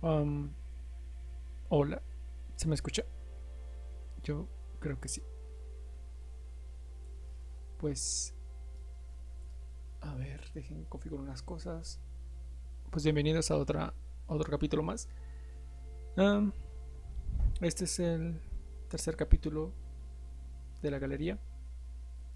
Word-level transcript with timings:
Um, 0.00 0.50
hola, 1.70 2.00
¿se 2.54 2.68
me 2.68 2.76
escucha? 2.76 3.02
Yo 4.22 4.46
creo 4.78 5.00
que 5.00 5.08
sí. 5.08 5.22
Pues, 7.78 8.32
a 10.00 10.14
ver, 10.14 10.52
dejen 10.54 10.84
configurar 10.84 11.24
unas 11.24 11.42
cosas. 11.42 12.00
Pues 12.92 13.02
bienvenidos 13.02 13.50
a 13.50 13.56
otra, 13.56 13.92
otro 14.28 14.48
capítulo 14.48 14.84
más. 14.84 15.08
Um, 16.16 16.52
este 17.60 17.84
es 17.84 17.98
el 17.98 18.40
tercer 18.88 19.16
capítulo 19.16 19.72
de 20.80 20.92
la 20.92 21.00
galería. 21.00 21.40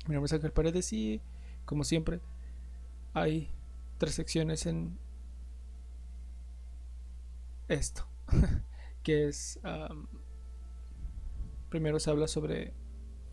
Mi 0.08 0.14
nombre 0.14 0.26
es 0.26 0.32
Ángel 0.32 0.52
Paredes 0.52 0.92
y, 0.92 1.22
como 1.64 1.84
siempre, 1.84 2.20
hay 3.14 3.52
tres 3.98 4.16
secciones 4.16 4.66
en 4.66 4.98
esto, 7.72 8.06
que 9.02 9.28
es, 9.28 9.60
primero 11.68 11.98
se 11.98 12.10
habla 12.10 12.28
sobre 12.28 12.74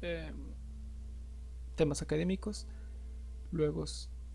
em, 0.01 0.53
temas 1.75 2.01
académicos, 2.01 2.67
luego, 3.51 3.85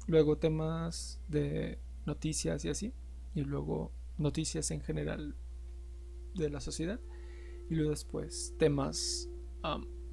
luego 0.07 0.39
temas 0.39 1.21
de 1.29 1.79
noticias 2.07 2.65
y 2.65 2.69
así, 2.69 2.95
y 3.35 3.43
luego 3.43 3.93
noticias 4.19 4.71
en 4.71 4.81
general 4.81 5.37
de 6.35 6.51
la 6.51 6.61
sociedad, 6.61 7.01
y 7.71 7.75
luego 7.75 7.91
después 7.91 8.55
temas 8.59 9.29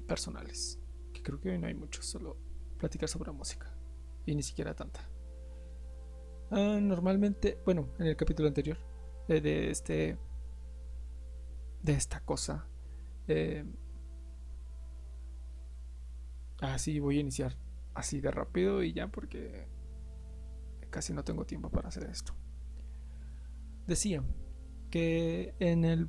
personales, 0.06 0.80
que 1.12 1.22
creo 1.22 1.40
que 1.40 1.50
hoy 1.50 1.58
no 1.58 1.66
hay 1.66 1.74
mucho, 1.74 2.02
solo 2.02 2.38
platicar 2.78 3.08
sobre 3.08 3.30
música, 3.32 3.76
y 4.26 4.34
ni 4.34 4.42
siquiera 4.42 4.74
tanta. 4.74 5.08
Ah, 6.50 6.78
normalmente, 6.80 7.58
bueno, 7.64 7.88
en 7.98 8.08
el 8.08 8.16
capítulo 8.16 8.48
anterior 8.48 8.91
de, 9.28 9.70
este 9.70 10.18
de 11.82 11.92
esta 11.92 12.20
cosa. 12.20 12.66
Eh, 13.28 13.64
así 16.60 17.00
voy 17.00 17.18
a 17.18 17.20
iniciar 17.20 17.56
así 17.94 18.20
de 18.20 18.30
rápido 18.30 18.82
y 18.82 18.92
ya 18.92 19.08
porque 19.08 19.66
casi 20.90 21.12
no 21.12 21.24
tengo 21.24 21.44
tiempo 21.44 21.70
para 21.70 21.88
hacer 21.88 22.04
esto. 22.04 22.34
Decía 23.86 24.22
que 24.90 25.54
en 25.58 25.84
el 25.84 26.08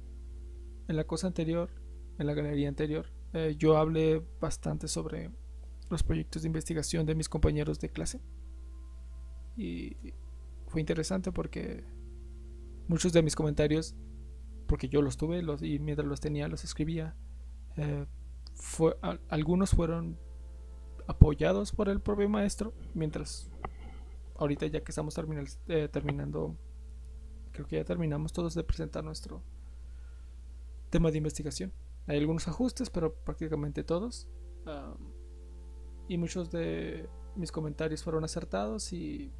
en 0.87 0.97
la 0.97 1.05
cosa 1.05 1.27
anterior 1.27 1.69
en 2.19 2.27
la 2.27 2.33
galería 2.33 2.67
anterior 2.67 3.11
eh, 3.33 3.55
yo 3.57 3.77
hablé 3.77 4.23
bastante 4.39 4.87
sobre 4.87 5.31
los 5.89 6.03
proyectos 6.03 6.43
de 6.43 6.47
investigación 6.47 7.05
de 7.05 7.15
mis 7.15 7.29
compañeros 7.29 7.79
de 7.79 7.89
clase. 7.89 8.21
Y 9.55 9.95
fue 10.67 10.81
interesante 10.81 11.31
porque 11.31 11.83
muchos 12.87 13.13
de 13.13 13.21
mis 13.21 13.35
comentarios, 13.35 13.95
porque 14.67 14.89
yo 14.89 15.01
los 15.01 15.17
tuve 15.17 15.41
los, 15.41 15.61
y 15.61 15.79
mientras 15.79 16.07
los 16.07 16.19
tenía 16.19 16.47
los 16.47 16.63
escribía, 16.63 17.15
eh, 17.77 18.05
algunos 19.29 19.71
fueron 19.71 20.17
apoyados 21.07 21.71
por 21.71 21.89
el 21.89 22.01
propio 22.01 22.29
maestro, 22.29 22.73
mientras 22.93 23.49
ahorita 24.37 24.67
ya 24.67 24.83
que 24.83 24.91
estamos 24.91 25.17
eh, 25.67 25.89
terminando, 25.91 26.57
creo 27.51 27.67
que 27.67 27.77
ya 27.77 27.83
terminamos 27.83 28.33
todos 28.33 28.53
de 28.53 28.63
presentar 28.63 29.03
nuestro 29.03 29.43
tema 30.89 31.11
de 31.11 31.17
investigación. 31.17 31.73
Hay 32.07 32.17
algunos 32.17 32.47
ajustes, 32.47 32.89
pero 32.89 33.13
prácticamente 33.13 33.83
todos. 33.83 34.27
y 36.07 36.17
muchos 36.17 36.51
de 36.51 37.09
mis 37.35 37.51
comentarios 37.51 38.03
fueron 38.03 38.23
acertados 38.23 38.93
y 38.93 39.31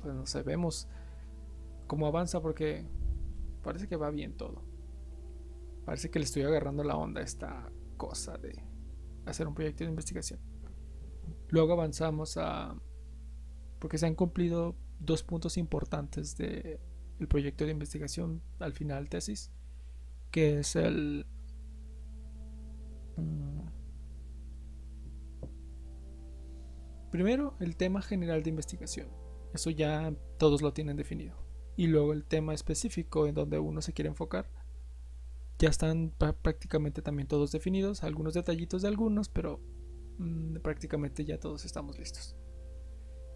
pues 0.00 0.14
no 0.14 0.26
sé, 0.26 0.42
vemos 0.42 0.88
cómo 1.88 2.06
avanza 2.06 2.40
porque 2.40 2.86
parece 3.64 3.88
que 3.88 3.96
va 3.96 4.10
bien 4.10 4.36
todo. 4.36 4.62
Parece 5.84 6.10
que 6.10 6.20
le 6.20 6.26
estoy 6.26 6.42
agarrando 6.42 6.84
la 6.84 6.96
onda 6.96 7.22
a 7.22 7.24
esta 7.24 7.72
cosa 7.96 8.36
de 8.38 8.62
hacer 9.26 9.48
un 9.48 9.54
proyecto 9.54 9.82
de 9.82 9.90
investigación. 9.90 10.38
Luego 11.48 11.72
avanzamos 11.72 12.36
a... 12.36 12.76
porque 13.80 13.98
se 13.98 14.06
han 14.06 14.14
cumplido 14.14 14.76
dos 15.00 15.22
puntos 15.22 15.56
importantes 15.56 16.36
del 16.36 16.78
el 17.18 17.26
proyecto 17.26 17.64
de 17.64 17.72
investigación 17.72 18.42
al 18.60 18.74
final 18.74 19.08
tesis, 19.08 19.50
que 20.30 20.60
es 20.60 20.76
el... 20.76 21.26
Mm, 23.16 23.60
primero, 27.10 27.56
el 27.60 27.76
tema 27.76 28.02
general 28.02 28.42
de 28.42 28.50
investigación. 28.50 29.08
Eso 29.54 29.70
ya 29.70 30.14
todos 30.36 30.60
lo 30.60 30.74
tienen 30.74 30.96
definido 30.96 31.47
y 31.78 31.86
luego 31.86 32.12
el 32.12 32.24
tema 32.24 32.54
específico 32.54 33.28
en 33.28 33.36
donde 33.36 33.60
uno 33.60 33.80
se 33.82 33.92
quiere 33.92 34.08
enfocar. 34.08 34.50
Ya 35.60 35.68
están 35.68 36.12
prácticamente 36.42 37.02
también 37.02 37.28
todos 37.28 37.52
definidos, 37.52 38.02
algunos 38.02 38.34
detallitos 38.34 38.82
de 38.82 38.88
algunos, 38.88 39.28
pero 39.28 39.60
mm, 40.18 40.56
prácticamente 40.56 41.24
ya 41.24 41.38
todos 41.38 41.64
estamos 41.64 41.96
listos. 41.96 42.34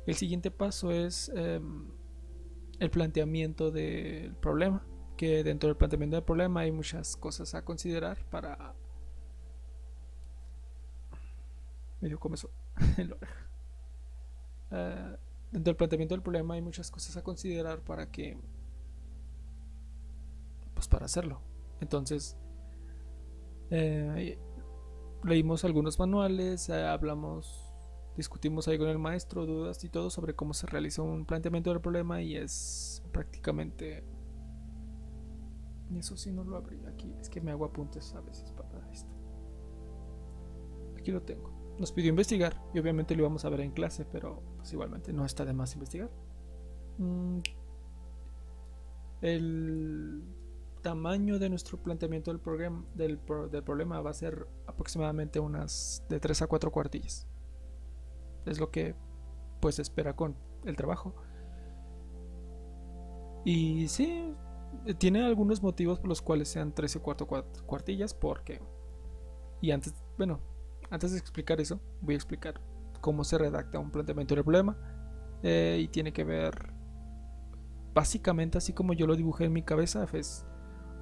El 0.07 0.17
siguiente 0.17 0.51
paso 0.51 0.91
es 0.91 1.31
em, 1.37 1.93
el 2.81 2.91
planteamiento 2.91 3.71
del 3.71 4.35
problema, 4.35 4.85
que 5.17 5.45
dentro 5.45 5.69
del 5.69 5.77
planteamiento 5.77 6.17
del 6.17 6.25
problema 6.25 6.63
hay 6.63 6.73
muchas 6.73 7.17
cosas 7.17 7.55
a 7.55 7.65
considerar 7.65 8.29
para... 8.29 8.75
Medio 12.01 12.19
comenzó 12.19 12.51
en. 12.99 13.15
Dentro 15.53 15.71
del 15.71 15.77
planteamiento 15.77 16.15
del 16.15 16.23
problema 16.23 16.55
hay 16.55 16.63
muchas 16.63 16.91
cosas 16.91 17.17
a 17.17 17.23
considerar 17.23 17.81
para 17.81 18.11
que 18.11 18.39
pues 20.75 20.89
para 20.89 21.05
hacerlo. 21.05 21.41
Entonces 21.81 22.37
eh, 23.71 24.39
leímos 25.25 25.65
algunos 25.65 25.99
manuales 25.99 26.69
eh, 26.69 26.85
hablamos 26.85 27.75
discutimos 28.17 28.69
ahí 28.69 28.77
con 28.77 28.89
el 28.89 28.99
maestro 28.99 29.47
dudas 29.47 29.83
y 29.85 29.89
todo 29.89 30.11
sobre 30.11 30.35
cómo 30.35 30.53
se 30.53 30.67
realiza 30.67 31.01
un 31.01 31.25
planteamiento 31.25 31.71
del 31.71 31.81
problema 31.81 32.21
y 32.21 32.37
es 32.37 33.03
prácticamente 33.13 34.05
eso 35.97 36.17
sí 36.17 36.33
no 36.33 36.45
lo 36.45 36.57
abrí 36.57 36.81
aquí 36.87 37.15
es 37.21 37.29
que 37.29 37.41
me 37.41 37.51
hago 37.51 37.65
apuntes 37.65 38.15
a 38.15 38.21
veces 38.21 38.53
para 38.53 38.91
esto. 38.91 39.13
Aquí 40.99 41.11
lo 41.11 41.21
tengo. 41.23 41.51
Nos 41.79 41.91
pidió 41.93 42.11
investigar 42.11 42.63
y 42.73 42.79
obviamente 42.79 43.15
lo 43.15 43.23
íbamos 43.23 43.45
a 43.45 43.49
ver 43.49 43.61
en 43.61 43.73
clase, 43.73 44.05
pero 44.05 44.43
pues 44.63 44.73
igualmente 44.73 45.13
no 45.13 45.25
está 45.25 45.45
de 45.45 45.53
más 45.53 45.75
investigar. 45.75 46.09
Mm, 46.99 47.39
el 49.23 50.23
tamaño 50.83 51.41
de 51.41 51.49
nuestro 51.49 51.83
planteamiento 51.83 52.31
del, 52.31 52.39
programa, 52.39 52.85
del, 52.95 53.19
del, 53.51 53.63
problema 53.65 54.01
va 54.01 54.11
a 54.11 54.15
ser 54.15 54.47
aproximadamente 54.69 55.41
unas 55.41 56.05
de 56.09 56.21
3 56.21 56.43
a 56.43 56.47
4 56.47 56.71
cuartillas. 56.71 57.27
Es 58.47 58.61
lo 58.61 58.71
que 58.71 58.95
pues 59.61 59.81
espera 59.81 60.15
con 60.15 60.37
el 60.65 60.77
trabajo. 60.77 61.17
Y 63.45 63.89
sí, 63.89 64.33
tiene 64.99 65.25
algunos 65.25 65.61
motivos 65.61 65.99
por 65.99 66.09
los 66.09 66.23
cuales 66.23 66.47
sean 66.47 66.73
13 66.73 66.99
o 66.99 67.03
4 67.03 67.27
cuartillas, 67.67 68.15
porque... 68.15 68.61
Y 69.61 69.73
antes, 69.73 69.93
bueno, 70.17 70.39
antes 70.89 71.11
de 71.11 71.19
explicar 71.19 71.61
eso, 71.61 71.81
voy 72.01 72.15
a 72.15 72.17
explicar 72.17 72.61
cómo 73.03 73.25
se 73.25 73.37
redacta 73.37 73.79
un 73.79 73.91
planteamiento 73.91 74.35
del 74.35 74.45
problema. 74.45 74.79
Eh, 75.43 75.79
y 75.83 75.89
tiene 75.89 76.15
que 76.15 76.25
ver, 76.25 76.73
básicamente 77.93 78.57
así 78.57 78.73
como 78.73 78.95
yo 78.95 79.07
lo 79.07 79.17
dibujé 79.17 79.45
en 79.45 79.53
mi 79.53 79.63
cabeza, 79.63 80.07
es 80.15 80.47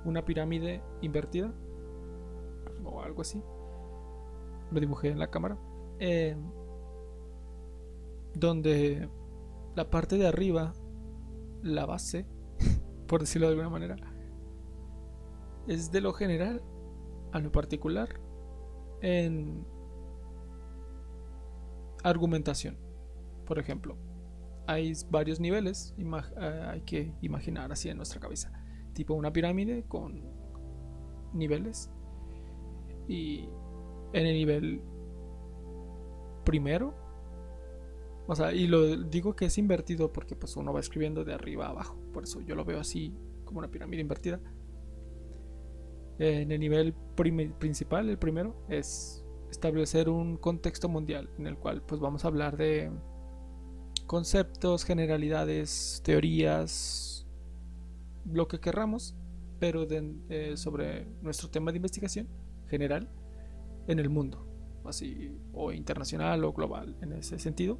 una 0.04 0.24
pirámide 0.24 0.82
invertida. 1.02 1.52
O 2.84 3.02
algo 3.02 3.22
así. 3.22 3.40
Lo 4.72 4.80
dibujé 4.80 5.10
en 5.10 5.20
la 5.20 5.30
cámara. 5.30 5.56
Eh, 6.00 6.36
donde 8.34 9.08
la 9.76 9.90
parte 9.90 10.16
de 10.16 10.26
arriba, 10.26 10.72
la 11.62 11.86
base, 11.86 12.26
por 13.06 13.20
decirlo 13.20 13.46
de 13.46 13.52
alguna 13.52 13.68
manera, 13.68 13.96
es 15.68 15.92
de 15.92 16.00
lo 16.00 16.12
general 16.12 16.62
a 17.32 17.38
lo 17.38 17.52
particular 17.52 18.08
en 19.02 19.66
argumentación. 22.02 22.78
Por 23.46 23.58
ejemplo, 23.58 23.96
hay 24.66 24.92
varios 25.10 25.40
niveles, 25.40 25.94
eh, 25.98 26.64
hay 26.68 26.82
que 26.82 27.12
imaginar 27.22 27.72
así 27.72 27.88
en 27.88 27.96
nuestra 27.96 28.20
cabeza, 28.20 28.52
tipo 28.92 29.14
una 29.14 29.32
pirámide 29.32 29.84
con 29.88 30.22
niveles 31.32 31.90
y 33.08 33.48
en 34.12 34.26
el 34.26 34.34
nivel 34.34 34.82
primero, 36.44 36.94
o 38.26 38.34
sea, 38.36 38.52
y 38.52 38.68
lo 38.68 38.96
digo 38.96 39.34
que 39.34 39.46
es 39.46 39.58
invertido 39.58 40.12
porque 40.12 40.36
pues 40.36 40.56
uno 40.56 40.72
va 40.72 40.80
escribiendo 40.80 41.24
de 41.24 41.34
arriba 41.34 41.66
a 41.66 41.70
abajo, 41.70 41.98
por 42.12 42.22
eso 42.22 42.40
yo 42.40 42.54
lo 42.54 42.64
veo 42.64 42.78
así 42.78 43.12
como 43.44 43.58
una 43.58 43.70
pirámide 43.70 44.02
invertida. 44.02 44.40
En 46.20 46.52
el 46.52 46.60
nivel 46.60 46.94
principal, 47.58 48.08
el 48.10 48.18
primero, 48.18 48.54
es 48.68 49.19
establecer 49.50 50.08
un 50.08 50.36
contexto 50.36 50.88
mundial 50.88 51.28
en 51.38 51.46
el 51.46 51.56
cual 51.56 51.82
pues 51.82 52.00
vamos 52.00 52.24
a 52.24 52.28
hablar 52.28 52.56
de 52.56 52.90
conceptos, 54.06 54.84
generalidades, 54.84 56.00
teorías 56.04 57.26
lo 58.24 58.48
que 58.48 58.60
querramos, 58.60 59.14
pero 59.58 59.86
eh, 59.88 60.56
sobre 60.56 61.06
nuestro 61.22 61.48
tema 61.48 61.70
de 61.70 61.76
investigación 61.76 62.28
general 62.68 63.08
en 63.86 63.98
el 63.98 64.08
mundo, 64.08 64.46
así, 64.84 65.36
o 65.52 65.72
internacional 65.72 66.44
o 66.44 66.52
global 66.52 66.96
en 67.02 67.12
ese 67.12 67.38
sentido. 67.38 67.78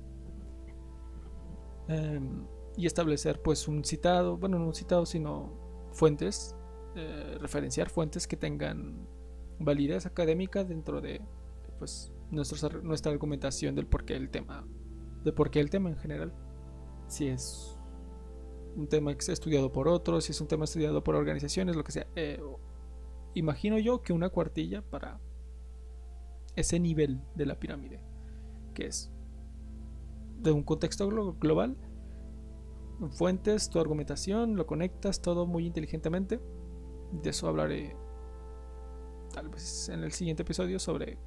Em, 1.89 2.47
y 2.77 2.87
establecer 2.87 3.43
pues 3.43 3.67
un 3.69 3.85
citado, 3.85 4.37
bueno, 4.37 4.59
no 4.59 4.67
un 4.67 4.75
citado, 4.75 5.07
sino 5.07 5.53
fuentes, 5.93 6.55
eh, 6.95 7.37
referenciar 7.41 7.91
fuentes 7.91 8.27
que 8.27 8.37
tengan 8.37 9.07
validez 9.59 10.07
académica 10.07 10.65
dentro 10.65 11.01
de 11.01 11.21
pues 11.81 12.13
nuestra 12.31 13.11
argumentación 13.11 13.75
del 13.75 13.87
porqué 13.87 14.13
del 14.13 14.29
tema, 14.29 14.67
de 15.25 15.33
por 15.33 15.51
qué 15.51 15.61
el 15.61 15.71
tema 15.71 15.89
en 15.89 15.97
general. 15.97 16.35
Si 17.09 17.27
es 17.27 17.79
un 18.77 18.87
tema 18.87 19.13
estudiado 19.13 19.73
por 19.73 19.89
otros, 19.89 20.25
si 20.25 20.33
es 20.33 20.41
un 20.43 20.47
tema 20.47 20.65
estudiado 20.65 21.03
por 21.03 21.17
organizaciones, 21.17 21.77
lo 21.77 21.83
que 21.83 21.93
sea. 21.93 22.07
Eh, 22.17 22.39
imagino 23.33 23.79
yo 23.79 24.03
que 24.03 24.13
una 24.13 24.29
cuartilla 24.29 24.83
para 24.83 25.21
ese 26.55 26.79
nivel 26.79 27.23
de 27.35 27.47
la 27.47 27.59
pirámide, 27.59 28.05
que 28.75 28.87
es 28.87 29.11
de 30.43 30.53
un 30.53 30.63
contexto 30.63 31.09
global, 31.09 31.79
fuentes, 33.09 33.71
tu 33.71 33.81
argumentación, 33.81 34.55
lo 34.55 34.67
conectas 34.67 35.23
todo 35.23 35.47
muy 35.47 35.67
inteligentemente. 35.67 36.41
De 37.23 37.31
eso 37.31 37.49
hablaré 37.49 37.97
tal 39.33 39.49
vez 39.49 39.89
en 39.89 40.05
el 40.05 40.13
siguiente 40.13 40.43
episodio 40.43 40.79
sobre 40.79 41.19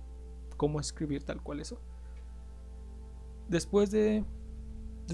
cómo 0.56 0.80
escribir 0.80 1.24
tal 1.24 1.42
cual 1.42 1.60
eso. 1.60 1.82
Después 3.48 3.92
de, 3.92 4.24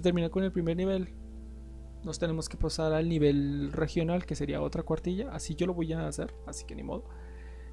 terminar 0.01 0.29
con 0.29 0.43
el 0.43 0.51
primer 0.51 0.77
nivel, 0.77 1.13
nos 2.03 2.19
tenemos 2.19 2.47
que 2.47 2.57
pasar 2.57 2.93
al 2.93 3.09
nivel 3.09 3.71
regional, 3.73 4.25
que 4.25 4.35
sería 4.35 4.61
otra 4.61 4.83
cuartilla. 4.83 5.31
Así 5.31 5.55
yo 5.55 5.67
lo 5.67 5.73
voy 5.73 5.93
a 5.93 6.07
hacer, 6.07 6.33
así 6.45 6.65
que 6.65 6.75
ni 6.75 6.83
modo. 6.83 7.05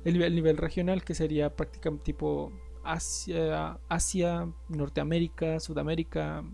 El 0.05 0.15
nivel, 0.35 0.57
regional, 0.57 1.05
que 1.05 1.15
sería 1.15 1.55
prácticamente 1.55 2.05
tipo 2.05 2.53
Asia, 2.85 3.81
Asia, 3.89 4.53
Norteamérica, 4.69 5.61
Sudamérica, 5.61 6.45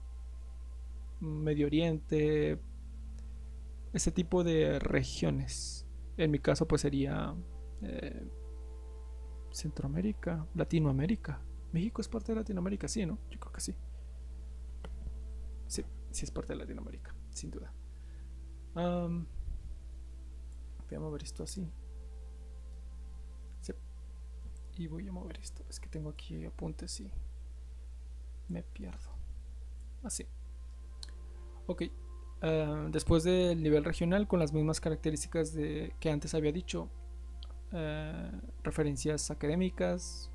Medio 1.21 1.67
Oriente, 1.67 2.59
ese 3.93 4.11
tipo 4.11 4.43
de 4.43 4.79
regiones. 4.79 5.87
En 6.17 6.31
mi 6.31 6.39
caso, 6.39 6.67
pues 6.67 6.81
sería 6.81 7.35
eh, 7.83 8.27
Centroamérica, 9.53 10.47
Latinoamérica. 10.55 11.41
México 11.73 12.01
es 12.01 12.09
parte 12.09 12.33
de 12.33 12.41
Latinoamérica, 12.41 12.89
sí, 12.89 13.07
¿no? 13.07 13.19
Yo 13.31 13.39
creo 13.39 13.53
que 13.53 13.61
sí. 13.61 13.75
Sí, 15.67 15.85
sí 16.11 16.25
es 16.25 16.31
parte 16.31 16.53
de 16.53 16.59
Latinoamérica 16.59 17.15
sin 17.33 17.51
duda. 17.51 17.73
voy 18.75 19.27
a 20.95 21.01
mover 21.01 21.23
esto 21.23 21.43
así. 21.43 21.71
Y 24.75 24.87
voy 24.87 25.07
a 25.07 25.13
mover 25.13 25.39
esto. 25.39 25.63
Es 25.69 25.79
que 25.79 25.89
tengo 25.91 26.09
aquí 26.09 26.47
apuntes 26.47 26.99
y 27.01 27.11
me 28.49 28.63
pierdo. 28.63 29.11
Así. 30.03 30.27
Ok. 31.67 31.83
después 32.91 33.23
del 33.23 33.63
nivel 33.63 33.85
regional, 33.85 34.27
con 34.27 34.41
las 34.41 34.53
mismas 34.53 34.81
características 34.81 35.53
de, 35.53 35.95
que 36.01 36.11
antes 36.11 36.35
había 36.35 36.53
dicho, 36.53 36.89
eh, 37.73 38.31
referencias 38.63 39.31
académicas 39.31 40.31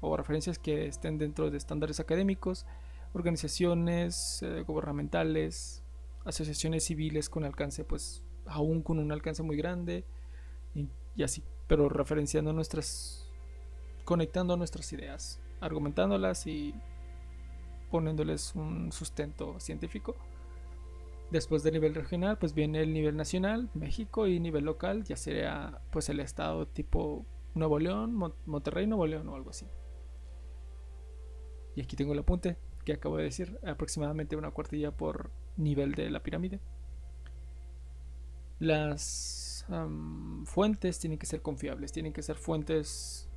o 0.00 0.16
referencias 0.16 0.58
que 0.58 0.86
estén 0.86 1.18
dentro 1.18 1.50
de 1.50 1.56
estándares 1.56 1.98
académicos, 1.98 2.66
organizaciones 3.14 4.42
eh, 4.42 4.62
gubernamentales, 4.66 5.82
asociaciones 6.24 6.84
civiles 6.84 7.30
con 7.30 7.44
alcance, 7.44 7.84
pues 7.84 8.22
aún 8.46 8.82
con 8.82 8.98
un 8.98 9.12
alcance 9.12 9.42
muy 9.42 9.56
grande 9.56 10.04
y, 10.74 11.22
así, 11.22 11.42
pero 11.66 11.88
referenciando 11.88 12.52
nuestras, 12.52 13.30
conectando 14.04 14.56
nuestras 14.56 14.92
ideas, 14.92 15.40
argumentándolas 15.60 16.46
y 16.46 16.74
poniéndoles 17.90 18.54
un 18.54 18.92
sustento 18.92 19.58
científico. 19.60 20.16
Después 21.34 21.64
del 21.64 21.72
nivel 21.72 21.96
regional, 21.96 22.38
pues 22.38 22.54
viene 22.54 22.80
el 22.80 22.92
nivel 22.92 23.16
nacional, 23.16 23.68
México, 23.74 24.28
y 24.28 24.38
nivel 24.38 24.64
local, 24.64 25.02
ya 25.02 25.16
sería 25.16 25.80
pues 25.90 26.08
el 26.08 26.20
estado 26.20 26.68
tipo 26.68 27.26
Nuevo 27.54 27.80
León, 27.80 28.14
Monterrey, 28.46 28.86
Nuevo 28.86 29.04
León 29.04 29.28
o 29.28 29.34
algo 29.34 29.50
así. 29.50 29.66
Y 31.74 31.80
aquí 31.80 31.96
tengo 31.96 32.12
el 32.12 32.20
apunte 32.20 32.56
que 32.84 32.92
acabo 32.92 33.16
de 33.16 33.24
decir, 33.24 33.58
aproximadamente 33.66 34.36
una 34.36 34.52
cuartilla 34.52 34.96
por 34.96 35.32
nivel 35.56 35.96
de 35.96 36.08
la 36.08 36.22
pirámide. 36.22 36.60
Las 38.60 39.66
fuentes 40.44 41.00
tienen 41.00 41.18
que 41.18 41.26
ser 41.26 41.42
confiables, 41.42 41.90
tienen 41.90 42.12
que 42.12 42.22
ser 42.22 42.36
fuentes, 42.36 43.28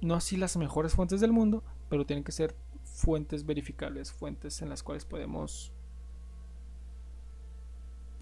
no 0.00 0.14
así 0.14 0.38
las 0.38 0.56
mejores 0.56 0.94
fuentes 0.94 1.20
del 1.20 1.32
mundo, 1.32 1.62
pero 1.90 2.06
tienen 2.06 2.24
que 2.24 2.32
ser 2.32 2.56
fuentes 2.84 3.44
verificables, 3.44 4.10
fuentes 4.12 4.62
en 4.62 4.70
las 4.70 4.82
cuales 4.82 5.04
podemos, 5.04 5.74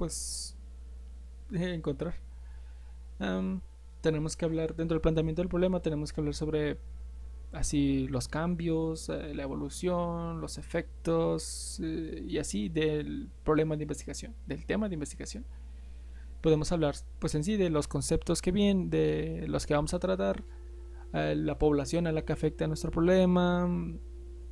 pues, 0.01 0.57
encontrar. 1.53 2.15
tenemos 4.01 4.35
que 4.35 4.47
hablar, 4.47 4.75
dentro 4.75 4.95
del 4.95 5.03
planteamiento 5.03 5.43
del 5.43 5.51
problema, 5.51 5.81
tenemos 5.81 6.11
que 6.11 6.23
hablar 6.23 6.35
sobre 6.35 6.79
así 7.53 8.09
los 8.09 8.29
cambios, 8.29 9.11
eh, 9.11 9.35
la 9.35 9.43
evolución, 9.43 10.41
los 10.41 10.57
efectos 10.57 11.79
eh, 11.85 12.25
y 12.27 12.39
así 12.39 12.71
del 12.71 13.29
problema 13.45 13.77
de 13.77 13.83
investigación, 13.83 14.35
del 14.47 14.65
tema 14.65 14.89
de 14.89 14.95
investigación. 14.95 15.45
Podemos 16.41 16.73
hablar 16.73 16.95
pues 17.19 17.35
en 17.35 17.45
sí 17.45 17.59
de 17.59 17.69
los 17.69 17.89
conceptos 17.89 18.41
que 18.41 18.53
vienen, 18.53 18.89
de 18.89 19.45
los 19.49 19.67
que 19.67 19.75
vamos 19.75 19.93
a 19.93 19.99
tratar, 19.99 20.45
eh, 21.13 21.35
la 21.37 21.59
población 21.59 22.07
a 22.07 22.13
la 22.13 22.25
que 22.25 22.33
afecta 22.33 22.67
nuestro 22.67 22.91
problema 22.91 23.69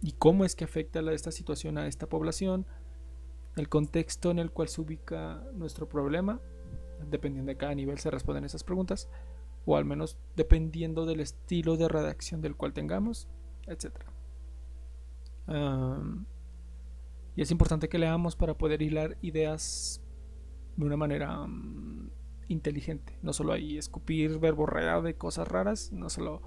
y 0.03 0.13
cómo 0.13 0.45
es 0.45 0.55
que 0.55 0.65
afecta 0.65 1.01
esta 1.11 1.31
situación 1.31 1.79
a 1.79 1.87
esta 1.87 2.07
población, 2.07 2.67
el 3.59 3.69
contexto 3.69 4.31
en 4.31 4.39
el 4.39 4.51
cual 4.51 4.69
se 4.69 4.81
ubica 4.81 5.43
nuestro 5.55 5.89
problema, 5.89 6.41
dependiendo 7.11 7.51
de 7.51 7.57
cada 7.57 7.75
nivel 7.75 7.99
se 7.99 8.11
responden 8.11 8.45
esas 8.45 8.65
preguntas 8.65 9.09
o 9.67 9.77
al 9.77 9.85
menos 9.85 10.19
dependiendo 10.35 11.05
del 11.05 11.21
estilo 11.21 11.77
de 11.77 11.89
redacción 11.89 12.41
del 12.41 12.57
cual 12.57 12.73
tengamos, 12.73 13.29
etc. 13.67 13.93
y 17.37 17.43
es 17.43 17.51
importante 17.51 17.89
que 17.89 17.99
leamos 17.99 18.35
para 18.35 18.55
poder 18.55 18.81
hilar 18.83 19.19
ideas 19.21 20.03
de 20.77 20.85
una 20.87 20.97
manera 20.97 21.47
inteligente, 22.49 23.19
no 23.23 23.33
solo 23.33 23.53
ahí 23.53 23.77
escupir 23.77 24.39
verborrea 24.39 25.03
de 25.03 25.17
cosas 25.17 25.47
raras, 25.49 25.93
no 25.93 26.09
solo 26.09 26.41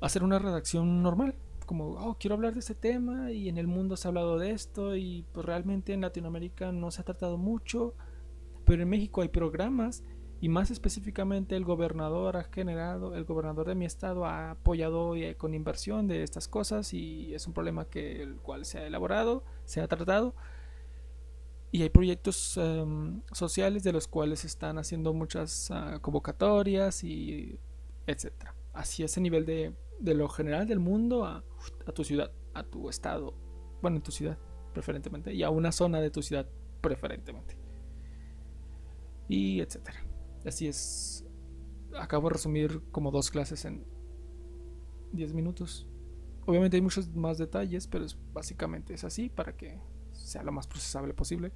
hacer 0.00 0.24
una 0.24 0.38
redacción 0.38 1.02
normal, 1.02 1.36
como, 1.66 1.90
oh, 1.92 2.16
quiero 2.18 2.34
hablar 2.34 2.54
de 2.54 2.60
este 2.60 2.74
tema 2.74 3.30
y 3.32 3.48
en 3.48 3.58
el 3.58 3.66
mundo 3.66 3.96
se 3.96 4.06
ha 4.06 4.10
hablado 4.10 4.38
de 4.38 4.52
esto 4.52 4.96
y 4.96 5.24
pues 5.32 5.44
realmente 5.44 5.92
en 5.92 6.00
Latinoamérica 6.00 6.72
no 6.72 6.90
se 6.90 7.00
ha 7.00 7.04
tratado 7.04 7.36
mucho, 7.36 7.94
pero 8.64 8.82
en 8.82 8.88
México 8.88 9.20
hay 9.22 9.28
programas 9.28 10.04
y 10.40 10.48
más 10.48 10.70
específicamente 10.70 11.56
el 11.56 11.64
gobernador 11.64 12.36
ha 12.36 12.44
generado, 12.44 13.14
el 13.14 13.24
gobernador 13.24 13.68
de 13.68 13.74
mi 13.74 13.84
estado 13.84 14.26
ha 14.26 14.52
apoyado 14.52 15.14
con 15.38 15.54
inversión 15.54 16.08
de 16.08 16.22
estas 16.22 16.46
cosas 16.46 16.92
y 16.92 17.34
es 17.34 17.46
un 17.46 17.52
problema 17.52 17.86
que 17.86 18.22
el 18.22 18.36
cual 18.36 18.64
se 18.64 18.78
ha 18.78 18.86
elaborado, 18.86 19.44
se 19.64 19.80
ha 19.80 19.88
tratado 19.88 20.34
y 21.72 21.82
hay 21.82 21.90
proyectos 21.90 22.56
em, 22.56 23.22
sociales 23.32 23.82
de 23.82 23.92
los 23.92 24.08
cuales 24.08 24.44
están 24.44 24.78
haciendo 24.78 25.12
muchas 25.12 25.70
ah, 25.70 25.98
convocatorias 26.00 27.02
y 27.02 27.58
etcétera. 28.06 28.54
Así 28.72 29.02
ese 29.02 29.20
nivel 29.20 29.46
de, 29.46 29.72
de 29.98 30.14
lo 30.14 30.28
general 30.28 30.66
del 30.66 30.78
mundo 30.78 31.24
a, 31.24 31.44
tu 31.94 32.04
ciudad, 32.04 32.32
a 32.54 32.62
tu 32.62 32.88
estado, 32.88 33.34
bueno, 33.82 33.98
en 33.98 34.02
tu 34.02 34.12
ciudad 34.12 34.38
preferentemente 34.72 35.32
y 35.32 35.42
a 35.42 35.50
una 35.50 35.72
zona 35.72 36.00
de 36.00 36.10
tu 36.10 36.22
ciudad 36.22 36.46
preferentemente 36.80 37.56
y 39.28 39.60
etcétera. 39.60 40.04
Así 40.44 40.68
es. 40.68 41.24
Acabo 41.98 42.28
de 42.28 42.34
resumir 42.34 42.82
como 42.92 43.10
dos 43.10 43.30
clases 43.30 43.64
en 43.64 43.84
10 45.12 45.34
minutos. 45.34 45.88
Obviamente 46.44 46.76
hay 46.76 46.82
muchos 46.82 47.08
más 47.14 47.38
detalles, 47.38 47.86
pero 47.86 48.04
es, 48.04 48.16
básicamente 48.32 48.94
es 48.94 49.02
así 49.02 49.28
para 49.28 49.56
que 49.56 49.80
sea 50.12 50.42
lo 50.42 50.52
más 50.52 50.66
procesable 50.66 51.14
posible. 51.14 51.52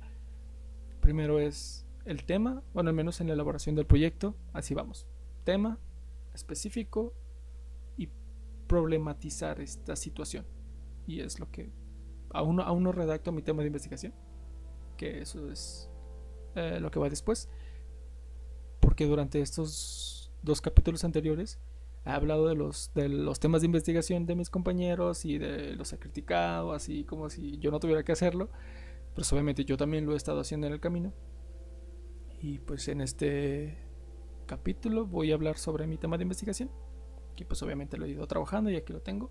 Primero 1.01 1.39
es 1.39 1.87
el 2.05 2.25
tema, 2.25 2.63
bueno, 2.75 2.91
al 2.91 2.97
menos 2.97 3.21
en 3.21 3.29
la 3.29 3.35
elaboración 3.35 3.77
del 3.77 3.87
proyecto, 3.87 4.35
así 4.53 4.75
vamos. 4.75 5.07
Tema 5.45 5.79
específico 6.35 7.15
problematizar 8.71 9.61
esta 9.61 9.97
situación. 9.97 10.47
Y 11.07 11.21
es 11.21 11.41
lo 11.41 11.51
que 11.51 11.73
aún, 12.31 12.61
aún 12.61 12.85
no 12.85 12.93
redacto 12.93 13.33
mi 13.33 13.43
tema 13.43 13.63
de 13.63 13.67
investigación, 13.67 14.15
que 14.97 15.21
eso 15.21 15.51
es 15.51 15.91
eh, 16.55 16.79
lo 16.81 16.91
que 16.93 17.01
va 17.01 17.09
después 17.09 17.49
porque 18.81 19.07
durante 19.07 19.41
estos 19.41 20.33
dos 20.43 20.61
capítulos 20.61 21.05
anteriores 21.05 21.61
he 22.05 22.11
hablado 22.11 22.49
de 22.49 22.55
los, 22.55 22.93
de 22.95 23.09
los 23.09 23.39
temas 23.39 23.61
de 23.61 23.67
investigación 23.67 24.27
de 24.27 24.35
mis 24.35 24.51
compañeros 24.51 25.25
y 25.25 25.39
de 25.39 25.77
los 25.77 25.93
he 25.93 25.99
criticado, 25.99 26.73
así 26.73 27.05
como 27.05 27.29
si 27.29 27.59
yo 27.59 27.71
no 27.71 27.79
tuviera 27.79 28.03
que 28.03 28.13
hacerlo. 28.13 28.47
Pero 28.47 29.15
pues 29.15 29.33
obviamente 29.33 29.65
yo 29.65 29.77
también 29.77 30.07
lo 30.07 30.15
he 30.15 30.17
estado 30.17 30.41
haciendo 30.41 30.67
en 30.67 30.73
el 30.73 30.81
camino. 30.81 31.13
Y 32.41 32.59
pues 32.59 32.89
en 32.89 33.03
este 33.03 33.77
capítulo 34.47 35.07
voy 35.07 35.31
a 35.31 35.35
hablar 35.35 35.59
sobre 35.59 35.87
mi 35.87 35.99
tema 35.99 36.17
de 36.17 36.23
investigación. 36.23 36.71
Pues 37.45 37.63
obviamente 37.63 37.97
lo 37.97 38.07
he 38.07 38.11
ido 38.11 38.27
trabajando 38.27 38.71
y 38.71 38.77
aquí 38.77 38.93
lo 38.93 39.01
tengo. 39.01 39.31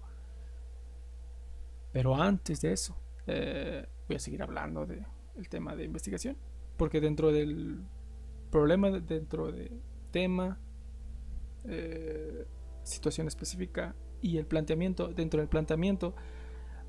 Pero 1.91 2.15
antes 2.15 2.61
de 2.61 2.73
eso, 2.73 2.95
eh, 3.27 3.87
voy 4.07 4.17
a 4.17 4.19
seguir 4.19 4.43
hablando 4.43 4.85
del 4.85 5.05
tema 5.49 5.75
de 5.75 5.85
investigación. 5.85 6.37
Porque 6.77 7.01
dentro 7.01 7.31
del 7.31 7.83
problema, 8.51 8.89
dentro 8.89 9.51
del 9.51 9.81
tema, 10.11 10.59
eh, 11.65 12.45
situación 12.83 13.27
específica 13.27 13.95
y 14.21 14.37
el 14.37 14.45
planteamiento, 14.45 15.09
dentro 15.09 15.39
del 15.39 15.49
planteamiento 15.49 16.15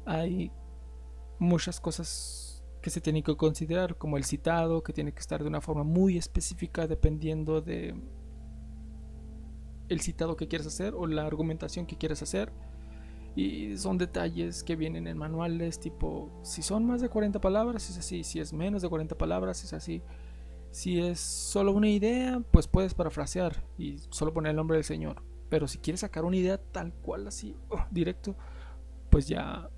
hay 0.05 0.51
muchas 1.39 1.81
cosas 1.81 2.65
que 2.81 2.91
se 2.91 3.01
tiene 3.01 3.23
que 3.23 3.37
considerar, 3.37 3.97
como 3.97 4.17
el 4.17 4.25
citado, 4.25 4.83
que 4.83 4.93
tiene 4.93 5.13
que 5.13 5.21
estar 5.21 5.43
de 5.43 5.49
una 5.49 5.61
forma 5.61 5.85
muy 5.85 6.17
específica 6.17 6.87
dependiendo 6.87 7.61
de 7.61 7.95
el 9.91 10.01
citado 10.01 10.37
que 10.37 10.49
quieres 10.49 10.67
hacer 10.67 10.95
o 10.95 11.07
la 11.07 11.27
argumentación 11.27 11.85
que 11.85 11.99
quieres 11.99 12.23
hacer. 12.23 12.51
Y 13.37 13.77
son 13.77 13.99
detalles 13.99 14.65
que 14.65 14.75
vienen 14.75 15.07
en 15.07 15.19
manuales, 15.19 15.79
tipo, 15.79 16.31
si 16.43 16.63
son 16.63 16.87
más 16.87 17.01
de 17.01 17.09
40 17.09 17.41
palabras, 17.41 17.89
es 17.91 17.99
así, 17.99 18.25
si 18.25 18.41
es 18.41 18.53
menos 18.53 18.83
de 18.83 18.89
40 18.89 19.17
palabras, 19.17 19.63
es 19.63 19.73
así. 19.73 20.03
Si 20.71 21.01
es 21.01 21.21
solo 21.21 21.73
una 21.73 21.89
idea, 21.89 22.43
pues 22.51 22.67
puedes 22.67 22.95
parafrasear 22.95 23.65
y 23.77 23.99
solo 24.11 24.33
poner 24.33 24.51
el 24.51 24.57
nombre 24.57 24.77
del 24.77 24.85
Señor. 24.85 25.23
Pero 25.49 25.69
si 25.69 25.79
quieres 25.79 26.01
sacar 26.01 26.25
una 26.25 26.37
idea 26.37 26.59
tal 26.59 26.93
cual, 26.93 27.27
así, 27.27 27.57
oh, 27.69 27.85
directo, 27.91 28.37
pues 29.11 29.29
ya 29.29 29.69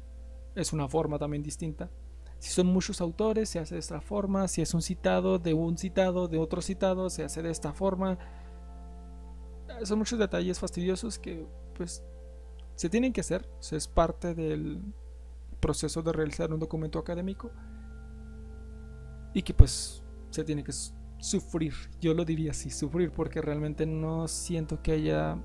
es 0.54 0.73
una 0.73 0.88
forma 0.88 1.19
también 1.19 1.42
distinta. 1.42 1.90
Si 2.38 2.50
son 2.50 2.66
muchos 2.66 3.00
autores, 3.00 3.49
se 3.49 3.59
hace 3.59 3.76
de 3.76 3.81
esta 3.81 4.00
forma. 4.00 4.49
Si 4.49 4.61
es 4.62 4.75
un 4.75 4.83
citado 4.83 5.38
de 5.38 5.54
un 5.54 5.78
citado, 5.78 6.26
de 6.28 6.38
otro 6.38 6.61
citado, 6.61 7.09
se 7.09 7.25
hace 7.25 7.42
de 7.42 7.50
esta 7.50 7.73
forma. 7.73 8.19
Son 9.85 9.99
muchos 9.99 10.19
detalles 10.19 10.59
fastidiosos 10.59 11.19
que 11.19 11.47
pues 11.75 12.02
se 12.76 12.88
tienen 12.88 13.12
que 13.12 13.21
hacer. 13.21 13.49
es 13.71 13.88
parte 13.88 14.35
del 14.35 14.81
proceso 15.61 16.02
de 16.02 16.12
realizar 16.12 16.52
un 16.52 16.61
documento 16.61 16.99
académico. 16.99 17.50
Y 19.35 19.43
que 19.43 19.55
pues 19.55 20.02
se 20.31 20.45
tiene 20.45 20.62
que 20.62 20.73
sufrir. 21.19 21.73
Yo 22.00 22.14
lo 22.14 22.25
diría 22.25 22.50
así, 22.50 22.71
sufrir, 22.71 23.12
porque 23.12 23.41
realmente 23.41 23.87
no 23.87 24.29
siento 24.29 24.83
que 24.83 24.93
haya 24.93 25.38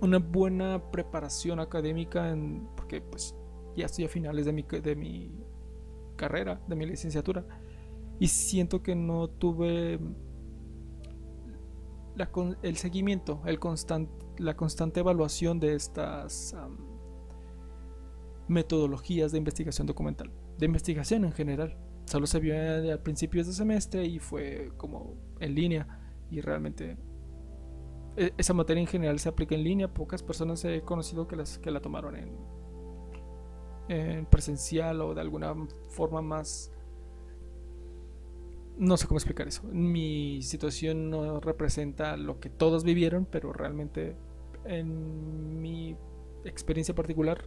una 0.00 0.18
buena 0.18 0.90
preparación 0.90 1.58
académica 1.58 2.36
porque 2.76 3.00
pues 3.00 3.34
ya 3.76 3.86
estoy 3.86 4.04
a 4.04 4.08
finales 4.08 4.44
de 4.44 4.52
mi, 4.52 4.62
de 4.62 4.96
mi 4.96 5.32
carrera, 6.16 6.60
de 6.66 6.76
mi 6.76 6.86
licenciatura, 6.86 7.44
y 8.18 8.28
siento 8.28 8.82
que 8.82 8.94
no 8.94 9.28
tuve 9.28 9.98
el 12.62 12.76
seguimiento, 12.76 13.42
la 14.38 14.56
constante 14.56 15.00
evaluación 15.00 15.60
de 15.60 15.74
estas 15.74 16.56
metodologías 18.48 19.32
de 19.32 19.38
investigación 19.38 19.86
documental, 19.86 20.32
de 20.58 20.66
investigación 20.66 21.24
en 21.24 21.32
general. 21.32 21.76
Solo 22.06 22.26
se 22.26 22.38
vio 22.38 22.54
al 22.56 23.02
principio 23.02 23.44
de 23.44 23.52
semestre 23.52 24.04
y 24.04 24.18
fue 24.18 24.70
como 24.76 25.16
en 25.40 25.54
línea 25.54 25.88
y 26.30 26.40
realmente 26.40 26.96
e, 28.16 28.32
esa 28.38 28.54
materia 28.54 28.80
en 28.80 28.86
general 28.86 29.18
se 29.18 29.28
aplica 29.28 29.54
en 29.54 29.64
línea. 29.64 29.92
Pocas 29.92 30.22
personas 30.22 30.64
he 30.64 30.82
conocido 30.82 31.26
que, 31.26 31.36
las, 31.36 31.58
que 31.58 31.70
la 31.70 31.80
tomaron 31.80 32.16
en, 32.16 32.36
en 33.88 34.26
presencial 34.26 35.00
o 35.00 35.14
de 35.14 35.20
alguna 35.20 35.54
forma 35.90 36.22
más... 36.22 36.72
No 38.78 38.96
sé 38.96 39.06
cómo 39.06 39.18
explicar 39.18 39.48
eso. 39.48 39.62
Mi 39.64 40.42
situación 40.42 41.08
no 41.10 41.40
representa 41.40 42.16
lo 42.16 42.40
que 42.40 42.50
todos 42.50 42.84
vivieron, 42.84 43.24
pero 43.24 43.52
realmente 43.52 44.16
en 44.64 45.60
mi 45.62 45.96
experiencia 46.44 46.94
particular 46.94 47.44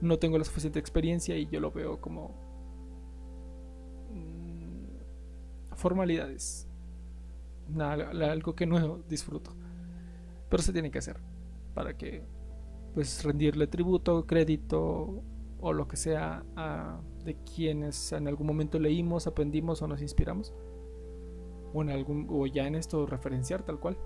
no 0.00 0.18
tengo 0.18 0.38
la 0.38 0.44
suficiente 0.44 0.78
experiencia 0.78 1.36
y 1.36 1.46
yo 1.48 1.60
lo 1.60 1.70
veo 1.70 2.00
como 2.00 2.34
mm, 4.10 5.74
formalidades. 5.76 6.66
algo 7.78 8.54
que 8.54 8.66
no 8.66 8.98
disfruto. 9.08 9.54
Pero 10.48 10.62
se 10.62 10.72
tiene 10.72 10.90
que 10.90 10.98
hacer 10.98 11.18
para 11.74 11.96
que 11.96 12.24
pues 12.94 13.22
rendirle 13.22 13.66
tributo, 13.66 14.26
crédito 14.26 15.22
o 15.60 15.72
lo 15.72 15.86
que 15.86 15.96
sea 15.96 16.42
de 17.24 17.36
quienes 17.36 18.12
en 18.12 18.26
algún 18.26 18.46
momento 18.46 18.78
leímos, 18.78 19.26
aprendimos 19.26 19.82
o 19.82 19.86
nos 19.86 20.00
inspiramos. 20.02 20.54
O, 21.72 21.82
en 21.82 21.90
algún, 21.90 22.26
o 22.28 22.46
ya 22.46 22.66
en 22.66 22.74
esto 22.74 23.06
referenciar 23.06 23.62
tal 23.62 23.78
cual. 23.78 23.96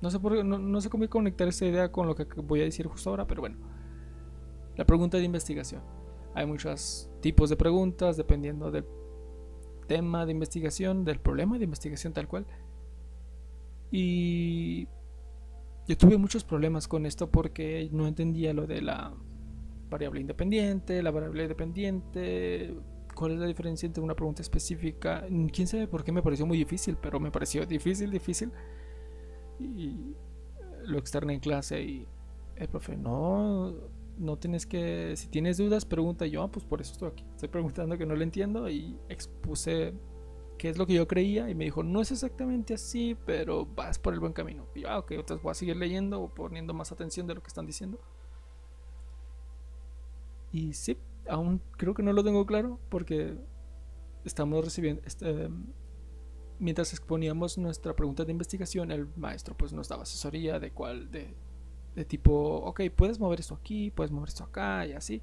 no, 0.00 0.10
sé 0.10 0.20
por, 0.20 0.44
no, 0.44 0.58
no, 0.58 0.80
sé 0.80 0.90
cómo 0.90 1.08
conectar 1.08 1.48
esta 1.48 1.66
idea 1.66 1.90
con 1.90 2.06
lo 2.06 2.14
que 2.14 2.24
voy 2.42 2.60
a 2.60 2.64
decir 2.64 2.86
justo 2.86 3.10
ahora, 3.10 3.26
pero 3.26 3.40
bueno. 3.40 3.56
La 4.76 4.84
pregunta 4.84 5.18
de 5.18 5.24
investigación. 5.24 5.82
Hay 6.34 6.46
muchos 6.46 7.10
tipos 7.20 7.50
de 7.50 7.56
preguntas 7.56 8.16
dependiendo 8.16 8.70
del 8.70 8.86
tema 9.86 10.24
de 10.24 10.32
investigación, 10.32 11.04
del 11.04 11.18
problema 11.18 11.58
de 11.58 11.64
investigación 11.64 12.12
tal 12.12 12.28
cual. 12.28 12.46
Y 13.90 14.86
yo 15.88 15.98
tuve 15.98 16.16
muchos 16.16 16.44
problemas 16.44 16.86
con 16.86 17.06
esto 17.06 17.30
porque 17.30 17.88
no 17.90 18.06
entendía 18.06 18.54
lo 18.54 18.68
de 18.68 18.82
la 18.82 19.12
variable 19.90 20.20
independiente, 20.20 21.02
la 21.02 21.10
variable 21.10 21.48
dependiente, 21.48 22.72
cuál 23.14 23.32
es 23.32 23.38
la 23.38 23.46
diferencia 23.46 23.86
entre 23.86 24.02
una 24.02 24.14
pregunta 24.14 24.42
específica. 24.42 25.24
Quién 25.52 25.66
sabe 25.66 25.86
por 25.86 26.04
qué 26.04 26.12
me 26.12 26.22
pareció 26.22 26.46
muy 26.46 26.58
difícil, 26.58 26.96
pero 27.00 27.20
me 27.20 27.30
pareció 27.30 27.64
difícil, 27.66 28.10
difícil. 28.10 28.52
Y 29.58 30.14
lo 30.84 30.98
externé 30.98 31.34
en 31.34 31.40
clase 31.40 31.82
y 31.82 32.08
el 32.56 32.68
profe, 32.68 32.96
no, 32.96 33.74
no 34.18 34.38
tienes 34.38 34.66
que, 34.66 35.14
si 35.16 35.28
tienes 35.28 35.56
dudas, 35.56 35.84
pregunta 35.84 36.26
yo, 36.26 36.42
ah, 36.42 36.50
pues 36.50 36.64
por 36.64 36.80
eso 36.80 36.92
estoy 36.92 37.08
aquí. 37.08 37.24
Estoy 37.34 37.48
preguntando 37.48 37.96
que 37.96 38.06
no 38.06 38.14
lo 38.14 38.22
entiendo 38.22 38.68
y 38.68 38.98
expuse 39.08 39.94
qué 40.58 40.68
es 40.68 40.76
lo 40.76 40.86
que 40.86 40.92
yo 40.92 41.08
creía 41.08 41.48
y 41.48 41.54
me 41.54 41.64
dijo, 41.64 41.82
no 41.82 42.02
es 42.02 42.12
exactamente 42.12 42.74
así, 42.74 43.16
pero 43.24 43.64
vas 43.64 43.98
por 43.98 44.12
el 44.12 44.20
buen 44.20 44.34
camino. 44.34 44.66
Y 44.74 44.82
yo, 44.82 44.90
ah, 44.90 44.98
ok, 44.98 45.12
entonces 45.12 45.42
voy 45.42 45.52
a 45.52 45.54
seguir 45.54 45.76
leyendo 45.76 46.20
o 46.20 46.28
poniendo 46.28 46.74
más 46.74 46.92
atención 46.92 47.26
de 47.26 47.34
lo 47.34 47.42
que 47.42 47.48
están 47.48 47.66
diciendo. 47.66 47.98
Y 50.52 50.74
sí, 50.74 50.98
aún 51.28 51.60
creo 51.72 51.94
que 51.94 52.02
no 52.02 52.12
lo 52.12 52.24
tengo 52.24 52.46
claro 52.46 52.80
porque 52.88 53.36
estamos 54.24 54.64
recibiendo, 54.64 55.02
este, 55.04 55.48
mientras 56.58 56.92
exponíamos 56.92 57.58
nuestra 57.58 57.94
pregunta 57.94 58.24
de 58.24 58.32
investigación, 58.32 58.90
el 58.90 59.08
maestro 59.16 59.56
pues 59.56 59.72
nos 59.72 59.88
daba 59.88 60.02
asesoría 60.02 60.58
de 60.60 60.72
cuál, 60.72 61.10
de, 61.10 61.34
de 61.94 62.04
tipo, 62.04 62.32
ok, 62.32 62.82
puedes 62.94 63.18
mover 63.18 63.40
esto 63.40 63.54
aquí, 63.54 63.90
puedes 63.90 64.10
mover 64.10 64.28
esto 64.28 64.44
acá 64.44 64.86
y 64.86 64.92
así. 64.92 65.22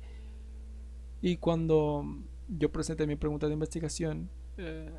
Y 1.21 1.37
cuando 1.37 2.05
yo 2.47 2.71
presenté 2.71 3.07
mi 3.07 3.15
pregunta 3.15 3.47
de 3.47 3.53
investigación, 3.53 4.29
eh, 4.57 4.91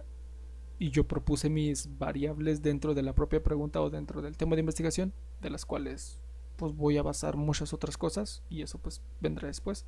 y 0.78 0.90
yo 0.90 1.06
propuse 1.06 1.50
mis 1.50 1.98
variables 1.98 2.62
dentro 2.62 2.94
de 2.94 3.02
la 3.02 3.14
propia 3.14 3.42
pregunta 3.42 3.80
o 3.82 3.90
dentro 3.90 4.22
del 4.22 4.36
tema 4.36 4.54
de 4.54 4.60
investigación, 4.60 5.12
de 5.40 5.50
las 5.50 5.66
cuales 5.66 6.20
pues 6.56 6.72
voy 6.72 6.96
a 6.98 7.02
basar 7.02 7.36
muchas 7.36 7.72
otras 7.72 7.96
cosas 7.96 8.42
y 8.48 8.62
eso 8.62 8.78
pues 8.78 9.02
vendrá 9.20 9.48
después. 9.48 9.86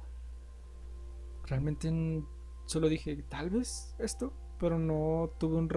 Realmente 1.50 1.90
solo 2.64 2.88
dije 2.88 3.24
tal 3.28 3.50
vez 3.50 3.96
esto, 3.98 4.32
pero 4.60 4.78
no 4.78 5.32
tuve 5.38 5.56
un 5.56 5.68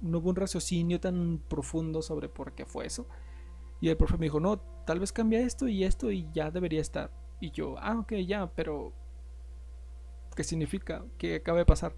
no 0.00 0.18
hubo 0.18 0.30
un 0.30 0.34
raciocinio 0.36 0.98
tan 0.98 1.40
profundo 1.48 2.02
sobre 2.02 2.28
por 2.28 2.52
qué 2.52 2.66
fue 2.66 2.86
eso. 2.86 3.06
Y 3.80 3.90
el 3.90 3.96
profe 3.96 4.18
me 4.18 4.26
dijo, 4.26 4.40
no, 4.40 4.58
tal 4.84 4.98
vez 4.98 5.12
cambia 5.12 5.38
esto 5.38 5.68
y 5.68 5.84
esto 5.84 6.10
y 6.10 6.28
ya 6.32 6.50
debería 6.50 6.80
estar. 6.80 7.12
Y 7.38 7.52
yo, 7.52 7.76
ah, 7.78 8.00
ok, 8.00 8.14
ya, 8.26 8.50
pero 8.56 8.92
¿qué 10.34 10.42
significa? 10.42 11.04
¿Qué 11.16 11.36
acaba 11.36 11.58
de 11.58 11.66
pasar? 11.66 11.94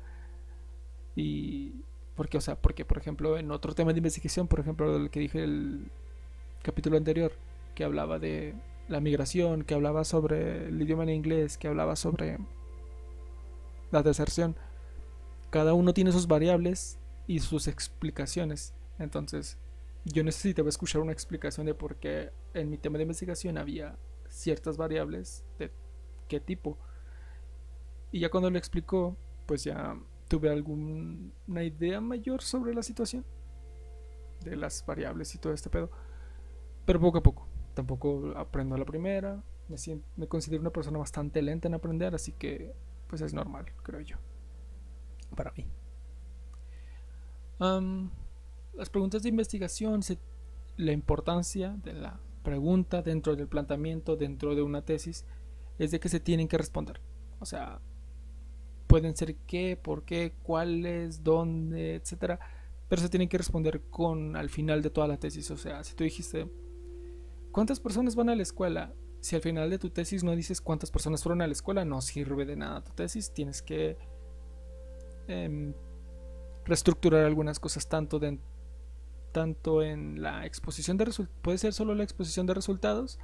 Y 1.17 1.73
porque, 2.15 2.37
o 2.37 2.43
sea, 2.43 2.61
porque, 2.61 2.85
por 2.85 2.99
ejemplo, 2.99 3.39
en 3.39 3.51
otro 3.51 3.75
tema 3.75 3.95
de 3.95 3.99
investigación, 3.99 4.47
por 4.47 4.61
ejemplo, 4.61 4.95
el 4.95 5.09
que 5.09 5.21
dije 5.21 5.43
el 5.43 5.91
capítulo 6.63 6.99
anterior, 6.99 7.33
que 7.75 7.85
hablaba 7.85 8.19
de 8.19 8.55
la 8.89 9.01
migración, 9.01 9.63
que 9.65 9.73
hablaba 9.73 10.05
sobre 10.05 10.69
el 10.69 10.83
idioma 10.83 11.05
en 11.05 11.09
inglés, 11.09 11.57
que 11.57 11.69
hablaba 11.69 11.97
sobre 11.97 12.39
la 13.95 14.03
deserción, 14.03 14.57
cada 15.51 15.73
uno 15.75 15.95
tiene 15.95 16.13
sus 16.13 16.27
variables 16.27 16.99
y 17.27 17.39
sus 17.39 17.69
explicaciones. 17.69 18.75
Entonces, 18.99 19.59
yo 20.05 20.23
necesitaba 20.23 20.69
escuchar 20.69 21.01
una 21.01 21.13
explicación 21.13 21.67
de 21.67 21.75
por 21.75 21.97
qué 21.97 22.31
en 22.53 22.69
mi 22.71 22.77
tema 22.77 22.99
de 22.99 23.05
investigación 23.05 23.57
había 23.57 23.97
ciertas 24.29 24.77
variables 24.77 25.45
de 25.59 25.71
qué 26.29 26.41
tipo. 26.41 26.79
Y 28.13 28.21
ya 28.21 28.31
cuando 28.31 28.51
lo 28.51 28.59
explicó, 28.59 29.17
pues 29.47 29.65
ya 29.65 29.97
tuve 30.29 30.51
alguna 30.51 31.63
idea 31.63 32.01
mayor 32.01 32.43
sobre 32.43 32.75
la 32.75 32.83
situación 32.83 33.25
de 34.45 34.57
las 34.57 34.85
variables 34.85 35.35
y 35.35 35.39
todo 35.39 35.53
este 35.53 35.71
pedo. 35.71 35.91
Pero 36.85 37.01
poco 37.01 37.19
a 37.19 37.23
poco. 37.23 37.49
Tampoco 37.75 38.33
aprendo 38.37 38.75
a 38.75 38.79
la 38.79 38.85
primera. 38.85 39.43
Me, 39.69 39.77
me 40.17 40.29
considero 40.29 40.61
una 40.61 40.71
persona 40.71 40.99
bastante 40.99 41.41
lenta 41.43 41.69
en 41.69 41.75
aprender, 41.75 42.15
así 42.15 42.33
que 42.33 42.75
pues 43.15 43.23
es 43.23 43.33
normal, 43.33 43.67
creo 43.85 44.01
yo. 44.01 44.17
Para 45.37 45.53
mí. 45.53 45.69
las 48.75 48.91
preguntas 48.91 49.23
de 49.23 49.29
investigación, 49.29 50.01
la 50.77 50.91
importancia 50.91 51.77
de 51.85 51.93
la 51.93 52.19
pregunta 52.43 53.03
dentro 53.03 53.37
del 53.37 53.47
planteamiento, 53.47 54.17
dentro 54.17 54.57
de 54.57 54.63
una 54.63 54.85
tesis, 54.85 55.25
es 55.79 55.93
de 55.93 56.01
que 56.01 56.09
se 56.09 56.19
tienen 56.19 56.49
que 56.49 56.59
responder. 56.59 57.01
O 57.39 57.47
sea, 57.47 57.81
pueden 58.89 59.17
ser 59.17 59.37
qué, 59.47 59.79
por 59.81 60.03
qué, 60.05 60.33
cuáles, 60.43 61.23
dónde, 61.23 61.95
etcétera, 61.95 62.41
pero 62.89 63.01
se 63.01 63.09
tienen 63.09 63.29
que 63.29 63.39
responder 63.39 63.83
con 63.91 64.35
al 64.35 64.51
final 64.51 64.83
de 64.83 64.91
toda 64.91 65.07
la 65.07 65.19
tesis. 65.19 65.53
O 65.53 65.57
sea, 65.57 65.85
si 65.85 65.95
tú 65.95 66.03
dijiste, 66.03 66.51
¿cuántas 67.53 67.79
personas 67.79 68.17
van 68.17 68.29
a 68.29 68.35
la 68.35 68.43
escuela? 68.43 68.93
Si 69.25 69.35
al 69.35 69.41
final 69.41 69.71
de 69.71 69.79
tu 69.79 69.89
tesis 69.89 70.23
no 70.23 70.37
dices 70.37 70.61
cuántas 70.61 70.91
personas 70.91 71.23
fueron 71.23 71.41
a 71.41 71.47
la 71.47 71.55
escuela, 71.55 71.87
no 71.87 72.03
sirve 72.03 72.45
de 72.45 72.57
nada 72.57 72.85
tu 72.85 72.93
tesis. 72.93 73.33
Tienes 73.33 73.63
que 73.63 73.97
em, 75.29 75.73
reestructurar 76.67 77.25
algunas 77.25 77.59
cosas 77.59 77.89
tanto 77.89 78.21
tanto 79.33 79.83
en 79.83 80.21
la 80.21 80.45
exposición 80.45 80.99
de 80.99 81.07
resultados, 81.07 81.41
puede 81.41 81.57
ser 81.57 81.73
solo 81.73 81.95
la 81.95 82.05
exposición 82.05 82.45
de 82.45 82.53
resultados, 82.53 83.19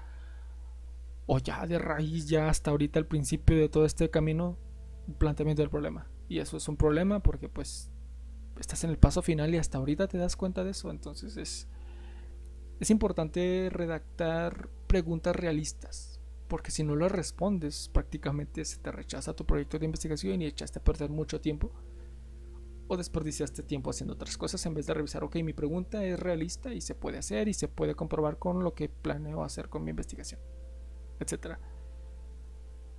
o 1.27 1.39
ya 1.39 1.67
de 1.67 1.79
raíz, 1.79 2.31
ya 2.31 2.49
hasta 2.49 2.71
ahorita 2.71 2.99
al 2.99 3.07
principio 3.07 3.59
de 3.59 3.69
todo 3.69 3.85
este 3.85 4.09
camino, 4.09 4.57
planteamiento 5.19 5.61
del 5.61 5.69
problema. 5.69 6.11
Y 6.31 6.39
eso 6.39 6.57
es 6.57 6.67
un 6.67 6.79
problema 6.79 7.21
porque 7.21 7.51
pues 7.51 7.91
estás 8.59 8.85
en 8.85 8.91
el 8.91 8.97
paso 8.97 9.21
final 9.21 9.55
y 9.55 9.59
hasta 9.59 9.77
ahorita 9.77 10.09
te 10.09 10.17
das 10.17 10.35
cuenta 10.35 10.65
de 10.65 10.71
eso. 10.71 10.91
Entonces 10.91 11.37
es, 11.37 11.69
es 12.81 12.89
importante 12.89 13.69
redactar 13.71 14.80
preguntas 14.91 15.37
realistas. 15.37 16.19
Porque 16.49 16.73
si 16.73 16.83
no 16.83 16.97
lo 16.97 17.09
respondes, 17.09 17.89
prácticamente 17.89 18.65
se 18.65 18.79
te 18.79 18.91
rechaza 18.91 19.37
tu 19.37 19.47
proyecto 19.47 19.79
de 19.79 19.85
investigación 19.85 20.43
y 20.43 20.47
echaste 20.47 20.81
a 20.81 20.83
perder 20.83 21.11
mucho 21.11 21.41
tiempo 21.41 21.71
o 22.89 22.97
desperdiciaste 22.97 23.63
tiempo 23.63 23.91
haciendo 23.91 24.15
otras 24.15 24.37
cosas 24.37 24.67
en 24.67 24.75
vez 24.75 24.87
de 24.87 24.95
revisar, 24.95 25.23
ok, 25.23 25.37
mi 25.45 25.53
pregunta 25.53 26.05
es 26.05 26.19
realista 26.19 26.75
y 26.75 26.81
se 26.81 26.97
puede 26.97 27.19
hacer 27.19 27.47
y 27.47 27.55
se 27.55 27.69
puede 27.69 27.95
comprobar 27.95 28.41
con 28.41 28.65
lo 28.65 28.75
que 28.75 28.89
planeo 28.89 29.45
hacer 29.45 29.69
con 29.69 29.85
mi 29.85 29.91
investigación, 29.91 30.41
etc. 31.21 31.57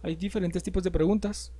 Hay 0.01 0.15
diferentes 0.15 0.63
tipos 0.63 0.83
de 0.83 0.91
preguntas 0.91 1.51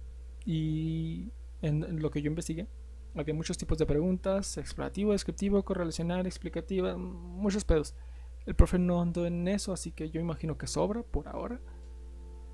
y 0.46 1.34
en, 1.62 2.02
lo 2.02 2.10
que 2.10 2.22
yo 2.22 2.30
investigué 2.30 2.70
había 3.16 3.34
muchos 3.34 3.58
tipos 3.58 3.78
de 3.78 3.86
preguntas, 3.86 4.58
explorativo, 4.58 5.12
descriptivo, 5.12 5.66
correlacional, 5.66 6.26
explicativa, 6.26 6.96
muchos 6.96 7.66
pedos. 7.66 7.96
El 8.46 8.56
profe 8.56 8.80
no 8.80 9.02
andó 9.02 9.26
en 9.26 9.48
eso, 9.48 9.74
así 9.74 9.92
que 9.92 10.10
yo 10.10 10.20
imagino 10.20 10.58
que 10.58 10.68
sobra 10.68 11.04
por 11.04 11.28
ahora. 11.28 11.62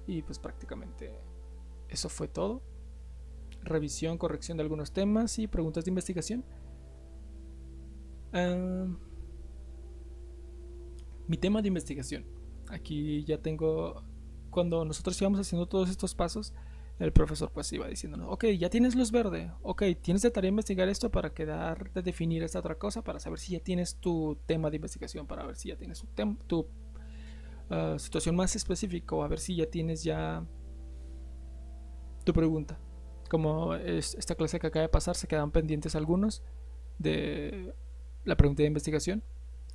Y 0.05 0.21
pues 0.21 0.39
prácticamente 0.39 1.19
eso 1.89 2.09
fue 2.09 2.27
todo 2.27 2.61
revisión, 3.67 4.17
corrección 4.17 4.57
de 4.57 4.63
algunos 4.63 4.91
temas 4.91 5.39
y 5.39 5.47
preguntas 5.47 5.85
de 5.85 5.91
investigación. 5.91 6.43
mi 11.27 11.37
tema 11.37 11.61
de 11.61 11.67
investigación. 11.67 12.25
Aquí 12.69 13.23
ya 13.25 13.41
tengo, 13.41 14.03
cuando 14.49 14.85
nosotros 14.85 15.19
íbamos 15.21 15.39
haciendo 15.39 15.67
todos 15.67 15.89
estos 15.89 16.15
pasos, 16.15 16.53
el 16.99 17.13
profesor 17.13 17.51
pues 17.51 17.71
iba 17.73 17.87
diciéndonos, 17.87 18.27
ok, 18.31 18.45
ya 18.57 18.69
tienes 18.69 18.95
luz 18.95 19.11
verde, 19.11 19.51
ok, 19.61 19.83
tienes 20.01 20.23
de 20.23 20.31
tarea 20.31 20.49
investigar 20.49 20.89
esto 20.89 21.11
para 21.11 21.33
quedar 21.33 21.91
de 21.93 22.01
definir 22.01 22.43
esta 22.43 22.59
otra 22.59 22.75
cosa, 22.75 23.03
para 23.03 23.19
saber 23.19 23.39
si 23.39 23.53
ya 23.53 23.59
tienes 23.59 23.95
tu 23.95 24.37
tema 24.45 24.69
de 24.69 24.77
investigación, 24.77 25.27
para 25.27 25.45
ver 25.45 25.55
si 25.55 25.69
ya 25.69 25.75
tienes 25.75 25.99
tu, 25.99 26.35
tu 26.47 26.67
ah, 27.69 27.95
situación 27.99 28.35
más 28.35 28.55
específica, 28.55 29.15
o 29.15 29.23
a 29.23 29.27
ver 29.27 29.39
si 29.39 29.55
ya 29.55 29.67
tienes 29.67 30.03
ya 30.03 30.43
tu 32.23 32.33
pregunta 32.33 32.79
como 33.27 33.75
esta 33.75 34.35
clase 34.35 34.59
que 34.59 34.67
acaba 34.67 34.83
de 34.83 34.89
pasar, 34.89 35.15
se 35.15 35.27
quedan 35.27 35.51
pendientes 35.51 35.95
algunos 35.95 36.43
de 36.97 37.73
la 38.25 38.35
pregunta 38.35 38.63
de 38.63 38.67
investigación 38.67 39.23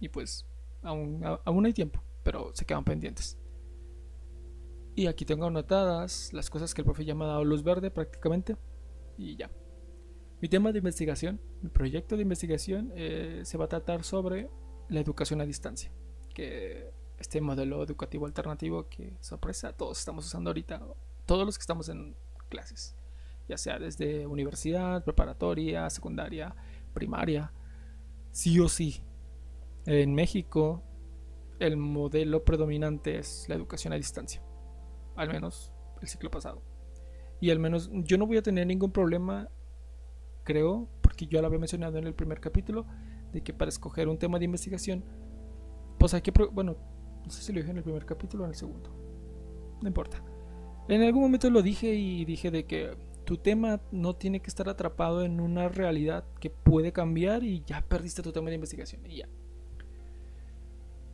y 0.01 0.09
pues 0.09 0.47
aún, 0.83 1.23
aún 1.45 1.67
hay 1.67 1.73
tiempo, 1.73 2.03
pero 2.23 2.51
se 2.55 2.65
quedan 2.65 2.85
pendientes. 2.85 3.39
Y 4.95 5.07
aquí 5.07 5.25
tengo 5.25 5.47
anotadas 5.47 6.33
las 6.33 6.51
cosas 6.51 6.75
que 6.75 6.83
el 6.83 6.85
profe 6.85 7.05
ya 7.05 7.15
me 7.15 7.25
ha 7.25 7.29
dado 7.29 7.45
luz 7.45 7.63
verde 7.63 7.91
prácticamente 7.91 8.57
y 9.17 9.37
ya. 9.37 9.51
Mi 10.41 10.49
tema 10.49 10.73
de 10.73 10.79
investigación, 10.79 11.41
mi 11.63 11.71
proyecto 11.71 12.17
de 12.17 12.23
investigación 12.23 12.93
eh, 12.95 13.43
se 13.45 13.57
va 13.57 13.67
a 13.67 13.69
tratar 13.69 14.05
sobre 14.05 14.51
la 14.89 15.01
educación 15.01 15.41
a 15.41 15.47
distancia, 15.47 15.91
que 16.35 16.93
este 17.19 17.41
modelo 17.41 17.83
educativo 17.83 18.27
alternativo 18.27 18.89
que 18.89 19.15
sorpresa 19.21 19.73
todos 19.73 19.99
estamos 19.99 20.27
usando 20.27 20.51
ahorita, 20.51 20.83
todos 21.25 21.47
los 21.47 21.57
que 21.57 21.63
estamos 21.63 21.89
en 21.89 22.17
clases 22.49 22.97
ya 23.49 23.59
sea 23.59 23.79
desde 23.79 24.27
universidad, 24.27 25.05
preparatoria, 25.05 25.89
secundaria, 25.91 26.55
primaria, 26.95 27.53
sí 28.31 28.59
o 28.61 28.69
sí. 28.69 29.03
En 29.87 30.15
México 30.15 30.83
el 31.59 31.77
modelo 31.77 32.45
predominante 32.45 33.19
es 33.19 33.47
la 33.49 33.55
educación 33.55 33.93
a 33.93 33.97
distancia, 33.97 34.43
al 35.17 35.29
menos 35.29 35.73
el 36.01 36.09
ciclo 36.09 36.31
pasado. 36.31 36.63
Y 37.41 37.51
al 37.51 37.59
menos 37.59 37.91
yo 37.93 38.19
no 38.19 38.27
voy 38.27 38.37
a 38.37 38.43
tener 38.43 38.67
ningún 38.67 38.93
problema, 38.93 39.49
creo, 40.45 40.89
porque 41.01 41.27
yo 41.27 41.41
lo 41.41 41.47
había 41.49 41.59
mencionado 41.59 41.99
en 41.99 42.07
el 42.07 42.15
primer 42.15 42.41
capítulo, 42.41 42.87
de 43.33 43.43
que 43.43 43.53
para 43.53 43.69
escoger 43.69 44.09
un 44.09 44.19
tema 44.19 44.39
de 44.39 44.45
investigación, 44.45 45.05
pues 45.99 46.15
hay 46.15 46.23
que, 46.23 46.31
bueno, 46.53 46.77
no 47.25 47.31
sé 47.31 47.43
si 47.43 47.53
lo 47.53 47.59
dije 47.59 47.71
en 47.71 47.79
el 47.79 47.83
primer 47.83 48.05
capítulo 48.05 48.45
o 48.45 48.47
en 48.47 48.51
el 48.51 48.57
segundo, 48.57 48.91
no 49.81 49.89
importa. 49.89 50.23
En 50.89 51.03
algún 51.03 51.23
momento 51.23 51.49
lo 51.51 51.63
dije 51.63 51.95
y 51.95 52.25
dije 52.25 52.51
de 52.51 52.65
que 52.65 52.97
tu 53.25 53.37
tema 53.37 53.81
no 53.93 54.15
tiene 54.15 54.41
que 54.41 54.49
estar 54.49 54.69
atrapado 54.69 55.23
en 55.23 55.41
una 55.41 55.69
realidad 55.69 56.25
que 56.41 56.51
puede 56.51 56.93
cambiar 56.93 57.45
y 57.45 57.63
ya 57.65 57.83
perdiste 57.83 58.23
tu 58.23 58.33
tema 58.33 58.49
de 58.49 58.57
investigación 58.57 59.07
y 59.07 59.19
ya. 59.19 59.29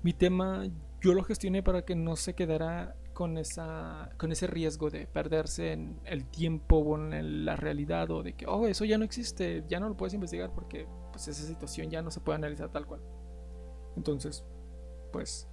Mi 0.02 0.12
tema 0.12 0.64
yo 1.00 1.14
lo 1.14 1.22
gestioné 1.22 1.62
para 1.62 1.82
que 1.82 1.94
no 1.94 2.16
se 2.16 2.34
quedara 2.34 2.96
con, 3.18 3.36
esa, 3.36 4.10
con 4.16 4.30
ese 4.30 4.46
riesgo 4.46 4.90
de 4.90 5.08
perderse 5.08 5.72
en 5.72 5.98
el 6.04 6.24
tiempo 6.24 6.76
o 6.76 6.96
en 6.96 7.44
la 7.44 7.56
realidad 7.56 8.08
o 8.12 8.22
de 8.22 8.34
que, 8.34 8.46
oh, 8.46 8.68
eso 8.68 8.84
ya 8.84 8.96
no 8.96 9.04
existe, 9.04 9.64
ya 9.66 9.80
no 9.80 9.88
lo 9.88 9.96
puedes 9.96 10.14
investigar 10.14 10.54
porque 10.54 10.86
pues 11.10 11.26
esa 11.26 11.44
situación 11.44 11.90
ya 11.90 12.00
no 12.00 12.12
se 12.12 12.20
puede 12.20 12.36
analizar 12.36 12.70
tal 12.70 12.86
cual. 12.86 13.00
Entonces, 13.96 14.44
pues, 15.10 15.48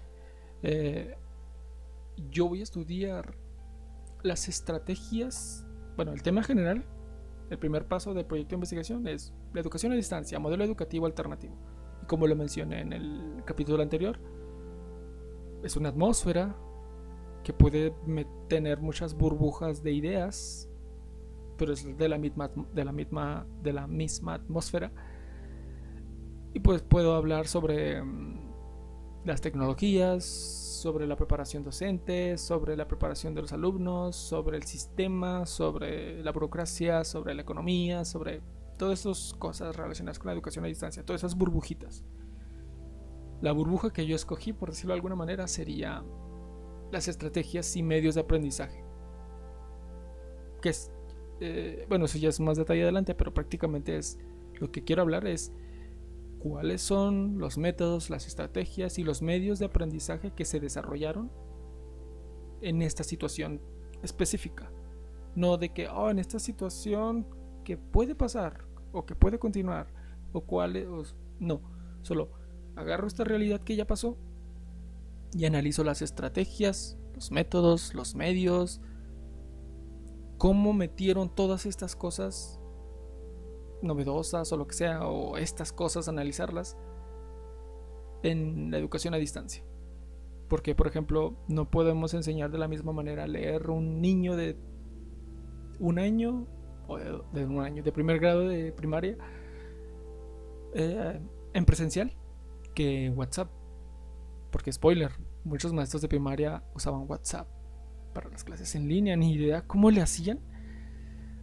eh, 0.61 1.17
yo 2.29 2.47
voy 2.47 2.59
a 2.59 2.63
estudiar 2.63 3.35
las 4.21 4.47
estrategias 4.47 5.65
bueno, 5.95 6.13
el 6.13 6.21
tema 6.21 6.43
general, 6.43 6.85
el 7.49 7.57
primer 7.57 7.87
paso 7.87 8.13
del 8.13 8.27
proyecto 8.27 8.51
de 8.51 8.57
investigación 8.57 9.07
es 9.07 9.33
la 9.55 9.61
educación 9.61 9.91
a 9.91 9.95
distancia, 9.95 10.37
modelo 10.37 10.63
educativo 10.63 11.07
alternativo. 11.07 11.57
Y 12.03 12.05
como 12.05 12.27
lo 12.27 12.35
mencioné 12.35 12.81
en 12.81 12.93
el 12.93 13.41
capítulo 13.43 13.81
anterior, 13.81 14.19
es 15.63 15.75
una 15.77 15.89
atmósfera 15.89 16.55
que 17.45 17.53
puede 17.53 17.93
tener 18.49 18.79
muchas 18.81 19.13
burbujas 19.13 19.83
de 19.83 19.91
ideas, 19.91 20.67
pero 21.57 21.73
es 21.73 21.95
de 21.95 22.09
la 22.09 22.17
misma, 22.17 22.49
de 22.73 22.83
la 22.83 22.91
misma, 22.91 23.45
de 23.61 23.71
la 23.71 23.85
misma 23.85 24.33
atmósfera. 24.33 24.91
Y 26.55 26.59
pues 26.59 26.81
puedo 26.81 27.13
hablar 27.13 27.47
sobre 27.47 28.01
mm, 28.01 29.25
las 29.25 29.41
tecnologías, 29.41 30.25
sobre 30.25 31.05
la 31.05 31.15
preparación 31.15 31.63
docente, 31.63 32.39
sobre 32.39 32.75
la 32.75 32.87
preparación 32.87 33.35
de 33.35 33.41
los 33.43 33.53
alumnos, 33.53 34.15
sobre 34.15 34.57
el 34.57 34.63
sistema, 34.63 35.45
sobre 35.45 36.23
la 36.23 36.31
burocracia, 36.31 37.03
sobre 37.03 37.35
la 37.35 37.43
economía, 37.43 38.05
sobre 38.05 38.41
todas 38.79 39.01
esas 39.01 39.35
cosas 39.35 39.75
relacionadas 39.75 40.17
con 40.17 40.27
la 40.27 40.33
educación 40.33 40.65
a 40.65 40.67
distancia, 40.67 41.05
todas 41.05 41.21
esas 41.21 41.35
burbujitas. 41.37 42.03
La 43.41 43.51
burbuja 43.51 43.93
que 43.93 44.07
yo 44.07 44.15
escogí, 44.15 44.51
por 44.51 44.71
decirlo 44.71 44.93
de 44.93 44.97
alguna 44.97 45.15
manera, 45.15 45.47
sería 45.47 46.03
las 46.91 47.07
estrategias 47.07 47.75
y 47.75 47.83
medios 47.83 48.15
de 48.15 48.21
aprendizaje. 48.21 48.83
Que 50.61 50.69
es, 50.69 50.91
eh, 51.39 51.85
bueno, 51.89 52.05
eso 52.05 52.17
ya 52.17 52.29
es 52.29 52.39
más 52.39 52.57
detalle 52.57 52.83
adelante, 52.83 53.15
pero 53.15 53.33
prácticamente 53.33 53.97
es 53.97 54.19
lo 54.59 54.71
que 54.71 54.83
quiero 54.83 55.01
hablar 55.01 55.27
es 55.27 55.51
cuáles 56.39 56.81
son 56.81 57.39
los 57.39 57.57
métodos, 57.57 58.09
las 58.09 58.27
estrategias 58.27 58.97
y 58.99 59.03
los 59.03 59.21
medios 59.21 59.59
de 59.59 59.65
aprendizaje 59.65 60.31
que 60.31 60.45
se 60.45 60.59
desarrollaron 60.59 61.31
en 62.61 62.81
esta 62.81 63.03
situación 63.03 63.61
específica. 64.01 64.71
No 65.35 65.57
de 65.57 65.69
que, 65.73 65.89
oh, 65.89 66.09
en 66.09 66.19
esta 66.19 66.39
situación 66.39 67.27
que 67.63 67.77
puede 67.77 68.15
pasar 68.15 68.65
o 68.91 69.05
que 69.05 69.15
puede 69.15 69.39
continuar 69.39 69.87
o 70.31 70.41
cuáles... 70.41 70.87
No, 71.39 71.61
solo 72.01 72.31
agarro 72.75 73.07
esta 73.07 73.23
realidad 73.23 73.61
que 73.61 73.75
ya 73.75 73.87
pasó 73.87 74.17
y 75.35 75.45
analizo 75.45 75.83
las 75.83 76.01
estrategias, 76.01 76.97
los 77.13 77.31
métodos, 77.31 77.93
los 77.93 78.15
medios, 78.15 78.81
cómo 80.37 80.73
metieron 80.73 81.33
todas 81.33 81.65
estas 81.65 81.95
cosas 81.95 82.59
novedosas 83.81 84.51
o 84.51 84.57
lo 84.57 84.67
que 84.67 84.75
sea, 84.75 85.07
o 85.07 85.37
estas 85.37 85.73
cosas, 85.73 86.07
analizarlas 86.07 86.77
en 88.23 88.71
la 88.71 88.77
educación 88.77 89.13
a 89.13 89.17
distancia. 89.17 89.63
Porque, 90.47 90.73
por 90.73 90.87
ejemplo, 90.87 91.35
no 91.47 91.69
podemos 91.69 92.13
enseñar 92.13 92.51
de 92.51 92.57
la 92.57 92.67
misma 92.67 92.93
manera 92.93 93.23
a 93.23 93.27
leer 93.27 93.69
un 93.69 94.01
niño 94.01 94.35
de 94.35 94.57
un 95.79 95.99
año, 95.99 96.47
o 96.87 96.97
de, 96.97 97.45
un 97.45 97.59
año, 97.59 97.83
de 97.83 97.91
primer 97.91 98.19
grado 98.19 98.47
de 98.47 98.71
primaria, 98.71 99.17
eh, 100.73 101.19
en 101.53 101.65
presencial 101.65 102.13
que 102.73 103.05
en 103.05 103.17
WhatsApp. 103.17 103.49
Porque 104.51 104.71
spoiler, 104.71 105.11
muchos 105.45 105.71
maestros 105.71 106.01
de 106.01 106.07
primaria 106.07 106.63
usaban 106.73 107.05
WhatsApp 107.07 107.47
para 108.13 108.29
las 108.29 108.43
clases 108.43 108.75
en 108.75 108.87
línea, 108.87 109.15
ni 109.15 109.33
idea 109.33 109.65
cómo 109.65 109.91
le 109.91 110.01
hacían, 110.01 110.39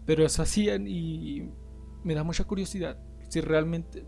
pero 0.05 0.25
eso 0.27 0.43
hacían 0.43 0.87
y 0.87 1.51
me 2.05 2.15
da 2.15 2.25
mucha 2.25 2.45
curiosidad 2.45 2.99
si 3.33 3.41
realmente, 3.41 4.05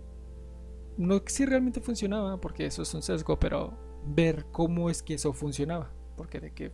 no 0.99 1.23
si 1.25 1.47
realmente 1.47 1.81
funcionaba, 1.81 2.39
porque 2.39 2.67
eso 2.67 2.83
es 2.83 2.93
un 2.93 3.01
sesgo, 3.01 3.39
pero 3.39 3.73
ver 4.07 4.45
cómo 4.53 4.91
es 4.91 5.03
que 5.03 5.15
eso 5.15 5.33
funcionaba, 5.33 5.91
porque 6.15 6.41
de 6.41 6.53
que, 6.53 6.73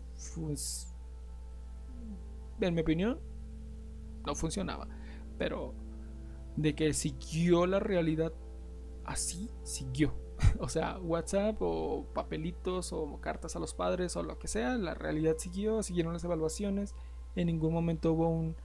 en 2.61 2.75
mi 2.75 2.81
opinión, 2.81 3.21
no 4.27 4.35
funcionaba, 4.35 4.89
pero 5.39 5.75
de 6.57 6.75
que 6.75 6.93
siguió 6.93 7.67
la 7.67 7.79
realidad 7.79 8.33
así, 9.05 9.49
siguió. 9.63 10.13
o 10.61 10.69
sea, 10.69 10.99
WhatsApp 10.99 11.57
o 11.61 12.07
papelitos 12.13 12.93
o 12.93 13.21
cartas 13.21 13.57
a 13.57 13.59
los 13.59 13.75
padres 13.75 14.17
o 14.17 14.23
lo 14.23 14.39
que 14.39 14.49
sea, 14.49 14.77
la 14.77 14.95
realidad 14.95 15.37
siguió, 15.39 15.83
siguieron 15.83 16.13
las 16.13 16.25
evaluaciones, 16.25 16.95
en 17.37 17.47
ningún 17.47 17.73
momento 17.73 18.13
hubo 18.13 18.29
un... 18.29 18.57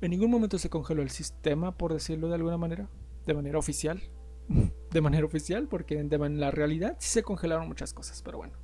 En 0.00 0.10
ningún 0.10 0.30
momento 0.30 0.58
se 0.58 0.68
congeló 0.68 1.02
el 1.02 1.10
sistema, 1.10 1.78
por 1.78 1.92
decirlo 1.92 2.28
de 2.28 2.34
alguna 2.34 2.58
manera, 2.58 2.90
de 3.26 3.34
manera 3.34 3.58
oficial. 3.58 4.02
de 4.90 5.00
manera 5.00 5.24
oficial, 5.24 5.68
porque 5.68 5.98
en 5.98 6.40
la 6.40 6.50
realidad 6.50 6.96
sí 6.98 7.08
se 7.08 7.22
congelaron 7.22 7.66
muchas 7.68 7.94
cosas, 7.94 8.20
pero 8.22 8.38
bueno. 8.38 8.54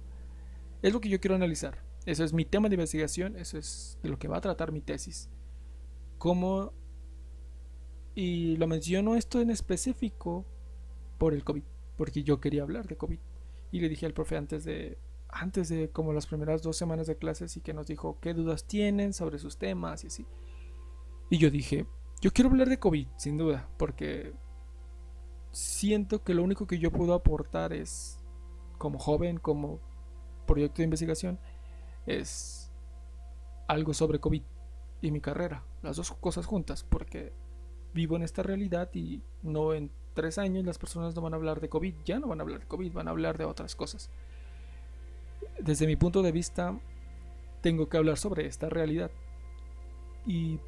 Es 0.83 0.93
lo 0.93 1.01
que 1.01 1.09
yo 1.09 1.21
quiero 1.21 1.35
analizar. 1.35 1.79
Eso 2.07 2.25
es 2.25 2.33
mi 2.33 2.45
tema 2.45 2.69
de 2.69 2.75
investigación, 2.75 3.37
eso 3.37 3.59
es 3.59 3.99
de 4.03 4.09
lo 4.09 4.19
que 4.19 4.29
va 4.29 4.39
a 4.39 4.41
tratar 4.41 4.73
mi 4.73 4.81
tesis. 4.81 5.29
Cómo 6.19 6.73
y 8.21 8.59
lo 8.59 8.67
menciono 8.67 9.17
esto 9.17 9.41
en 9.41 9.49
específico 9.49 10.45
por 11.17 11.33
el 11.33 11.43
COVID, 11.43 11.63
porque 11.97 12.23
yo 12.23 12.39
quería 12.39 12.65
hablar 12.65 12.87
de 12.87 12.99
COVID. 12.99 13.19
Y 13.73 13.81
le 13.81 13.89
dije 13.89 14.05
al 14.05 14.13
profe 14.13 14.37
antes 14.37 14.63
de, 14.65 14.99
antes 15.31 15.71
de 15.71 15.89
como 15.89 16.13
las 16.13 16.27
primeras 16.27 16.61
dos 16.63 16.77
semanas 16.77 17.07
de 17.07 17.17
clases 17.17 17.57
y 17.57 17.63
que 17.63 17.73
nos 17.73 17.87
dijo 17.87 18.19
qué 18.21 18.35
dudas 18.35 18.67
tienen 18.67 19.15
sobre 19.15 19.39
sus 19.39 19.57
temas 19.57 20.05
y 20.05 20.09
así. 20.09 20.27
Y 21.31 21.39
yo 21.39 21.51
dije, 21.51 21.87
yo 22.21 22.31
quiero 22.31 22.51
hablar 22.51 22.69
de 22.69 22.79
COVID, 22.79 23.07
sin 23.17 23.39
duda, 23.39 23.71
porque 23.79 24.35
siento 25.51 26.23
que 26.23 26.35
lo 26.35 26.43
único 26.43 26.67
que 26.67 26.79
yo 26.79 26.93
puedo 26.93 27.15
aportar 27.15 27.73
es, 27.73 28.19
como 28.77 28.99
joven, 28.99 29.39
como 29.39 29.81
proyecto 30.47 30.83
de 30.83 30.85
investigación, 30.85 31.41
es 32.05 32.71
algo 33.67 33.95
sobre 33.95 34.21
COVID 34.21 34.43
y 35.01 35.11
mi 35.11 35.23
carrera, 35.23 35.65
las 35.81 35.97
dos 35.97 36.13
cosas 36.13 36.45
juntas, 36.45 36.85
porque 36.85 37.33
vivo 37.95 38.17
en 38.17 38.23
esta 38.23 38.43
realidad 38.43 38.91
y 38.95 39.23
no 39.43 39.75
en 39.75 39.91
tres 40.15 40.39
años 40.39 40.65
las 40.65 40.79
personas 40.79 41.15
no 41.15 41.23
van 41.23 41.35
a 41.35 41.37
hablar 41.37 41.61
de 41.61 41.69
COVID, 41.69 41.95
ya 42.05 42.19
no 42.19 42.29
van 42.29 42.41
a 42.41 42.43
hablar 42.43 42.61
de 42.61 42.67
COVID, 42.67 42.93
van 42.93 43.09
a 43.09 43.11
hablar 43.11 43.39
de 43.39 43.45
otras 43.45 43.75
cosas. 43.75 44.11
Desde 45.59 45.87
mi 45.87 45.97
punto 45.97 46.23
de 46.23 46.33
vista, 46.33 46.79
tengo 47.61 47.89
que 47.89 47.97
hablar 47.97 48.17
sobre 48.17 48.47
esta 48.47 48.69
realidad. 48.69 49.11
Y, 50.27 50.59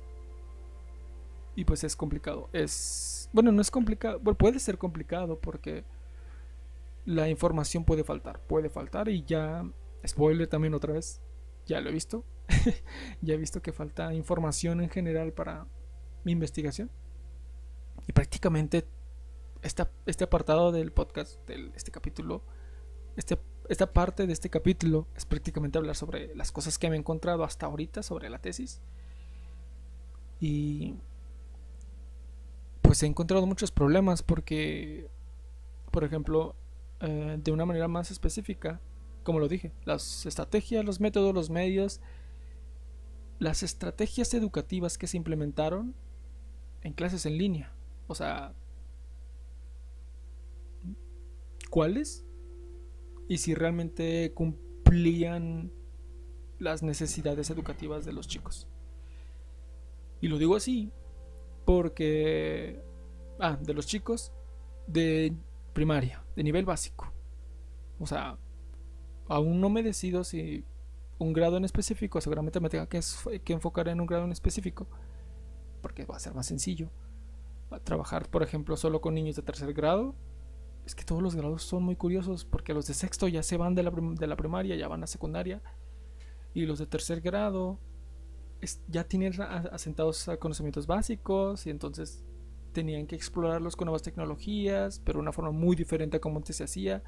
y 1.54 1.64
pues 1.64 1.84
es 1.84 1.96
complicado. 1.96 2.48
Es, 2.52 3.28
bueno, 3.32 3.52
no 3.52 3.60
es 3.60 3.70
complicado, 3.70 4.20
puede 4.20 4.58
ser 4.58 4.78
complicado 4.78 5.38
porque 5.38 5.84
la 7.04 7.28
información 7.28 7.84
puede 7.84 8.04
faltar, 8.04 8.40
puede 8.40 8.70
faltar 8.70 9.08
y 9.08 9.24
ya, 9.24 9.64
spoiler 10.06 10.46
también 10.46 10.74
otra 10.74 10.92
vez, 10.92 11.20
ya 11.66 11.80
lo 11.80 11.90
he 11.90 11.92
visto, 11.92 12.24
ya 13.20 13.34
he 13.34 13.36
visto 13.36 13.60
que 13.60 13.72
falta 13.72 14.14
información 14.14 14.80
en 14.80 14.90
general 14.90 15.32
para 15.32 15.66
mi 16.24 16.32
investigación. 16.32 16.90
Y 18.06 18.12
prácticamente 18.12 18.86
este 19.62 20.24
apartado 20.24 20.72
del 20.72 20.92
podcast, 20.92 21.38
este 21.48 21.90
capítulo, 21.90 22.42
este, 23.16 23.38
esta 23.68 23.92
parte 23.92 24.26
de 24.26 24.32
este 24.32 24.50
capítulo 24.50 25.06
es 25.16 25.24
prácticamente 25.24 25.78
hablar 25.78 25.94
sobre 25.94 26.34
las 26.34 26.50
cosas 26.50 26.78
que 26.78 26.90
me 26.90 26.96
he 26.96 26.98
encontrado 26.98 27.44
hasta 27.44 27.66
ahorita 27.66 28.02
sobre 28.02 28.28
la 28.28 28.40
tesis. 28.40 28.80
Y 30.40 30.94
pues 32.80 33.02
he 33.02 33.06
encontrado 33.06 33.46
muchos 33.46 33.70
problemas 33.70 34.22
porque, 34.22 35.08
por 35.92 36.02
ejemplo, 36.02 36.56
eh, 37.00 37.38
de 37.40 37.52
una 37.52 37.64
manera 37.64 37.86
más 37.86 38.10
específica, 38.10 38.80
como 39.22 39.38
lo 39.38 39.46
dije, 39.46 39.70
las 39.84 40.26
estrategias, 40.26 40.84
los 40.84 40.98
métodos, 40.98 41.32
los 41.32 41.48
medios, 41.50 42.00
las 43.38 43.62
estrategias 43.62 44.34
educativas 44.34 44.98
que 44.98 45.06
se 45.06 45.16
implementaron 45.16 45.94
en 46.82 46.92
clases 46.94 47.26
en 47.26 47.38
línea 47.38 47.72
o 48.06 48.14
sea, 48.14 48.54
¿cuáles? 51.70 52.24
Y 53.28 53.38
si 53.38 53.54
realmente 53.54 54.32
cumplían 54.34 55.72
las 56.58 56.82
necesidades 56.82 57.50
educativas 57.50 58.04
de 58.04 58.12
los 58.12 58.28
chicos. 58.28 58.68
Y 60.20 60.28
lo 60.28 60.38
digo 60.38 60.56
así 60.56 60.92
porque... 61.64 62.80
Ah, 63.40 63.56
de 63.60 63.74
los 63.74 63.86
chicos 63.86 64.32
de 64.86 65.34
primaria, 65.72 66.22
de 66.36 66.44
nivel 66.44 66.64
básico. 66.64 67.12
O 67.98 68.06
sea, 68.06 68.38
aún 69.26 69.60
no 69.60 69.70
me 69.70 69.82
decido 69.82 70.22
si 70.22 70.64
un 71.18 71.32
grado 71.32 71.56
en 71.56 71.64
específico, 71.64 72.20
seguramente 72.20 72.60
me 72.60 72.68
tenga 72.68 72.86
que, 72.86 73.00
que 73.42 73.52
enfocar 73.52 73.88
en 73.88 74.00
un 74.00 74.06
grado 74.06 74.24
en 74.24 74.32
específico, 74.32 74.86
porque 75.80 76.04
va 76.04 76.16
a 76.16 76.20
ser 76.20 76.34
más 76.34 76.46
sencillo 76.46 76.90
trabajar, 77.80 78.28
por 78.28 78.42
ejemplo, 78.42 78.76
solo 78.76 79.00
con 79.00 79.14
niños 79.14 79.36
de 79.36 79.42
tercer 79.42 79.72
grado, 79.72 80.14
es 80.84 80.94
que 80.94 81.04
todos 81.04 81.22
los 81.22 81.34
grados 81.34 81.62
son 81.62 81.82
muy 81.84 81.96
curiosos 81.96 82.44
porque 82.44 82.74
los 82.74 82.86
de 82.86 82.94
sexto 82.94 83.28
ya 83.28 83.42
se 83.42 83.56
van 83.56 83.74
de 83.74 83.82
la, 83.82 83.90
de 83.90 84.26
la 84.26 84.36
primaria, 84.36 84.76
ya 84.76 84.88
van 84.88 85.02
a 85.02 85.06
secundaria, 85.06 85.62
y 86.54 86.66
los 86.66 86.78
de 86.78 86.86
tercer 86.86 87.20
grado 87.20 87.78
ya 88.88 89.04
tienen 89.04 89.40
asentados 89.40 90.30
conocimientos 90.38 90.86
básicos 90.86 91.66
y 91.66 91.70
entonces 91.70 92.24
tenían 92.72 93.06
que 93.06 93.16
explorarlos 93.16 93.76
con 93.76 93.86
nuevas 93.86 94.02
tecnologías, 94.02 95.00
pero 95.04 95.18
de 95.18 95.22
una 95.22 95.32
forma 95.32 95.50
muy 95.50 95.76
diferente 95.76 96.16
a 96.16 96.20
como 96.20 96.38
antes 96.38 96.56
se 96.56 96.64
hacía. 96.64 97.02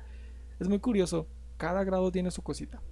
Es 0.59 0.69
muy 0.69 0.79
curioso, 0.81 1.29
cada 1.57 1.85
grado 1.85 2.11
tiene 2.11 2.31
su 2.31 2.43
cosita. 2.43 2.83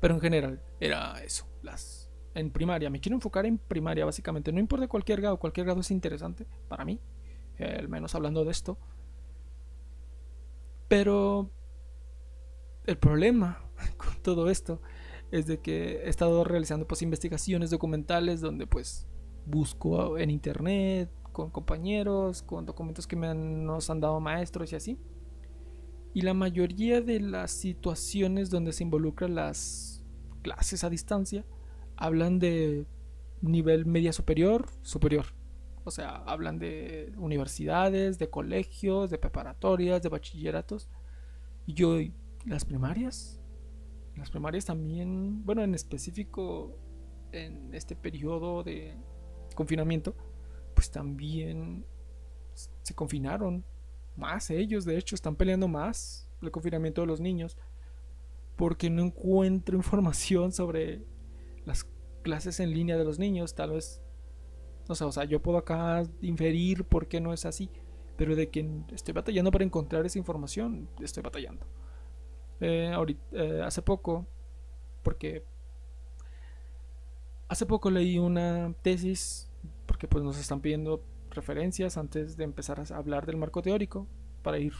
Pero 0.00 0.14
en 0.14 0.20
general 0.20 0.62
era 0.80 1.22
eso, 1.22 1.46
las 1.62 2.05
en 2.36 2.50
primaria. 2.50 2.90
Me 2.90 3.00
quiero 3.00 3.16
enfocar 3.16 3.46
en 3.46 3.58
primaria, 3.58 4.04
básicamente. 4.04 4.52
No 4.52 4.60
importa 4.60 4.86
cualquier 4.88 5.20
grado, 5.20 5.38
cualquier 5.38 5.66
grado 5.66 5.80
es 5.80 5.90
interesante 5.90 6.46
para 6.68 6.84
mí, 6.84 7.00
eh, 7.58 7.76
al 7.78 7.88
menos 7.88 8.14
hablando 8.14 8.44
de 8.44 8.50
esto. 8.50 8.78
Pero 10.88 11.50
el 12.84 12.98
problema 12.98 13.64
con 13.96 14.22
todo 14.22 14.50
esto 14.50 14.80
es 15.32 15.46
de 15.46 15.58
que 15.60 16.04
he 16.04 16.08
estado 16.08 16.44
realizando 16.44 16.86
pues 16.86 17.02
investigaciones 17.02 17.70
documentales 17.70 18.40
donde 18.40 18.66
pues 18.66 19.08
busco 19.44 20.18
en 20.18 20.30
internet 20.30 21.10
con 21.32 21.50
compañeros, 21.50 22.42
con 22.42 22.64
documentos 22.64 23.06
que 23.06 23.16
me 23.16 23.34
nos 23.34 23.90
han 23.90 24.00
dado 24.00 24.20
maestros 24.20 24.72
y 24.72 24.76
así. 24.76 24.98
Y 26.14 26.22
la 26.22 26.32
mayoría 26.32 27.02
de 27.02 27.20
las 27.20 27.50
situaciones 27.50 28.48
donde 28.48 28.72
se 28.72 28.84
involucran 28.84 29.34
las 29.34 30.02
clases 30.42 30.82
a 30.82 30.88
distancia 30.88 31.44
hablan 31.96 32.38
de 32.38 32.86
nivel 33.40 33.86
media 33.86 34.12
superior, 34.12 34.66
superior. 34.82 35.26
O 35.84 35.90
sea, 35.90 36.16
hablan 36.26 36.58
de 36.58 37.12
universidades, 37.16 38.18
de 38.18 38.28
colegios, 38.28 39.10
de 39.10 39.18
preparatorias, 39.18 40.02
de 40.02 40.08
bachilleratos. 40.08 40.88
Y 41.64 41.74
yo, 41.74 41.98
las 42.44 42.64
primarias, 42.64 43.40
las 44.16 44.30
primarias 44.30 44.64
también, 44.64 45.44
bueno, 45.44 45.62
en 45.62 45.74
específico 45.74 46.76
en 47.32 47.74
este 47.74 47.94
periodo 47.94 48.62
de 48.62 48.96
confinamiento, 49.54 50.16
pues 50.74 50.90
también 50.90 51.84
se 52.82 52.94
confinaron 52.94 53.64
más 54.16 54.50
ellos, 54.50 54.84
de 54.84 54.96
hecho, 54.96 55.14
están 55.14 55.36
peleando 55.36 55.68
más 55.68 56.28
el 56.40 56.50
confinamiento 56.50 57.02
de 57.02 57.06
los 57.06 57.20
niños 57.20 57.56
porque 58.56 58.88
no 58.90 59.02
encuentro 59.04 59.76
información 59.76 60.52
sobre 60.52 61.04
las 61.66 61.86
clases 62.22 62.60
en 62.60 62.70
línea 62.70 62.96
de 62.96 63.04
los 63.04 63.18
niños, 63.18 63.54
tal 63.54 63.72
vez, 63.72 64.00
o 64.88 64.94
sea, 64.94 65.06
o 65.06 65.12
sea, 65.12 65.24
yo 65.24 65.42
puedo 65.42 65.58
acá 65.58 66.04
inferir 66.22 66.84
por 66.84 67.08
qué 67.08 67.20
no 67.20 67.32
es 67.32 67.44
así, 67.44 67.70
pero 68.16 68.34
de 68.34 68.48
que 68.48 68.66
estoy 68.92 69.12
batallando 69.12 69.50
para 69.50 69.64
encontrar 69.64 70.06
esa 70.06 70.18
información, 70.18 70.88
estoy 71.00 71.22
batallando. 71.22 71.66
Eh, 72.60 72.90
ahorita, 72.94 73.22
eh, 73.32 73.62
hace 73.62 73.82
poco, 73.82 74.26
porque 75.02 75.44
hace 77.48 77.66
poco 77.66 77.90
leí 77.90 78.18
una 78.18 78.74
tesis, 78.82 79.50
porque 79.84 80.08
pues 80.08 80.24
nos 80.24 80.38
están 80.38 80.60
pidiendo 80.60 81.04
referencias 81.30 81.98
antes 81.98 82.36
de 82.36 82.44
empezar 82.44 82.80
a 82.80 82.96
hablar 82.96 83.26
del 83.26 83.36
marco 83.36 83.60
teórico, 83.60 84.06
para 84.42 84.58
ir 84.58 84.72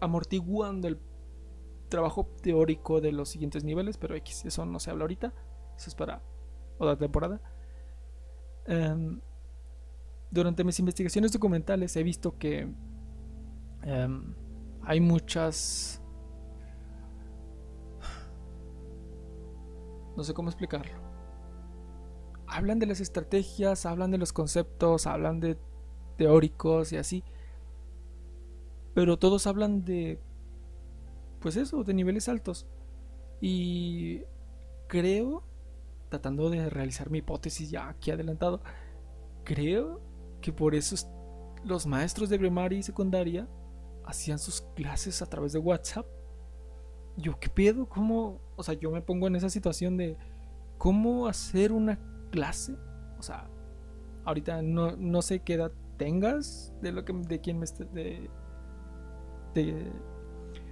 amortiguando 0.00 0.88
el 0.88 0.98
trabajo 1.88 2.26
teórico 2.42 3.00
de 3.00 3.12
los 3.12 3.28
siguientes 3.28 3.64
niveles, 3.64 3.98
pero 3.98 4.16
X, 4.16 4.44
eso 4.46 4.66
no 4.66 4.80
se 4.80 4.90
habla 4.90 5.04
ahorita. 5.04 5.32
Es 5.86 5.94
para 5.94 6.22
otra 6.78 6.96
temporada. 6.96 7.40
Em, 8.66 9.20
durante 10.30 10.64
mis 10.64 10.78
investigaciones 10.78 11.32
documentales 11.32 11.96
he 11.96 12.02
visto 12.02 12.38
que 12.38 12.68
em, 13.82 14.34
hay 14.82 15.00
muchas... 15.00 16.00
No 20.16 20.24
sé 20.24 20.34
cómo 20.34 20.50
explicarlo. 20.50 20.92
Hablan 22.46 22.78
de 22.78 22.86
las 22.86 23.00
estrategias, 23.00 23.86
hablan 23.86 24.10
de 24.10 24.18
los 24.18 24.32
conceptos, 24.32 25.06
hablan 25.06 25.40
de 25.40 25.58
teóricos 26.16 26.92
y 26.92 26.98
así. 26.98 27.24
Pero 28.94 29.18
todos 29.18 29.46
hablan 29.46 29.84
de... 29.84 30.20
Pues 31.40 31.56
eso, 31.56 31.82
de 31.82 31.94
niveles 31.94 32.28
altos. 32.28 32.66
Y 33.40 34.22
creo, 34.86 35.42
tratando 36.12 36.50
de 36.50 36.68
realizar 36.68 37.08
mi 37.08 37.18
hipótesis 37.18 37.70
ya 37.70 37.88
aquí 37.88 38.10
adelantado, 38.10 38.60
creo 39.44 40.02
que 40.42 40.52
por 40.52 40.74
eso 40.74 40.94
los 41.64 41.86
maestros 41.86 42.28
de 42.28 42.38
primaria 42.38 42.78
y 42.78 42.82
secundaria 42.82 43.48
hacían 44.04 44.38
sus 44.38 44.60
clases 44.76 45.22
a 45.22 45.26
través 45.26 45.54
de 45.54 45.58
WhatsApp. 45.58 46.06
Yo, 47.16 47.40
¿qué 47.40 47.48
pedo? 47.48 47.88
¿Cómo? 47.88 48.42
O 48.56 48.62
sea, 48.62 48.74
yo 48.74 48.90
me 48.90 49.00
pongo 49.00 49.26
en 49.26 49.36
esa 49.36 49.48
situación 49.48 49.96
de 49.96 50.18
cómo 50.76 51.28
hacer 51.28 51.72
una 51.72 51.98
clase. 52.30 52.76
O 53.18 53.22
sea, 53.22 53.48
ahorita 54.26 54.60
no, 54.60 54.94
no 54.96 55.22
sé 55.22 55.40
qué 55.40 55.54
edad 55.54 55.72
tengas 55.96 56.74
de 56.82 56.92
lo 56.92 57.06
que 57.06 57.14
de 57.14 57.40
quién 57.40 57.58
me 57.58 57.64
esté, 57.64 57.86
de, 57.86 58.28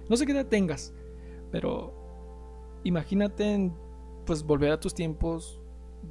no 0.07 0.17
sé 0.17 0.27
qué 0.27 0.33
edad 0.33 0.45
tengas, 0.45 0.93
pero 1.51 2.79
imagínate 2.83 3.71
pues 4.25 4.43
volver 4.43 4.71
a 4.71 4.79
tus 4.79 4.93
tiempos 4.93 5.61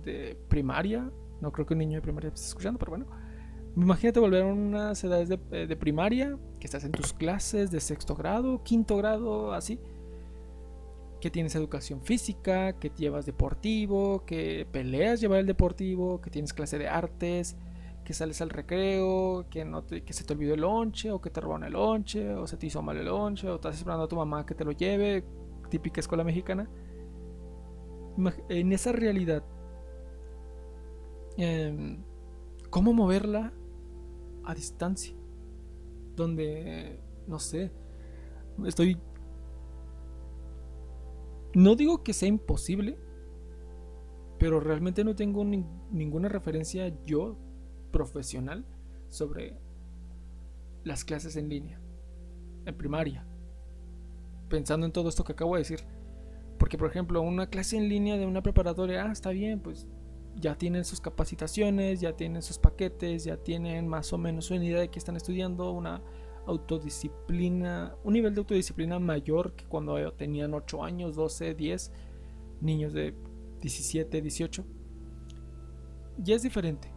de 0.05 0.37
primaria. 0.49 1.11
No 1.41 1.53
creo 1.53 1.67
que 1.67 1.75
un 1.75 1.79
niño 1.79 1.97
de 1.97 2.03
primaria 2.03 2.29
esté 2.29 2.47
escuchando, 2.47 2.79
pero 2.79 2.91
bueno. 2.91 3.07
Imagínate 3.77 4.19
volver 4.19 4.43
a 4.43 4.47
unas 4.47 5.03
edades 5.05 5.29
de, 5.29 5.39
eh, 5.53 5.67
de, 5.67 5.77
primaria, 5.77 6.37
que 6.59 6.67
estás 6.67 6.85
en 6.85 6.91
tus 6.91 7.13
clases 7.13 7.71
de 7.71 7.81
sexto 7.81 8.17
grado, 8.17 8.63
quinto 8.65 8.97
grado, 8.97 9.53
así. 9.53 9.79
Que 11.21 11.31
tienes 11.31 11.55
educación 11.55 12.03
física, 12.03 12.79
que 12.79 12.91
llevas 12.91 13.27
deportivo, 13.27 14.25
que 14.27 14.67
peleas 14.71 15.21
llevar 15.21 15.39
el 15.39 15.47
deportivo, 15.47 16.21
que 16.21 16.31
tienes 16.31 16.53
clase 16.53 16.79
de 16.79 16.89
artes, 16.89 17.57
que 18.05 18.13
sales 18.13 18.41
al 18.41 18.51
recreo, 18.51 19.47
que, 19.51 19.65
no 19.65 19.87
que 19.87 20.13
se 20.13 20.25
te 20.25 20.33
olvidó 20.33 20.55
el 20.55 20.63
lonche, 20.63 21.13
o 21.13 21.21
que 21.21 21.31
te 21.31 21.41
robaron 21.41 21.65
el 21.65 21.75
lonche, 21.75 22.35
o 22.35 22.47
se 22.47 22.57
te 22.57 22.67
hizo 22.67 22.83
mal 22.83 22.97
el 22.97 23.07
lonche, 23.07 23.49
o 23.49 23.55
estás 23.57 23.77
esperando 23.77 24.05
a 24.05 24.09
tu 24.09 24.17
mamá 24.17 24.45
que 24.45 24.55
te 24.55 24.65
lo 24.65 24.73
lleve, 24.73 25.25
típica 25.69 26.01
escuela 26.01 26.25
mexicana. 26.25 26.69
En 28.49 28.73
esa 28.73 28.93
realidad, 28.93 29.45
em, 31.37 32.03
¿cómo 32.71 32.93
moverla 32.93 33.53
a 34.45 34.55
distancia? 34.55 35.15
Donde, 36.17 37.01
no 37.27 37.39
sé, 37.39 37.73
estoy... 38.65 38.99
No 41.55 41.75
digo 41.75 42.05
que 42.05 42.13
sea 42.13 42.29
imposible, 42.29 42.97
pero 44.39 44.61
realmente 44.61 45.05
no 45.05 45.15
tengo 45.15 45.45
ninguna 45.45 46.29
referencia 46.29 46.89
yo 47.05 47.37
profesional 47.91 48.65
sobre 49.09 49.59
las 50.85 51.05
clases 51.05 51.37
en 51.37 51.49
línea, 51.49 51.81
en 52.65 52.77
primaria. 52.77 53.27
Pensando 54.49 54.87
en 54.87 54.93
todo 54.93 55.09
esto 55.09 55.25
que 55.25 55.33
acabo 55.33 55.55
de 55.55 55.61
decir. 55.61 55.81
Porque, 56.61 56.77
por 56.77 56.91
ejemplo, 56.91 57.23
una 57.23 57.49
clase 57.49 57.79
en 57.79 57.89
línea 57.89 58.19
de 58.19 58.27
una 58.27 58.43
preparatoria, 58.43 59.07
ah, 59.07 59.13
está 59.13 59.31
bien, 59.31 59.61
pues 59.61 59.89
ya 60.37 60.59
tienen 60.59 60.85
sus 60.85 61.01
capacitaciones, 61.01 62.03
ya 62.03 62.15
tienen 62.15 62.43
sus 62.43 62.59
paquetes, 62.59 63.25
ya 63.25 63.39
tienen 63.39 63.89
más 63.89 64.13
o 64.13 64.19
menos 64.19 64.51
una 64.51 64.63
idea 64.63 64.81
de 64.81 64.91
que 64.91 64.99
están 64.99 65.17
estudiando, 65.17 65.73
una 65.73 66.03
autodisciplina, 66.45 67.97
un 68.05 68.13
nivel 68.13 68.35
de 68.35 68.41
autodisciplina 68.41 68.99
mayor 68.99 69.55
que 69.55 69.65
cuando 69.65 70.13
tenían 70.13 70.53
8 70.53 70.85
años, 70.85 71.17
12, 71.17 71.55
10, 71.55 71.93
niños 72.61 72.93
de 72.93 73.15
17, 73.63 74.21
18. 74.21 74.67
Ya 76.19 76.37
es 76.37 76.43
diferente. 76.43 76.93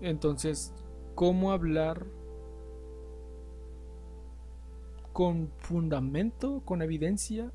Entonces, 0.00 0.74
¿cómo 1.14 1.52
hablar 1.52 2.04
con 5.12 5.52
fundamento, 5.58 6.62
con 6.64 6.82
evidencia, 6.82 7.52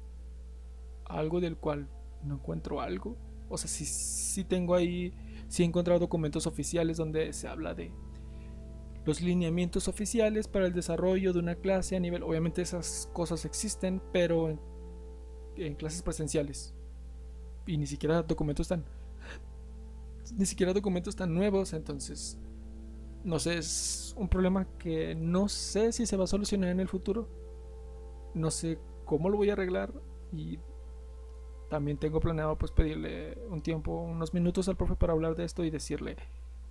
algo 1.10 1.41
del 1.41 1.58
cual 1.58 1.89
no 2.24 2.36
encuentro 2.36 2.82
algo? 2.82 3.17
O 3.50 3.58
sea, 3.58 3.67
si, 3.67 3.86
si 3.86 4.43
tengo 4.45 4.76
ahí, 4.76 5.13
si 5.48 5.63
he 5.63 5.65
encontrado 5.65 6.00
documentos 6.00 6.48
oficiales 6.48 6.98
donde 6.98 7.34
se 7.34 7.48
habla 7.48 7.74
de 7.74 7.91
los 9.06 9.22
lineamientos 9.22 9.88
oficiales 9.88 10.48
para 10.48 10.67
el 10.67 10.74
desarrollo 10.74 11.34
de 11.34 11.39
una 11.39 11.56
clase 11.56 11.95
a 11.95 12.00
nivel, 12.00 12.24
obviamente 12.24 12.62
esas 12.62 13.10
cosas 13.13 13.43
existen, 13.45 14.02
pero 14.13 14.50
en, 14.50 14.60
en 15.58 15.76
clases 15.76 16.04
presenciales. 16.04 16.74
Y 17.65 17.78
ni 17.78 17.88
siquiera 17.88 18.22
documentos 18.24 18.67
tan 18.67 18.86
ni 20.38 20.45
siquiera 20.45 20.74
documentos 20.74 21.15
tan 21.15 21.34
nuevos, 21.34 21.74
entonces 21.74 22.38
no 23.24 23.39
sé, 23.39 23.58
es 23.58 24.15
un 24.17 24.30
problema 24.30 24.65
que 24.78 25.13
no 25.15 25.50
sé 25.50 25.91
si 25.91 26.06
se 26.06 26.15
va 26.15 26.24
a 26.24 26.28
solucionar 26.28 26.69
en 26.69 26.80
el 26.80 26.88
futuro. 26.88 27.28
No 28.34 28.50
sé 28.52 28.80
cómo 29.06 29.30
lo 29.30 29.38
voy 29.38 29.50
a 29.50 29.54
arreglar 29.54 29.93
y 30.32 30.60
también 31.69 31.97
tengo 31.97 32.19
planeado 32.19 32.58
pues 32.58 32.71
pedirle 32.71 33.38
un 33.49 33.62
tiempo, 33.62 34.01
unos 34.01 34.34
minutos 34.34 34.67
al 34.67 34.75
profe 34.75 34.95
para 34.95 35.13
hablar 35.13 35.36
de 35.36 35.45
esto 35.45 35.63
y 35.63 35.69
decirle, 35.69 36.17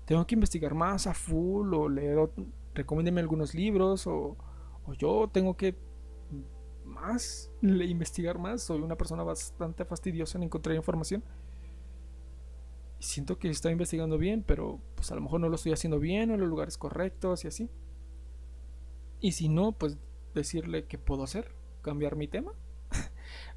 tengo 0.05 0.27
que 0.27 0.35
investigar 0.35 0.75
más 0.75 1.07
a 1.07 1.15
full 1.15 1.73
o 1.75 1.89
leer, 1.89 2.31
recomiéndeme 2.75 3.21
algunos 3.21 3.55
libros 3.55 4.07
o, 4.07 4.37
o 4.87 4.95
yo 4.95 5.29
tengo 5.33 5.57
que 5.57 5.77
más 6.85 7.51
investigar 7.63 8.39
más. 8.39 8.63
Soy 8.63 8.81
una 8.81 8.97
persona 8.97 9.23
bastante 9.23 9.85
fastidiosa 9.85 10.39
en 10.39 10.45
encontrar 10.45 10.75
información 10.77 11.23
siento 13.01 13.39
que 13.39 13.49
estoy 13.49 13.73
investigando 13.73 14.19
bien, 14.19 14.43
pero 14.47 14.81
pues 14.95 15.11
a 15.13 15.15
lo 15.15 15.21
mejor 15.21 15.41
no 15.41 15.49
lo 15.49 15.55
estoy 15.55 15.73
haciendo 15.73 15.99
bien 15.99 16.31
o 16.31 16.35
en 16.35 16.41
los 16.41 16.49
lugares 16.49 16.79
correctos 16.79 17.45
y 17.45 17.49
así. 17.49 17.71
Y 19.21 19.33
si 19.33 19.49
no, 19.49 19.73
pues 19.73 19.99
decirle 20.35 20.87
qué 20.87 20.99
puedo 20.99 21.23
hacer, 21.23 21.53
cambiar 21.83 22.17
mi 22.17 22.29
tema. 22.29 22.53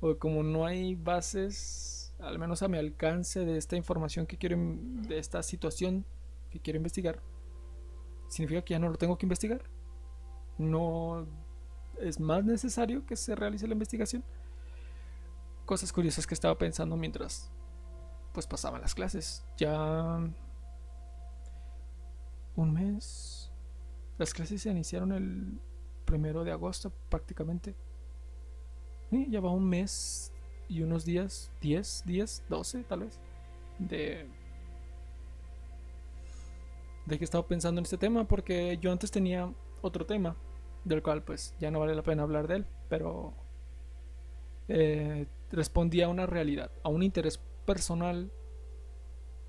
O 0.01 0.17
como 0.17 0.43
no 0.43 0.65
hay 0.65 0.95
bases, 0.95 2.13
al 2.19 2.39
menos 2.39 2.63
a 2.63 2.67
mi 2.67 2.77
alcance 2.77 3.45
de 3.45 3.57
esta 3.57 3.75
información 3.75 4.25
que 4.25 4.37
quiero, 4.37 4.57
de 4.57 5.17
esta 5.19 5.41
situación 5.43 6.05
que 6.49 6.59
quiero 6.59 6.77
investigar, 6.77 7.21
significa 8.27 8.63
que 8.63 8.73
ya 8.73 8.79
no 8.79 8.89
lo 8.89 8.97
tengo 8.97 9.17
que 9.17 9.25
investigar. 9.25 9.61
No 10.57 11.27
es 11.99 12.19
más 12.19 12.43
necesario 12.43 13.05
que 13.05 13.15
se 13.15 13.35
realice 13.35 13.67
la 13.67 13.73
investigación. 13.73 14.23
Cosas 15.65 15.93
curiosas 15.93 16.25
que 16.25 16.33
estaba 16.33 16.57
pensando 16.57 16.97
mientras 16.97 17.51
pues 18.33 18.47
pasaban 18.47 18.81
las 18.81 18.95
clases. 18.95 19.45
Ya 19.57 20.19
un 22.55 22.73
mes. 22.73 23.51
Las 24.17 24.33
clases 24.33 24.61
se 24.63 24.69
iniciaron 24.69 25.11
el 25.11 25.59
primero 26.05 26.43
de 26.43 26.51
agosto 26.51 26.91
prácticamente. 27.09 27.75
Ya 29.11 29.41
va 29.41 29.51
un 29.51 29.67
mes 29.67 30.31
y 30.69 30.81
unos 30.81 31.03
días, 31.03 31.51
10 31.59 32.03
días, 32.05 32.43
12 32.47 32.83
tal 32.83 33.01
vez, 33.01 33.19
de, 33.77 34.25
de 37.05 37.17
que 37.17 37.23
he 37.23 37.25
estado 37.25 37.45
pensando 37.45 37.79
en 37.79 37.83
este 37.83 37.97
tema, 37.97 38.25
porque 38.25 38.77
yo 38.81 38.89
antes 38.91 39.11
tenía 39.11 39.53
otro 39.81 40.05
tema, 40.05 40.37
del 40.85 41.03
cual 41.03 41.23
pues 41.23 41.53
ya 41.59 41.71
no 41.71 41.79
vale 41.79 41.93
la 41.93 42.03
pena 42.03 42.23
hablar 42.23 42.47
de 42.47 42.55
él, 42.55 42.65
pero 42.87 43.33
eh, 44.69 45.27
respondía 45.51 46.05
a 46.05 46.09
una 46.09 46.25
realidad, 46.25 46.71
a 46.83 46.87
un 46.87 47.03
interés 47.03 47.37
personal 47.65 48.31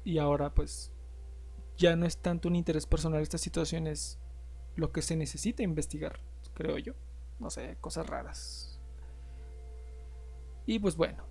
y 0.04 0.18
ahora 0.18 0.52
pues 0.52 0.90
ya 1.76 1.94
no 1.94 2.04
es 2.04 2.16
tanto 2.16 2.48
un 2.48 2.56
interés 2.56 2.86
personal 2.86 3.22
esta 3.22 3.38
situación 3.38 3.86
es 3.86 4.18
lo 4.74 4.90
que 4.90 5.02
se 5.02 5.16
necesita 5.16 5.62
investigar 5.62 6.18
creo 6.54 6.78
yo. 6.78 6.94
No 7.38 7.50
sé 7.50 7.76
cosas 7.80 8.06
raras 8.06 8.71
y 10.66 10.78
pues 10.78 10.96
bueno 10.96 11.24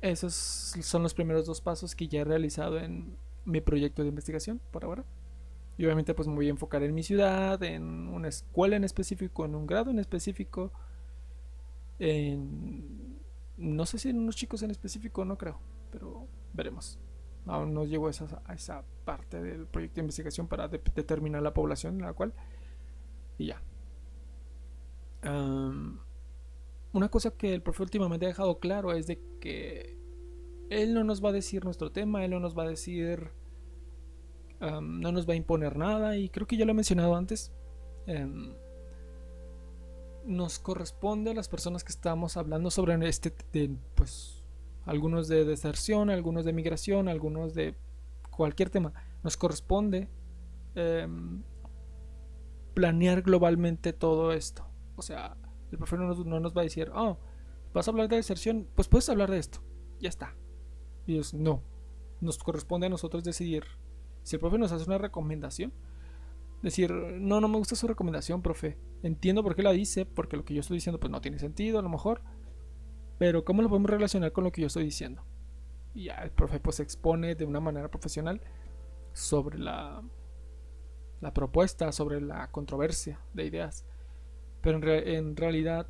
esos 0.00 0.34
son 0.34 1.02
los 1.02 1.14
primeros 1.14 1.46
dos 1.46 1.60
pasos 1.60 1.94
que 1.94 2.08
ya 2.08 2.20
he 2.20 2.24
realizado 2.24 2.78
en 2.78 3.16
mi 3.44 3.60
proyecto 3.60 4.02
de 4.02 4.08
investigación 4.08 4.60
por 4.70 4.84
ahora 4.84 5.04
y 5.78 5.84
obviamente 5.84 6.14
pues 6.14 6.28
me 6.28 6.34
voy 6.34 6.46
a 6.48 6.50
enfocar 6.50 6.82
en 6.82 6.94
mi 6.94 7.02
ciudad 7.02 7.62
en 7.62 8.08
una 8.08 8.28
escuela 8.28 8.76
en 8.76 8.84
específico 8.84 9.44
en 9.44 9.54
un 9.54 9.66
grado 9.66 9.90
en 9.90 9.98
específico 9.98 10.72
en 11.98 13.20
no 13.56 13.86
sé 13.86 13.98
si 13.98 14.10
en 14.10 14.18
unos 14.18 14.36
chicos 14.36 14.62
en 14.62 14.70
específico 14.70 15.24
no 15.24 15.38
creo 15.38 15.60
pero 15.92 16.26
veremos. 16.52 16.98
Aún 17.46 17.74
no 17.74 17.84
llego 17.84 18.08
a 18.08 18.10
esa, 18.10 18.42
a 18.44 18.54
esa 18.54 18.82
parte 19.04 19.40
del 19.40 19.66
proyecto 19.66 19.96
de 19.96 20.02
investigación 20.02 20.48
para 20.48 20.68
determinar 20.68 21.42
la 21.42 21.54
población 21.54 21.96
en 21.96 22.02
la 22.02 22.14
cual. 22.14 22.32
Y 23.38 23.46
ya. 23.46 23.62
Una 26.92 27.08
cosa 27.08 27.30
que 27.30 27.54
el 27.54 27.62
profe 27.62 27.82
últimamente 27.82 28.26
ha 28.26 28.28
dejado 28.28 28.58
claro 28.58 28.92
es 28.92 29.06
de 29.06 29.20
que 29.40 29.98
él 30.70 30.94
no 30.94 31.04
nos 31.04 31.24
va 31.24 31.30
a 31.30 31.32
decir 31.32 31.64
nuestro 31.64 31.90
tema, 31.90 32.24
él 32.24 32.30
no 32.30 32.40
nos 32.40 32.56
va 32.56 32.64
a 32.64 32.68
decir, 32.68 33.30
no 34.60 35.12
nos 35.12 35.28
va 35.28 35.32
a 35.32 35.36
imponer 35.36 35.76
nada 35.76 36.16
y 36.16 36.28
creo 36.28 36.46
que 36.46 36.56
ya 36.56 36.64
lo 36.64 36.72
he 36.72 36.74
mencionado 36.74 37.16
antes. 37.16 37.52
Em, 38.06 38.54
nos 40.24 40.58
corresponde 40.58 41.32
a 41.32 41.34
las 41.34 41.48
personas 41.48 41.82
que 41.82 41.92
estamos 41.92 42.36
hablando 42.36 42.70
sobre 42.70 42.94
este, 43.08 43.34
pues, 43.94 44.44
algunos 44.84 45.28
de 45.28 45.44
deserción, 45.44 46.10
algunos 46.10 46.44
de 46.44 46.52
migración, 46.52 47.08
algunos 47.08 47.54
de 47.54 47.74
cualquier 48.30 48.70
tema, 48.70 48.92
nos 49.22 49.36
corresponde 49.36 50.08
em, 50.74 51.42
planear 52.74 53.22
globalmente 53.22 53.92
todo 53.92 54.32
esto. 54.32 54.66
O 54.96 55.02
sea, 55.02 55.36
el 55.72 55.78
profe 55.78 55.96
no 55.96 56.06
nos, 56.40 56.56
va 56.56 56.60
a 56.60 56.64
decir, 56.64 56.90
oh, 56.94 57.18
vas 57.72 57.88
a 57.88 57.90
hablar 57.90 58.08
de 58.08 58.16
deserción, 58.16 58.68
pues 58.74 58.88
puedes 58.88 59.08
hablar 59.08 59.30
de 59.30 59.38
esto, 59.38 59.60
ya 60.00 60.08
está. 60.08 60.36
Y 61.06 61.18
es 61.18 61.34
no, 61.34 61.62
nos 62.20 62.38
corresponde 62.38 62.86
a 62.86 62.90
nosotros 62.90 63.24
decidir. 63.24 63.64
Si 64.22 64.36
el 64.36 64.40
profe 64.40 64.58
nos 64.58 64.70
hace 64.70 64.84
una 64.84 64.98
recomendación, 64.98 65.72
decir, 66.62 66.92
no, 66.92 67.40
no 67.40 67.48
me 67.48 67.56
gusta 67.56 67.74
su 67.74 67.88
recomendación, 67.88 68.42
profe. 68.42 68.78
Entiendo 69.02 69.42
por 69.42 69.56
qué 69.56 69.62
la 69.62 69.72
dice, 69.72 70.06
porque 70.06 70.36
lo 70.36 70.44
que 70.44 70.54
yo 70.54 70.60
estoy 70.60 70.76
diciendo 70.76 71.00
pues 71.00 71.10
no 71.10 71.20
tiene 71.20 71.38
sentido 71.38 71.78
a 71.78 71.82
lo 71.82 71.88
mejor. 71.88 72.22
Pero 73.18 73.44
¿cómo 73.44 73.62
lo 73.62 73.68
podemos 73.68 73.90
relacionar 73.90 74.32
con 74.32 74.44
lo 74.44 74.52
que 74.52 74.60
yo 74.60 74.66
estoy 74.68 74.84
diciendo? 74.84 75.24
Y 75.94 76.04
ya 76.04 76.16
el 76.16 76.30
profe 76.30 76.60
pues 76.60 76.80
expone 76.80 77.34
de 77.34 77.44
una 77.44 77.60
manera 77.60 77.90
profesional 77.90 78.42
sobre 79.12 79.58
la 79.58 80.02
propuesta, 81.34 81.90
sobre 81.92 82.20
la 82.20 82.50
controversia 82.50 83.20
de 83.32 83.46
ideas. 83.46 83.86
Pero 84.62 84.80
en, 84.82 85.36
realidad 85.36 85.86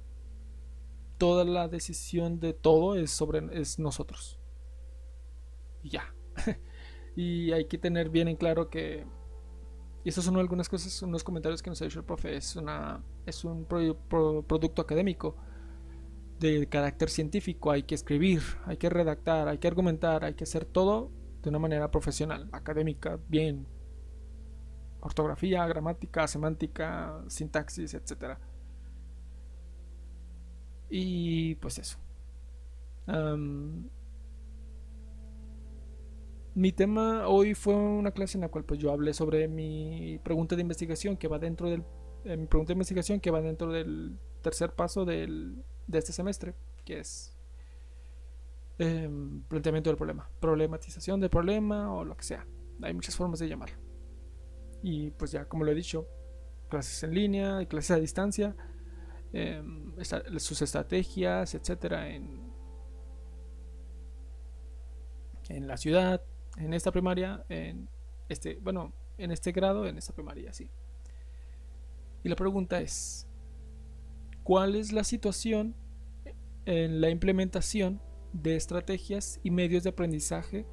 toda 1.19 1.45
la 1.45 1.69
decisión 1.69 2.41
de 2.41 2.53
todo 2.53 2.97
es 2.97 3.11
sobre 3.11 3.43
es 3.53 3.79
nosotros. 3.79 4.41
Y 5.83 5.91
ya. 5.91 6.15
y 7.17 7.53
hay 7.53 7.67
que 7.67 7.79
tener 7.79 8.09
bien 8.09 8.29
en 8.29 8.37
claro 8.37 8.71
que 8.71 9.05
y 10.05 10.09
esas 10.09 10.25
son 10.25 10.37
algunas 10.37 10.69
cosas, 10.69 11.01
unos 11.03 11.23
comentarios 11.23 11.63
que 11.63 11.71
nos 11.71 11.81
ha 11.81 11.85
dicho 11.85 12.01
el 12.01 12.05
profe. 12.05 12.37
Es, 12.37 12.57
una, 12.57 13.05
es 13.25 13.45
un 13.45 13.67
producto 13.67 14.83
académico 14.83 15.37
de 16.41 16.69
carácter 16.69 17.09
científico. 17.09 17.71
Hay 17.71 17.85
que 17.85 17.95
escribir, 17.95 18.43
hay 18.65 18.77
que 18.79 18.91
redactar, 18.91 19.47
hay 19.47 19.59
que 19.59 19.69
argumentar, 19.69 20.25
hay 20.25 20.35
que 20.35 20.45
hacer 20.45 20.65
todo 20.65 21.13
de 21.43 21.51
una 21.51 21.61
manera 21.61 21.91
profesional, 21.91 22.49
académica, 22.53 23.19
bien. 23.29 23.69
Ortografía, 25.01 25.65
gramática, 25.67 26.27
semántica, 26.27 27.23
sintaxis, 27.29 27.95
etc. 27.95 28.39
Y 30.95 31.55
pues 31.55 31.79
eso. 31.79 31.99
Mi 36.55 36.73
tema 36.73 37.27
hoy 37.29 37.55
fue 37.55 37.75
una 37.75 38.11
clase 38.11 38.37
en 38.37 38.43
la 38.43 38.49
cual 38.49 38.65
pues 38.65 38.79
yo 38.79 38.93
hablé 38.93 39.15
sobre 39.15 39.49
mi 39.49 40.21
pregunta 40.23 40.55
de 40.55 40.61
investigación 40.61 41.17
que 41.17 41.29
va 41.29 41.39
dentro 41.39 41.71
del 41.71 41.83
eh, 42.25 42.37
mi 42.37 42.47
pregunta 42.47 42.69
de 42.69 42.75
investigación 42.75 43.21
que 43.21 43.31
va 43.31 43.41
dentro 43.41 43.73
del 43.73 44.19
tercer 44.43 44.75
paso 44.75 45.07
del, 45.07 45.65
de 45.87 45.99
este 45.99 46.13
semestre, 46.13 46.55
que 46.85 47.01
es 47.01 47.35
em, 48.79 49.43
planteamiento 49.45 49.89
del 49.89 49.97
problema, 49.97 50.31
problematización 50.41 51.21
del 51.21 51.31
problema 51.31 51.93
o 51.93 52.05
lo 52.05 52.19
que 52.19 52.25
sea. 52.25 52.47
Hay 52.83 52.93
muchas 52.93 53.17
formas 53.17 53.39
de 53.39 53.49
llamarlo. 53.49 53.79
Y 54.83 55.11
pues 55.13 55.33
ya 55.33 55.47
como 55.47 55.65
lo 55.65 55.73
he 55.73 55.75
dicho, 55.75 56.07
clases 56.69 57.03
en 57.03 57.15
línea, 57.15 57.65
clases 57.67 57.93
a 57.93 57.97
distancia, 57.97 58.55
em, 59.33 59.95
sus 60.39 60.63
estrategias, 60.63 61.55
etcétera, 61.55 62.09
en, 62.09 62.53
la 65.49 65.77
ciudad, 65.77 66.23
en 66.57 66.73
esta 66.73 66.93
primaria, 66.93 67.45
en 67.49 67.89
este, 68.29 68.59
bueno, 68.63 68.93
en 69.19 69.31
este 69.31 69.53
grado, 69.53 69.87
en 69.87 69.99
esta 69.99 70.15
primaria, 70.15 70.53
sí. 70.53 70.71
Y 72.23 72.29
la 72.29 72.37
pregunta 72.37 72.81
es, 72.81 73.27
¿cuál 74.43 74.77
es 74.77 74.93
la 74.93 75.05
situación 75.05 75.75
en 76.65 77.01
la 77.01 77.11
implementación 77.11 78.01
de 78.33 78.57
estrategias 78.57 79.41
y 79.43 79.51
medios 79.51 79.83
de 79.83 79.91
aprendizaje 79.91 80.67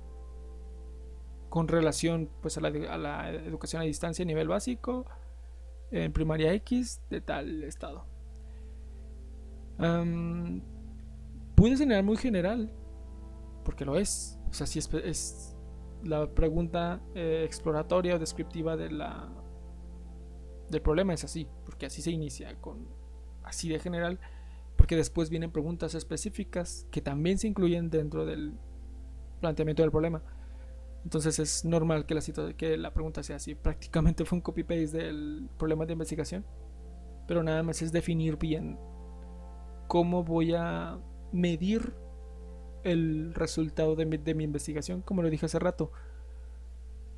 con 1.49 1.67
relación 1.67 2.29
pues, 2.41 2.57
a, 2.57 2.61
la, 2.61 3.29
educación 3.31 3.81
a 3.81 3.85
distancia 3.85 4.23
a 4.23 4.25
nivel 4.25 4.47
básico 4.47 5.05
en 5.91 6.13
primaria 6.13 6.53
X 6.53 7.01
de 7.09 7.21
tal 7.21 7.63
estado? 7.63 8.18
Puede 11.55 11.77
ser 11.77 12.03
muy 12.03 12.17
general, 12.17 12.71
porque 13.63 13.85
lo 13.85 13.97
es. 13.97 14.37
O 14.49 14.53
sea, 14.53 14.67
si 14.67 14.79
es, 14.79 14.93
es 14.93 15.55
la 16.03 16.27
pregunta 16.33 17.01
eh, 17.15 17.43
exploratoria 17.45 18.15
o 18.15 18.19
descriptiva 18.19 18.75
de 18.75 18.91
la, 18.91 19.29
del 20.69 20.81
problema 20.81 21.13
es 21.13 21.23
así, 21.23 21.47
porque 21.65 21.85
así 21.85 22.01
se 22.01 22.11
inicia, 22.11 22.55
con 22.61 22.87
así 23.43 23.69
de 23.69 23.79
general, 23.79 24.19
porque 24.75 24.95
después 24.95 25.29
vienen 25.29 25.51
preguntas 25.51 25.95
específicas 25.95 26.87
que 26.91 27.01
también 27.01 27.37
se 27.37 27.47
incluyen 27.47 27.89
dentro 27.89 28.25
del 28.25 28.53
planteamiento 29.39 29.83
del 29.83 29.91
problema. 29.91 30.21
Entonces 31.03 31.39
es 31.39 31.65
normal 31.65 32.05
que 32.05 32.13
la, 32.13 32.21
que 32.57 32.77
la 32.77 32.93
pregunta 32.93 33.23
sea 33.23 33.37
así. 33.37 33.55
Prácticamente 33.55 34.25
fue 34.25 34.37
un 34.37 34.41
copy-paste 34.41 34.97
del 34.97 35.49
problema 35.57 35.85
de 35.85 35.93
investigación. 35.93 36.45
Pero 37.27 37.43
nada 37.43 37.63
más 37.63 37.81
es 37.81 37.91
definir 37.91 38.37
bien 38.37 38.77
cómo 39.89 40.23
voy 40.23 40.53
a 40.53 40.99
medir 41.31 41.95
el 42.83 43.33
resultado 43.33 43.95
de 43.95 44.05
mi, 44.05 44.43
investigación, 44.43 45.01
como 45.01 45.23
lo 45.23 45.31
dije 45.31 45.47
hace 45.47 45.57
rato. 45.57 45.91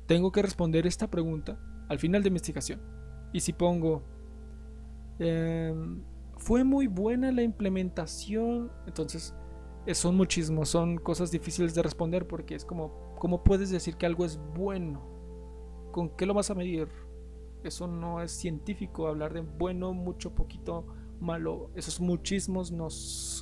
Tengo 0.06 0.32
que 0.32 0.40
responder 0.40 0.86
esta 0.86 1.08
pregunta 1.08 1.60
al 1.90 1.98
final 1.98 2.22
de 2.22 2.28
investigación. 2.28 2.80
Y 3.30 3.40
si 3.40 3.52
pongo, 3.52 4.02
em, 5.18 6.02
fue 6.38 6.64
muy 6.64 6.86
buena 6.86 7.30
la 7.30 7.42
implementación, 7.42 8.72
entonces 8.86 9.34
eh, 9.84 9.94
son 9.94 10.16
muchísimos, 10.16 10.70
son 10.70 10.96
cosas 10.96 11.30
difíciles 11.30 11.74
de 11.74 11.82
responder 11.82 12.26
porque 12.26 12.54
es 12.54 12.64
como, 12.64 13.14
¿cómo 13.18 13.44
puedes 13.44 13.68
decir 13.68 13.96
que 13.96 14.06
algo 14.06 14.24
es 14.24 14.40
bueno? 14.54 15.02
¿Con 15.92 16.08
qué 16.16 16.24
lo 16.24 16.32
vas 16.32 16.50
a 16.50 16.54
medir? 16.54 16.88
Eso 17.64 17.86
no 17.86 18.22
es 18.22 18.32
científico, 18.32 19.08
hablar 19.08 19.34
de 19.34 19.42
bueno, 19.42 19.92
mucho, 19.92 20.34
poquito 20.34 20.86
malo, 21.22 21.70
esos 21.74 22.00
muchismos 22.00 22.72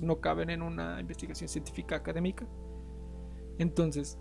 no 0.02 0.20
caben 0.20 0.50
en 0.50 0.62
una 0.62 1.00
investigación 1.00 1.48
científica 1.48 1.96
académica. 1.96 2.46
Entonces, 3.58 4.18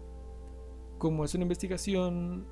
como 0.97 1.23
es 1.23 1.33
una 1.35 1.43
investigación 1.43 2.47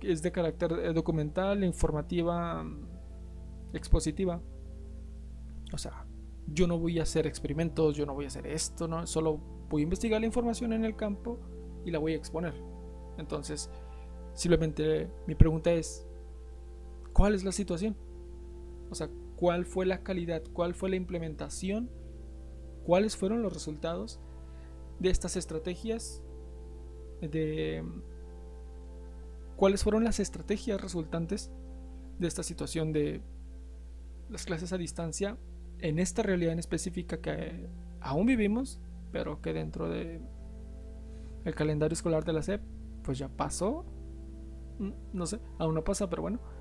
es 0.00 0.22
de 0.22 0.32
carácter 0.32 0.72
eh, 0.72 0.92
documental, 0.92 1.64
informativa, 1.64 2.64
expositiva, 3.72 4.40
o 5.72 5.78
sea, 5.78 6.06
yo 6.46 6.66
no 6.66 6.78
voy 6.78 7.00
a 7.00 7.02
hacer 7.02 7.26
experimentos, 7.26 7.96
yo 7.96 8.06
no 8.06 8.14
voy 8.14 8.24
a 8.24 8.28
hacer 8.28 8.46
esto, 8.46 8.86
no, 8.86 9.06
solo 9.06 9.40
voy 9.68 9.82
a 9.82 9.84
investigar 9.84 10.20
la 10.20 10.26
información 10.26 10.72
en 10.72 10.84
el 10.84 10.94
campo 10.94 11.38
y 11.84 11.90
la 11.90 11.98
voy 11.98 12.12
a 12.12 12.16
exponer. 12.16 12.54
Entonces, 13.18 13.68
simplemente 14.32 15.10
mi 15.26 15.34
pregunta 15.34 15.72
es, 15.72 16.06
¿cuál 17.12 17.34
es 17.34 17.42
la 17.42 17.52
situación? 17.52 17.96
O 18.90 18.94
sea, 18.94 19.08
cuál 19.36 19.64
fue 19.64 19.86
la 19.86 20.02
calidad, 20.02 20.42
cuál 20.52 20.74
fue 20.74 20.90
la 20.90 20.96
implementación, 20.96 21.90
cuáles 22.84 23.16
fueron 23.16 23.42
los 23.42 23.52
resultados 23.52 24.20
de 24.98 25.10
estas 25.10 25.36
estrategias, 25.36 26.22
de 27.20 27.84
cuáles 29.56 29.82
fueron 29.82 30.04
las 30.04 30.20
estrategias 30.20 30.80
resultantes 30.80 31.50
de 32.18 32.28
esta 32.28 32.42
situación 32.42 32.92
de 32.92 33.22
las 34.28 34.44
clases 34.44 34.72
a 34.72 34.78
distancia 34.78 35.36
en 35.78 35.98
esta 35.98 36.22
realidad 36.22 36.52
en 36.52 36.58
específica 36.58 37.20
que 37.20 37.68
aún 38.00 38.26
vivimos, 38.26 38.80
pero 39.12 39.40
que 39.40 39.52
dentro 39.52 39.88
de 39.88 40.20
el 41.44 41.54
calendario 41.54 41.92
escolar 41.92 42.24
de 42.24 42.32
la 42.32 42.42
SEP 42.42 42.60
pues 43.02 43.18
ya 43.18 43.28
pasó. 43.28 43.84
Mm, 44.78 44.90
no 45.12 45.26
sé, 45.26 45.38
aún 45.58 45.74
no 45.74 45.84
pasa, 45.84 46.08
pero 46.08 46.22
bueno 46.22 46.55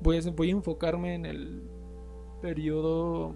voy 0.00 0.16
a, 0.16 0.50
enfocarme 0.50 1.14
en 1.14 1.26
el 1.26 1.62
periodo 2.40 3.34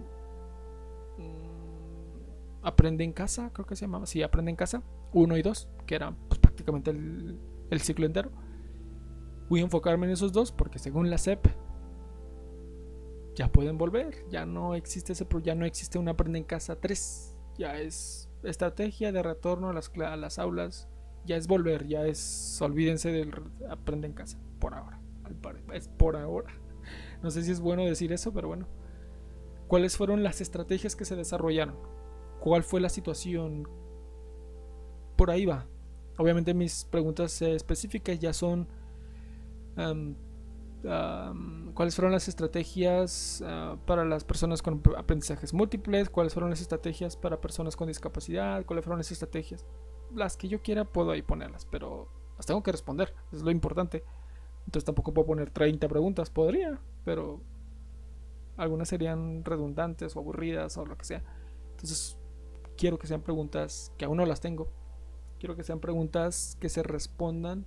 mm, 1.17 2.63
aprende 2.63 3.03
en 3.03 3.13
casa, 3.13 3.51
creo 3.53 3.65
que 3.65 3.75
se 3.75 3.85
llamaba, 3.85 4.05
sí, 4.05 4.21
aprende 4.23 4.51
en 4.51 4.55
casa, 4.55 4.83
1 5.13 5.37
y 5.37 5.41
2, 5.41 5.67
que 5.85 5.95
era 5.95 6.15
pues, 6.27 6.39
prácticamente 6.39 6.91
el, 6.91 7.39
el, 7.69 7.81
ciclo 7.81 8.05
entero. 8.05 8.31
Voy 9.49 9.59
a 9.59 9.63
enfocarme 9.63 10.05
en 10.05 10.13
esos 10.13 10.31
dos 10.31 10.51
porque 10.51 10.79
según 10.79 11.09
la 11.09 11.17
SEP 11.17 11.45
ya 13.35 13.51
pueden 13.51 13.77
volver, 13.77 14.25
ya 14.29 14.45
no 14.45 14.75
existe 14.75 15.13
ese 15.13 15.25
ya 15.43 15.55
no 15.55 15.65
existe 15.65 15.97
un 15.97 16.07
aprende 16.07 16.39
en 16.39 16.45
casa 16.45 16.79
3, 16.79 17.35
ya 17.57 17.77
es 17.77 18.29
estrategia 18.43 19.11
de 19.11 19.23
retorno 19.23 19.69
a 19.69 19.73
las, 19.73 19.91
a 19.97 20.15
las 20.15 20.39
aulas, 20.39 20.87
ya 21.25 21.35
es 21.35 21.47
volver, 21.47 21.87
ya 21.87 22.05
es 22.05 22.61
olvídense 22.61 23.11
del 23.11 23.33
aprende 23.69 24.07
en 24.07 24.13
casa 24.13 24.39
por 24.59 24.73
ahora 24.73 25.00
es 25.73 25.87
por 25.87 26.15
ahora. 26.15 26.53
No 27.21 27.31
sé 27.31 27.43
si 27.43 27.51
es 27.51 27.59
bueno 27.59 27.85
decir 27.85 28.11
eso, 28.11 28.33
pero 28.33 28.47
bueno. 28.47 28.67
¿Cuáles 29.67 29.95
fueron 29.95 30.23
las 30.23 30.41
estrategias 30.41 30.95
que 30.95 31.05
se 31.05 31.15
desarrollaron? 31.15 31.75
¿Cuál 32.39 32.63
fue 32.63 32.81
la 32.81 32.89
situación? 32.89 33.67
Por 35.15 35.31
ahí 35.31 35.45
va. 35.45 35.67
Obviamente 36.17 36.53
mis 36.53 36.85
preguntas 36.85 37.41
específicas 37.41 38.19
ya 38.19 38.33
son 38.33 38.67
cuáles 41.73 41.95
fueron 41.95 42.11
las 42.11 42.27
estrategias 42.27 43.43
ah, 43.45 43.77
para 43.85 44.03
las 44.03 44.23
personas 44.23 44.61
con 44.61 44.81
aprendizajes 44.97 45.53
múltiples, 45.53 46.09
cuáles 46.09 46.33
fueron 46.33 46.49
las 46.49 46.61
estrategias 46.61 47.15
para 47.15 47.39
personas 47.39 47.75
con 47.75 47.87
discapacidad, 47.87 48.65
cuáles 48.65 48.83
fueron 48.83 48.99
las 48.99 49.11
estrategias. 49.11 49.65
Las 50.13 50.35
que 50.37 50.47
yo 50.47 50.61
quiera 50.61 50.83
puedo 50.83 51.11
ahí 51.11 51.21
ponerlas, 51.21 51.65
pero 51.65 52.09
las 52.37 52.45
tengo 52.45 52.63
que 52.63 52.71
responder, 52.71 53.13
es 53.31 53.41
lo 53.41 53.51
importante. 53.51 54.03
Entonces 54.71 54.85
tampoco 54.85 55.13
puedo 55.13 55.25
poner 55.25 55.49
30 55.49 55.89
preguntas, 55.89 56.29
podría, 56.29 56.79
pero 57.03 57.41
algunas 58.55 58.87
serían 58.87 59.43
redundantes 59.43 60.15
o 60.15 60.19
aburridas 60.19 60.77
o 60.77 60.85
lo 60.85 60.97
que 60.97 61.03
sea. 61.03 61.21
Entonces 61.71 62.17
quiero 62.77 62.97
que 62.97 63.05
sean 63.05 63.21
preguntas 63.21 63.91
que 63.97 64.05
aún 64.05 64.15
no 64.15 64.25
las 64.25 64.39
tengo. 64.39 64.69
Quiero 65.39 65.57
que 65.57 65.63
sean 65.63 65.81
preguntas 65.81 66.55
que 66.61 66.69
se 66.69 66.83
respondan 66.83 67.65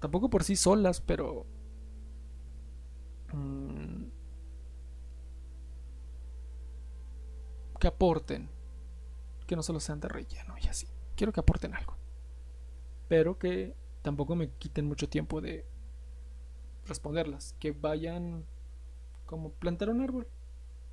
tampoco 0.00 0.28
por 0.28 0.44
sí 0.44 0.54
solas, 0.54 1.00
pero... 1.00 1.46
Mm, 3.32 4.08
que 7.80 7.86
aporten. 7.86 8.50
Que 9.46 9.56
no 9.56 9.62
solo 9.62 9.80
sean 9.80 9.98
de 9.98 10.08
relleno 10.08 10.56
y 10.62 10.68
así. 10.68 10.86
Quiero 11.16 11.32
que 11.32 11.40
aporten 11.40 11.74
algo. 11.74 11.96
Pero 13.08 13.38
que 13.38 13.87
tampoco 14.08 14.34
me 14.34 14.48
quiten 14.52 14.86
mucho 14.86 15.06
tiempo 15.10 15.42
de 15.42 15.66
responderlas. 16.86 17.54
Que 17.58 17.72
vayan 17.72 18.46
como 19.26 19.52
plantar 19.52 19.90
un 19.90 20.00
árbol. 20.00 20.26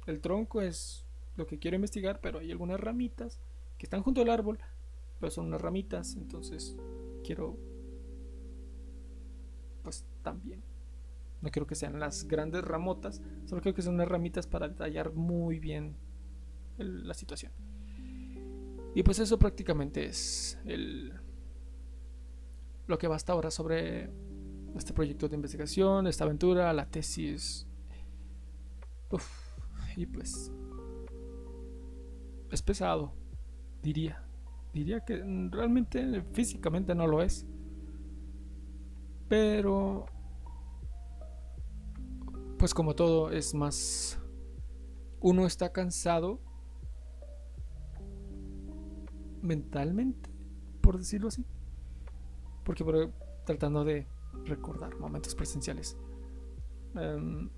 El 0.05 0.19
tronco 0.19 0.61
es 0.61 1.05
lo 1.37 1.47
que 1.47 1.57
quiero 1.57 1.75
investigar, 1.75 2.19
pero 2.19 2.39
hay 2.39 2.51
algunas 2.51 2.77
ramitas 2.77 3.39
que 3.77 3.85
están 3.85 4.03
junto 4.03 4.21
al 4.21 4.29
árbol, 4.29 4.59
pero 5.21 5.31
son 5.31 5.45
unas 5.45 5.61
ramitas, 5.61 6.17
entonces 6.17 6.75
quiero 7.23 7.57
pues 9.81 10.03
también. 10.21 10.61
No 11.41 11.51
quiero 11.51 11.67
que 11.67 11.75
sean 11.75 12.01
las 12.01 12.27
grandes 12.27 12.65
ramotas, 12.65 13.21
solo 13.45 13.61
quiero 13.61 13.77
que 13.77 13.81
sean 13.81 13.95
unas 13.95 14.09
ramitas 14.09 14.45
para 14.45 14.67
detallar 14.67 15.13
muy 15.13 15.59
bien 15.59 15.95
la 16.77 17.13
situación. 17.13 17.53
Y 18.93 19.03
pues 19.03 19.19
eso 19.19 19.39
prácticamente 19.39 20.05
es 20.05 20.59
el, 20.65 21.13
lo 22.87 22.97
que 22.97 23.07
va 23.07 23.15
hasta 23.15 23.33
ahora 23.33 23.51
sobre 23.51 24.09
este 24.75 24.93
proyecto 24.93 25.27
de 25.27 25.35
investigación, 25.35 26.07
esta 26.07 26.25
aventura, 26.25 26.71
la 26.73 26.85
tesis. 26.85 27.67
y 29.95 30.05
pues 30.05 30.51
es 32.51 32.61
pesado, 32.61 33.13
diría. 33.81 34.21
Diría 34.73 34.99
que 35.05 35.17
realmente 35.51 36.21
físicamente 36.33 36.93
no 36.95 37.07
lo 37.07 37.21
es. 37.21 37.45
Pero, 39.29 40.05
pues 42.57 42.73
como 42.73 42.93
todo 42.95 43.31
es 43.31 43.53
más... 43.53 44.19
Uno 45.21 45.47
está 45.47 45.71
cansado 45.71 46.39
mentalmente, 49.41 50.29
por 50.81 50.97
decirlo 50.97 51.29
así. 51.29 51.45
Porque 52.65 52.83
por, 52.83 53.13
tratando 53.45 53.85
de 53.85 54.05
recordar 54.43 54.99
momentos 54.99 55.33
presenciales. 55.35 55.97
Um, 56.95 57.49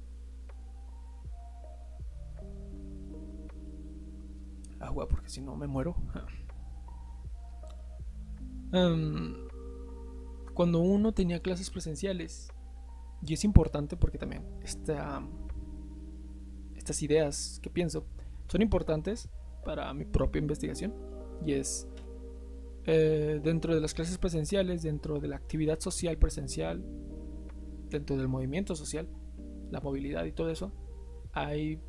agua, 4.80 5.08
porque 5.08 5.30
si 5.30 5.41
no 5.41 5.55
me 5.55 5.68
muero. 5.68 5.95
Um, 8.72 9.47
cuando 10.53 10.80
uno 10.80 11.14
tenía 11.14 11.39
clases 11.41 11.70
presenciales, 11.70 12.49
y 13.26 13.34
es 13.34 13.43
importante 13.43 13.97
porque 13.97 14.18
también 14.18 14.45
esta, 14.62 15.26
estas 16.76 17.01
ideas 17.01 17.60
que 17.64 17.70
pienso 17.70 18.05
son 18.47 18.62
importantes 18.62 19.30
para 19.66 19.93
mi 19.93 20.05
propia 20.05 20.39
investigación, 20.39 20.93
y 21.45 21.53
es 21.53 21.88
eh, 22.89 23.41
dentro 23.43 23.75
de 23.75 23.81
las 23.81 23.93
clases 23.93 24.17
presenciales, 24.17 24.81
dentro 24.81 25.19
de 25.19 25.27
la 25.27 25.35
actividad 25.35 25.77
social 25.81 26.17
presencial, 26.17 26.85
dentro 27.89 28.15
del 28.15 28.29
movimiento 28.29 28.77
social, 28.77 29.09
la 29.69 29.81
movilidad 29.81 30.23
y 30.23 30.31
todo 30.31 30.49
eso, 30.49 30.71
hay 31.33 31.81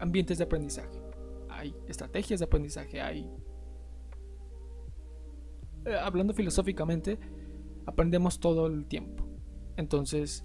ambientes 0.00 0.38
de 0.38 0.44
aprendizaje, 0.44 1.00
hay 1.48 1.72
estrategias 1.86 2.40
de 2.40 2.46
aprendizaje, 2.46 3.00
hay... 3.00 3.30
Eh, 5.84 5.94
hablando 5.94 6.34
filosóficamente, 6.34 7.20
aprendemos 7.86 8.40
todo 8.40 8.66
el 8.66 8.86
tiempo. 8.86 9.24
Entonces, 9.76 10.44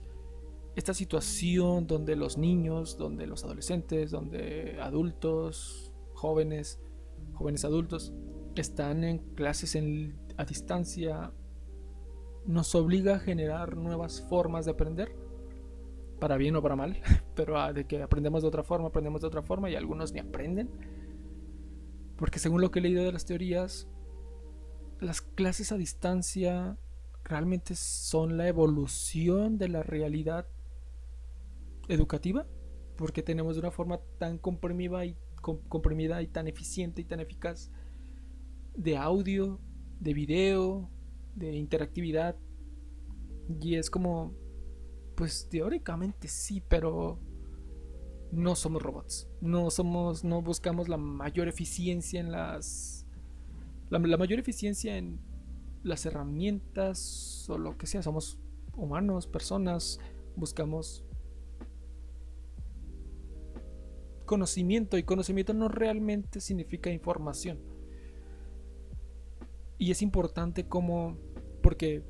esta 0.75 0.93
situación 0.93 1.87
donde 1.87 2.15
los 2.15 2.37
niños, 2.37 2.95
donde 2.95 3.25
los 3.25 3.43
adolescentes, 3.43 4.11
donde 4.11 4.77
adultos, 4.79 5.91
jóvenes, 6.13 6.79
jóvenes 7.33 7.65
adultos, 7.65 8.13
están 8.61 9.03
en 9.03 9.19
clases 9.35 9.77
a 10.37 10.45
distancia, 10.45 11.31
nos 12.45 12.75
obliga 12.75 13.15
a 13.15 13.19
generar 13.19 13.75
nuevas 13.75 14.21
formas 14.21 14.65
de 14.65 14.71
aprender, 14.71 15.15
para 16.19 16.37
bien 16.37 16.55
o 16.55 16.61
para 16.61 16.75
mal, 16.75 17.01
pero 17.35 17.59
ah, 17.59 17.73
de 17.73 17.85
que 17.85 18.01
aprendemos 18.01 18.41
de 18.41 18.47
otra 18.47 18.63
forma, 18.63 18.87
aprendemos 18.87 19.21
de 19.21 19.27
otra 19.27 19.41
forma 19.41 19.69
y 19.69 19.75
algunos 19.75 20.13
ni 20.13 20.19
aprenden. 20.19 20.69
Porque 22.17 22.39
según 22.39 22.61
lo 22.61 22.71
que 22.71 22.79
he 22.79 22.81
leído 22.81 23.03
de 23.03 23.11
las 23.11 23.25
teorías, 23.25 23.87
las 24.99 25.21
clases 25.21 25.71
a 25.71 25.77
distancia 25.77 26.77
realmente 27.23 27.75
son 27.75 28.37
la 28.37 28.47
evolución 28.47 29.57
de 29.57 29.67
la 29.67 29.83
realidad 29.83 30.47
educativa, 31.89 32.47
porque 32.95 33.21
tenemos 33.21 33.55
de 33.55 33.59
una 33.61 33.71
forma 33.71 33.99
tan 34.17 34.37
comprimida 34.37 35.05
y, 35.05 35.17
comprimida 35.41 36.21
y 36.21 36.27
tan 36.27 36.47
eficiente 36.47 37.01
y 37.01 37.05
tan 37.05 37.19
eficaz 37.19 37.71
de 38.75 38.97
audio, 38.97 39.59
de 39.99 40.13
video, 40.13 40.89
de 41.35 41.53
interactividad. 41.55 42.35
Y 43.61 43.75
es 43.75 43.89
como, 43.89 44.33
pues 45.15 45.47
teóricamente 45.49 46.27
sí, 46.27 46.61
pero 46.67 47.19
no 48.31 48.55
somos 48.55 48.81
robots. 48.81 49.27
No 49.41 49.69
somos, 49.69 50.23
no 50.23 50.41
buscamos 50.41 50.89
la 50.89 50.97
mayor 50.97 51.47
eficiencia 51.47 52.19
en 52.19 52.31
las, 52.31 53.05
la 53.89 53.99
mayor 53.99 54.39
eficiencia 54.39 54.97
en 54.97 55.19
las 55.83 56.05
herramientas 56.05 57.47
o 57.49 57.57
lo 57.57 57.77
que 57.77 57.87
sea. 57.87 58.01
Somos 58.01 58.39
humanos, 58.75 59.27
personas, 59.27 59.99
buscamos 60.35 61.05
conocimiento 64.25 64.97
y 64.97 65.03
conocimiento 65.03 65.53
no 65.53 65.67
realmente 65.67 66.41
significa 66.41 66.89
información. 66.89 67.74
Y 69.77 69.91
es 69.91 70.01
importante 70.01 70.67
como, 70.67 71.17
porque 71.61 72.03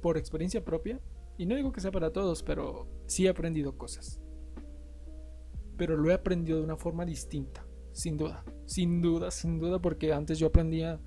por 0.00 0.16
experiencia 0.16 0.64
propia, 0.64 1.00
y 1.36 1.46
no 1.46 1.56
digo 1.56 1.72
que 1.72 1.80
sea 1.80 1.90
para 1.90 2.12
todos, 2.12 2.42
pero 2.42 2.88
sí 3.06 3.26
he 3.26 3.30
aprendido 3.30 3.76
cosas. 3.76 4.20
Pero 5.76 5.96
lo 5.96 6.10
he 6.10 6.14
aprendido 6.14 6.58
de 6.58 6.64
una 6.64 6.76
forma 6.76 7.04
distinta, 7.04 7.66
sin 7.92 8.16
duda, 8.16 8.44
sin 8.66 9.00
duda, 9.00 9.30
sin 9.30 9.58
duda, 9.58 9.80
porque 9.80 10.12
antes 10.12 10.38
yo 10.38 10.46
aprendía, 10.46 11.00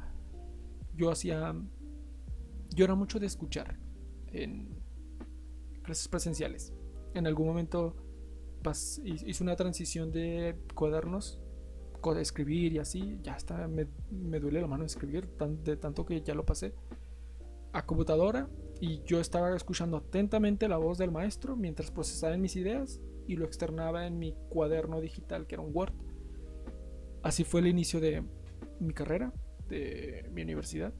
yo 0.95 1.11
hacía 1.11 1.55
yo 2.75 2.85
era 2.85 2.95
mucho 2.95 3.19
de 3.19 3.27
escuchar 3.27 3.77
en 4.27 4.81
clases 5.83 6.07
presenciales. 6.07 6.73
En 7.13 7.27
algún 7.27 7.47
momento 7.47 7.95
hice 9.03 9.43
una 9.43 9.55
transición 9.55 10.11
de 10.11 10.57
cuadernos, 10.73 11.41
de 12.11 12.21
escribir 12.21 12.73
y 12.73 12.79
así, 12.79 13.19
ya 13.21 13.35
está, 13.35 13.67
me, 13.67 13.85
duele 14.39 14.59
la 14.59 14.67
mano 14.67 14.83
escribir, 14.83 15.29
de 15.63 15.77
tanto 15.77 16.05
que 16.05 16.21
ya 16.21 16.33
lo 16.33 16.45
pasé, 16.45 16.73
a 17.71 17.85
computadora 17.85 18.49
y 18.81 19.01
yo 19.03 19.19
estaba 19.19 19.55
escuchando 19.55 19.97
atentamente 19.97 20.67
la 20.67 20.77
voz 20.77 20.97
del 20.97 21.11
maestro 21.11 21.55
mientras 21.55 21.91
procesaba 21.91 22.35
mis 22.37 22.55
ideas 22.55 22.99
y 23.27 23.35
lo 23.35 23.45
externaba 23.45 24.05
en 24.05 24.19
mi 24.19 24.35
cuaderno 24.49 24.99
digital 24.99 25.47
que 25.47 25.55
era 25.55 25.61
un 25.61 25.71
Word. 25.73 25.93
Así 27.23 27.45
fue 27.45 27.61
el 27.61 27.67
inicio 27.67 28.01
de 28.01 28.23
mi 28.79 28.93
carrera, 28.93 29.31
de 29.69 30.29
mi 30.33 30.41
universidad. 30.41 30.93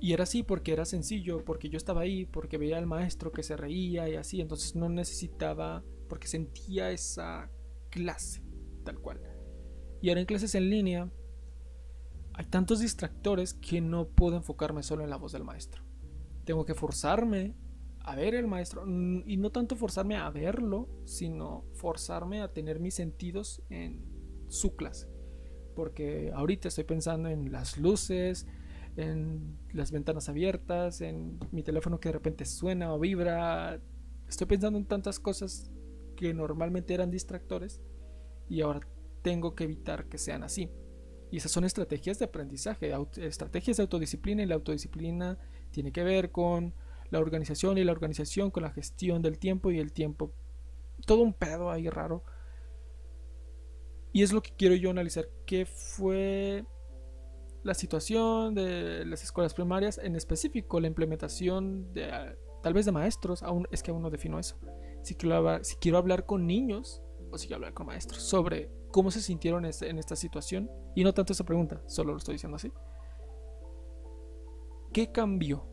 Y 0.00 0.12
era 0.12 0.24
así 0.24 0.42
porque 0.42 0.72
era 0.72 0.84
sencillo, 0.84 1.44
porque 1.44 1.68
yo 1.68 1.78
estaba 1.78 2.02
ahí, 2.02 2.26
porque 2.26 2.58
veía 2.58 2.78
al 2.78 2.86
maestro 2.86 3.32
que 3.32 3.42
se 3.42 3.56
reía 3.56 4.08
y 4.08 4.16
así, 4.16 4.40
entonces 4.40 4.76
no 4.76 4.88
necesitaba, 4.88 5.82
porque 6.08 6.28
sentía 6.28 6.90
esa 6.90 7.50
clase, 7.90 8.42
tal 8.84 8.98
cual. 9.00 9.20
Y 10.00 10.08
ahora 10.10 10.20
en 10.20 10.26
clases 10.26 10.54
en 10.54 10.70
línea 10.70 11.10
hay 12.34 12.46
tantos 12.46 12.80
distractores 12.80 13.54
que 13.54 13.80
no 13.80 14.08
puedo 14.08 14.36
enfocarme 14.36 14.82
solo 14.82 15.04
en 15.04 15.10
la 15.10 15.16
voz 15.16 15.32
del 15.32 15.44
maestro. 15.44 15.82
Tengo 16.44 16.64
que 16.66 16.74
forzarme 16.74 17.54
a 18.00 18.14
ver 18.16 18.34
el 18.34 18.46
maestro 18.46 18.84
y 18.86 19.36
no 19.38 19.50
tanto 19.50 19.76
forzarme 19.76 20.16
a 20.16 20.28
verlo, 20.30 20.88
sino 21.04 21.64
forzarme 21.72 22.42
a 22.42 22.52
tener 22.52 22.80
mis 22.80 22.94
sentidos 22.94 23.62
en 23.70 24.04
su 24.48 24.76
clase. 24.76 25.08
Porque 25.74 26.30
ahorita 26.34 26.68
estoy 26.68 26.84
pensando 26.84 27.28
en 27.28 27.50
las 27.50 27.78
luces, 27.78 28.46
en 28.96 29.58
las 29.72 29.90
ventanas 29.90 30.28
abiertas, 30.28 31.00
en 31.00 31.38
mi 31.50 31.62
teléfono 31.62 31.98
que 31.98 32.10
de 32.10 32.14
repente 32.14 32.44
suena 32.44 32.92
o 32.92 32.98
vibra. 32.98 33.80
Estoy 34.28 34.48
pensando 34.48 34.78
en 34.78 34.86
tantas 34.86 35.18
cosas 35.18 35.70
que 36.16 36.34
normalmente 36.34 36.94
eran 36.94 37.10
distractores 37.10 37.80
y 38.48 38.60
ahora 38.60 38.80
tengo 39.22 39.54
que 39.54 39.64
evitar 39.64 40.06
que 40.06 40.18
sean 40.18 40.42
así. 40.42 40.70
Y 41.30 41.38
esas 41.38 41.50
son 41.50 41.64
estrategias 41.64 42.18
de 42.18 42.26
aprendizaje, 42.26 42.92
estrategias 43.16 43.76
de 43.76 43.82
autodisciplina 43.82 44.42
y 44.42 44.46
la 44.46 44.54
autodisciplina 44.54 45.38
tiene 45.70 45.90
que 45.90 46.04
ver 46.04 46.30
con 46.30 46.74
la 47.10 47.18
organización 47.18 47.78
y 47.78 47.84
la 47.84 47.92
organización 47.92 48.50
con 48.50 48.62
la 48.62 48.70
gestión 48.70 49.22
del 49.22 49.38
tiempo 49.38 49.70
y 49.70 49.78
el 49.78 49.92
tiempo. 49.92 50.32
Todo 51.06 51.22
un 51.22 51.32
pedo 51.32 51.70
ahí 51.70 51.88
raro. 51.88 52.22
Y 54.12 54.22
es 54.22 54.32
lo 54.32 54.42
que 54.42 54.52
quiero 54.56 54.76
yo 54.76 54.90
analizar. 54.90 55.28
¿Qué 55.44 55.66
fue 55.66 56.64
la 57.64 57.74
situación 57.74 58.54
de 58.54 59.04
las 59.04 59.24
escuelas 59.24 59.54
primarias? 59.54 59.98
En 59.98 60.14
específico, 60.14 60.78
la 60.78 60.86
implementación 60.86 61.92
de 61.94 62.36
tal 62.62 62.74
vez 62.74 62.86
de 62.86 62.92
maestros. 62.92 63.42
Aún 63.42 63.66
es 63.72 63.82
que 63.82 63.90
aún 63.90 64.02
no 64.02 64.10
defino 64.10 64.38
eso. 64.38 64.56
Si 65.02 65.16
quiero, 65.16 65.64
si 65.64 65.76
quiero 65.76 65.98
hablar 65.98 66.26
con 66.26 66.46
niños 66.46 67.02
quiero 67.42 67.56
hablar 67.56 67.74
con 67.74 67.86
maestros 67.86 68.22
sobre 68.22 68.70
cómo 68.90 69.10
se 69.10 69.20
sintieron 69.20 69.64
en 69.64 69.98
esta 69.98 70.16
situación. 70.16 70.70
Y 70.94 71.04
no 71.04 71.12
tanto 71.12 71.32
esa 71.32 71.44
pregunta, 71.44 71.82
solo 71.86 72.12
lo 72.12 72.18
estoy 72.18 72.34
diciendo 72.34 72.56
así. 72.56 72.72
¿Qué 74.92 75.10
cambió 75.10 75.66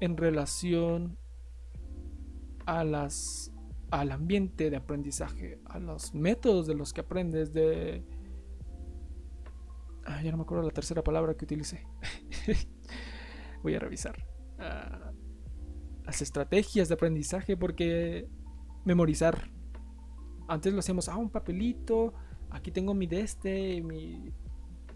en 0.00 0.16
relación 0.16 1.18
a 2.66 2.84
las 2.84 3.50
al 3.90 4.10
ambiente 4.10 4.70
de 4.70 4.76
aprendizaje, 4.76 5.60
a 5.64 5.78
los 5.78 6.14
métodos 6.14 6.66
de 6.66 6.74
los 6.74 6.92
que 6.92 7.02
aprendes, 7.02 7.52
de... 7.52 8.04
Ah, 10.04 10.22
ya 10.22 10.30
no 10.30 10.36
me 10.36 10.42
acuerdo 10.42 10.64
la 10.64 10.72
tercera 10.72 11.02
palabra 11.02 11.34
que 11.34 11.44
utilicé. 11.44 11.86
Voy 13.62 13.74
a 13.74 13.78
revisar. 13.78 14.26
Ah, 14.58 15.12
las 16.04 16.22
estrategias 16.22 16.88
de 16.88 16.94
aprendizaje, 16.94 17.56
porque 17.56 18.28
memorizar. 18.84 19.50
Antes 20.48 20.72
lo 20.72 20.80
hacíamos, 20.80 21.08
ah, 21.08 21.16
un 21.16 21.30
papelito, 21.30 22.14
aquí 22.50 22.70
tengo 22.70 22.94
mi 22.94 23.06
de 23.06 23.20
este, 23.20 23.82
mi... 23.82 24.32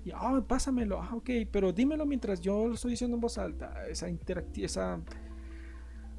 Y, 0.05 0.13
ah, 0.15 0.43
pásamelo, 0.47 1.03
ah, 1.03 1.15
ok, 1.15 1.31
pero 1.51 1.73
dímelo 1.73 2.07
mientras 2.07 2.41
yo 2.41 2.69
lo 2.69 2.75
estoy 2.75 2.93
diciendo 2.93 3.17
en 3.17 3.21
voz 3.21 3.37
alta. 3.39 3.87
Esa, 3.89 4.09
esa 4.57 5.01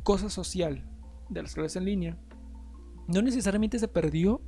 cosa 0.04 0.30
social 0.30 0.84
de 1.30 1.42
las 1.42 1.54
clases 1.54 1.78
en 1.78 1.86
línea 1.86 2.18
no 3.08 3.22
necesariamente 3.22 3.80
se 3.80 3.88
perdió, 3.88 4.42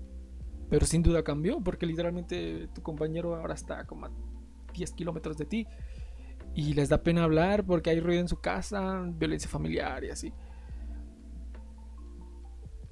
pero 0.69 0.85
sin 0.85 1.03
duda 1.03 1.23
cambió, 1.23 1.59
porque 1.61 1.85
literalmente 1.85 2.67
tu 2.73 2.81
compañero 2.81 3.35
ahora 3.35 3.53
está 3.53 3.85
como 3.85 4.05
a 4.05 4.11
10 4.73 4.91
kilómetros 4.91 5.37
de 5.37 5.45
ti 5.45 5.67
y 6.55 6.73
les 6.73 6.89
da 6.89 7.01
pena 7.01 7.23
hablar 7.23 7.65
porque 7.65 7.89
hay 7.89 7.99
ruido 7.99 8.21
en 8.21 8.27
su 8.27 8.39
casa, 8.39 9.03
violencia 9.15 9.49
familiar 9.49 10.03
y 10.03 10.09
así. 10.09 10.33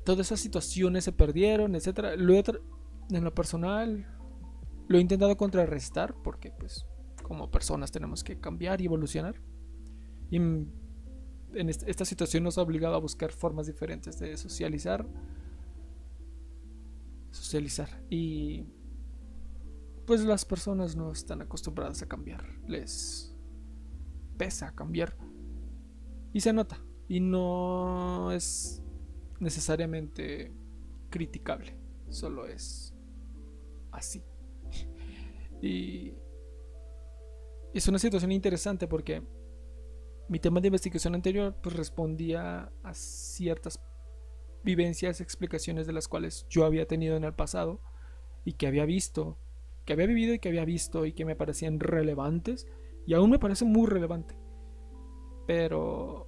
Todas 0.03 0.27
esas 0.27 0.39
situaciones 0.39 1.03
se 1.03 1.11
perdieron, 1.11 1.75
etc. 1.75 2.15
Lo 2.17 2.33
en 2.33 3.23
lo 3.23 3.33
personal 3.33 4.07
lo 4.87 4.97
he 4.97 5.01
intentado 5.01 5.37
contrarrestar 5.37 6.15
porque 6.23 6.51
pues 6.51 6.85
como 7.23 7.51
personas 7.51 7.91
tenemos 7.91 8.23
que 8.23 8.39
cambiar 8.39 8.81
y 8.81 8.85
evolucionar. 8.85 9.41
Y 10.29 10.37
en 10.37 11.69
esta 11.69 12.05
situación 12.05 12.43
nos 12.43 12.57
ha 12.57 12.61
obligado 12.61 12.95
a 12.95 12.99
buscar 12.99 13.31
formas 13.31 13.67
diferentes 13.67 14.19
de 14.19 14.37
socializar 14.37 15.05
socializar. 17.31 17.89
Y 18.09 18.65
pues 20.05 20.23
las 20.23 20.45
personas 20.45 20.95
no 20.95 21.11
están 21.11 21.41
acostumbradas 21.41 22.01
a 22.01 22.07
cambiar. 22.07 22.45
Les 22.67 23.35
pesa 24.37 24.73
cambiar. 24.75 25.15
Y 26.33 26.41
se 26.41 26.53
nota. 26.53 26.79
Y 27.07 27.19
no 27.19 28.31
es 28.31 28.80
necesariamente 29.41 30.53
criticable. 31.09 31.75
Solo 32.09 32.47
es 32.47 32.93
así. 33.91 34.23
y 35.61 36.13
es 37.73 37.87
una 37.87 37.99
situación 37.99 38.31
interesante 38.31 38.87
porque 38.87 39.21
mi 40.29 40.39
tema 40.39 40.61
de 40.61 40.67
investigación 40.67 41.15
anterior 41.15 41.55
pues 41.61 41.75
respondía 41.75 42.71
a 42.83 42.93
ciertas 42.93 43.79
vivencias, 44.63 45.19
explicaciones 45.21 45.87
de 45.87 45.93
las 45.93 46.07
cuales 46.07 46.45
yo 46.49 46.65
había 46.65 46.87
tenido 46.87 47.17
en 47.17 47.23
el 47.23 47.33
pasado 47.33 47.81
y 48.45 48.53
que 48.53 48.67
había 48.67 48.85
visto, 48.85 49.37
que 49.85 49.93
había 49.93 50.05
vivido 50.05 50.33
y 50.33 50.39
que 50.39 50.49
había 50.49 50.65
visto 50.65 51.05
y 51.05 51.13
que 51.13 51.25
me 51.25 51.35
parecían 51.35 51.79
relevantes 51.79 52.67
y 53.05 53.13
aún 53.13 53.31
me 53.31 53.39
parece 53.39 53.65
muy 53.65 53.87
relevante. 53.87 54.35
Pero 55.47 56.27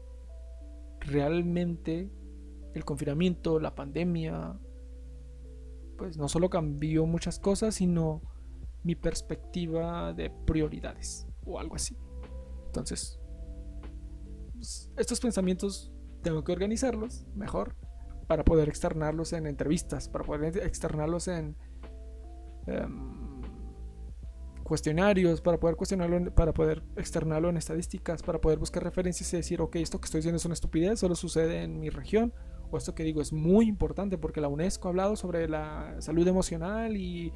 realmente 0.99 2.09
el 2.73 2.85
confinamiento, 2.85 3.59
la 3.59 3.75
pandemia, 3.75 4.59
pues 5.97 6.17
no 6.17 6.27
solo 6.27 6.49
cambió 6.49 7.05
muchas 7.05 7.39
cosas, 7.39 7.75
sino 7.75 8.21
mi 8.83 8.95
perspectiva 8.95 10.13
de 10.13 10.29
prioridades 10.29 11.27
o 11.45 11.59
algo 11.59 11.75
así. 11.75 11.97
Entonces, 12.67 13.19
pues, 14.53 14.91
estos 14.97 15.19
pensamientos 15.19 15.93
tengo 16.21 16.43
que 16.43 16.51
organizarlos 16.51 17.25
mejor 17.35 17.75
para 18.27 18.43
poder 18.43 18.69
externarlos 18.69 19.33
en 19.33 19.45
entrevistas, 19.45 20.07
para 20.07 20.23
poder 20.23 20.57
externarlos 20.57 21.27
en 21.27 21.55
em, 22.67 23.41
cuestionarios, 24.63 25.41
para 25.41 25.59
poder 25.59 25.75
cuestionarlo, 25.75 26.33
para 26.33 26.53
poder 26.53 26.83
externarlo 26.95 27.49
en 27.49 27.57
estadísticas, 27.57 28.23
para 28.23 28.39
poder 28.39 28.57
buscar 28.57 28.83
referencias 28.83 29.31
y 29.33 29.37
decir, 29.37 29.61
ok, 29.61 29.75
esto 29.75 29.99
que 29.99 30.05
estoy 30.05 30.19
diciendo 30.19 30.37
es 30.37 30.45
una 30.45 30.53
estupidez, 30.53 30.99
solo 30.99 31.15
sucede 31.15 31.63
en 31.63 31.79
mi 31.79 31.89
región, 31.89 32.33
o 32.73 32.77
esto 32.77 32.95
que 32.95 33.03
digo 33.03 33.21
es 33.21 33.31
muy 33.31 33.67
importante 33.67 34.17
porque 34.17 34.41
la 34.41 34.47
UNESCO 34.47 34.87
ha 34.87 34.91
hablado 34.91 35.15
sobre 35.15 35.47
la 35.47 35.95
salud 35.99 36.27
emocional 36.27 36.97
y 36.97 37.31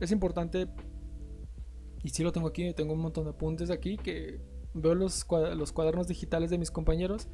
es 0.00 0.10
importante, 0.12 0.68
y 2.02 2.10
si 2.10 2.22
lo 2.22 2.32
tengo 2.32 2.48
aquí, 2.48 2.72
tengo 2.74 2.94
un 2.94 3.00
montón 3.00 3.24
de 3.24 3.30
apuntes 3.30 3.70
aquí 3.70 3.96
que 3.96 4.40
veo 4.74 4.94
los, 4.94 5.26
los 5.56 5.72
cuadernos 5.72 6.06
digitales 6.06 6.50
de 6.50 6.58
mis 6.58 6.70
compañeros 6.70 7.28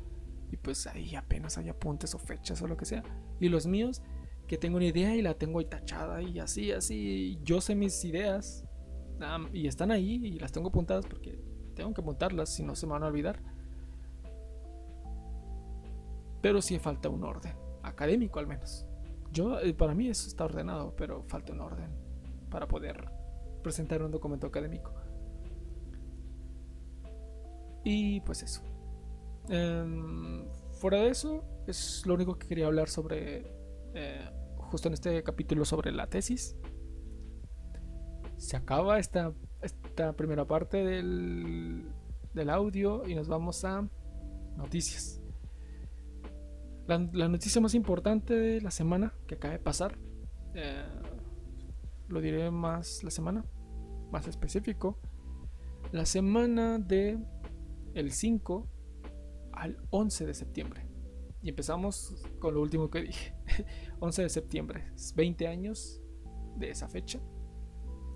y 0.51 0.57
pues 0.57 0.87
ahí 0.87 1.15
apenas 1.15 1.59
hay 1.59 1.69
apuntes 1.69 2.15
o 2.15 2.19
fechas 2.19 2.63
o 2.63 2.67
lo 2.67 2.77
que 2.77 2.85
sea. 2.85 3.03
Y 3.41 3.49
los 3.49 3.67
míos, 3.67 4.03
que 4.47 4.59
tengo 4.59 4.77
una 4.77 4.87
idea 4.87 5.15
y 5.15 5.23
la 5.23 5.35
tengo 5.35 5.59
ahí 5.59 5.67
tachada 5.67 6.23
y 6.23 6.39
así, 6.39 6.73
así. 6.73 7.39
Yo 7.43 7.61
sé 7.61 7.75
mis 7.75 8.05
ideas 8.05 8.65
y 9.53 9.67
están 9.67 9.91
ahí 9.91 10.21
y 10.25 10.39
las 10.39 10.53
tengo 10.53 10.69
apuntadas 10.69 11.07
porque 11.07 11.39
tengo 11.75 11.93
que 11.93 12.01
apuntarlas 12.01 12.55
si 12.55 12.63
no 12.63 12.75
se 12.77 12.87
me 12.87 12.93
van 12.93 13.03
a 13.03 13.07
olvidar. 13.07 13.43
Pero 16.45 16.61
sí 16.61 16.79
falta 16.79 17.09
un 17.09 17.25
orden, 17.25 17.55
académico 17.83 18.39
al 18.39 18.47
menos. 18.47 18.87
Yo, 19.33 19.59
eh, 19.61 19.73
para 19.73 19.95
mí 19.95 20.09
eso 20.09 20.29
está 20.29 20.45
ordenado, 20.45 20.95
pero 20.95 21.23
falta 21.23 21.55
un 21.55 21.61
orden 21.63 21.91
para 22.51 22.69
poder 22.69 23.09
presentar 23.63 24.03
un 24.03 24.11
documento 24.11 24.47
académico. 24.47 24.93
Y 27.83 28.21
pues 28.21 28.43
eso. 28.43 28.61
Em, 29.49 30.47
fuera 30.73 30.99
de 30.99 31.09
eso, 31.09 31.43
es 31.67 32.05
lo 32.05 32.13
único 32.13 32.39
que 32.39 32.47
quería 32.47 32.67
hablar 32.67 32.91
sobre, 32.91 33.51
eh, 33.95 34.29
justo 34.59 34.89
en 34.89 34.93
este 34.93 35.23
capítulo 35.23 35.65
sobre 35.65 35.93
la 35.93 36.09
tesis. 36.09 36.59
Se 38.37 38.55
acaba 38.59 38.99
esta, 38.99 39.33
esta 39.63 40.13
primera 40.13 40.47
parte 40.47 40.85
del, 40.85 41.89
del 42.35 42.51
audio 42.51 43.09
y 43.09 43.15
nos 43.15 43.29
vamos 43.29 43.65
a 43.65 43.89
noticias. 44.59 45.24
La, 46.87 46.99
noticia 46.99 47.61
más 47.63 47.75
importante 47.75 48.35
de 48.35 48.61
la 48.61 48.71
semana 48.71 49.15
que 49.27 49.37
acaba 49.37 49.55
de 49.55 49.61
pasar, 49.61 49.99
eh, 50.55 50.85
lo 52.09 52.21
diré 52.21 52.51
más 52.51 53.03
la 53.03 53.11
semana, 53.11 53.45
más 54.11 54.29
específico, 54.29 54.99
la 55.93 56.05
semana 56.05 56.79
de 56.79 57.19
el 57.95 58.13
5 58.13 58.69
al 59.53 59.79
11 59.91 60.27
de 60.27 60.35
septiembre. 60.35 60.87
Y 61.43 61.49
empezamos 61.51 62.27
con 62.39 62.55
lo 62.55 62.61
último 62.61 62.91
que 62.91 63.03
dije. 63.03 63.35
11 64.01 64.23
de 64.23 64.29
septiembre. 64.29 64.93
20 65.15 65.47
años 65.47 66.03
de 66.57 66.71
esa 66.71 66.89
fecha. 66.89 67.21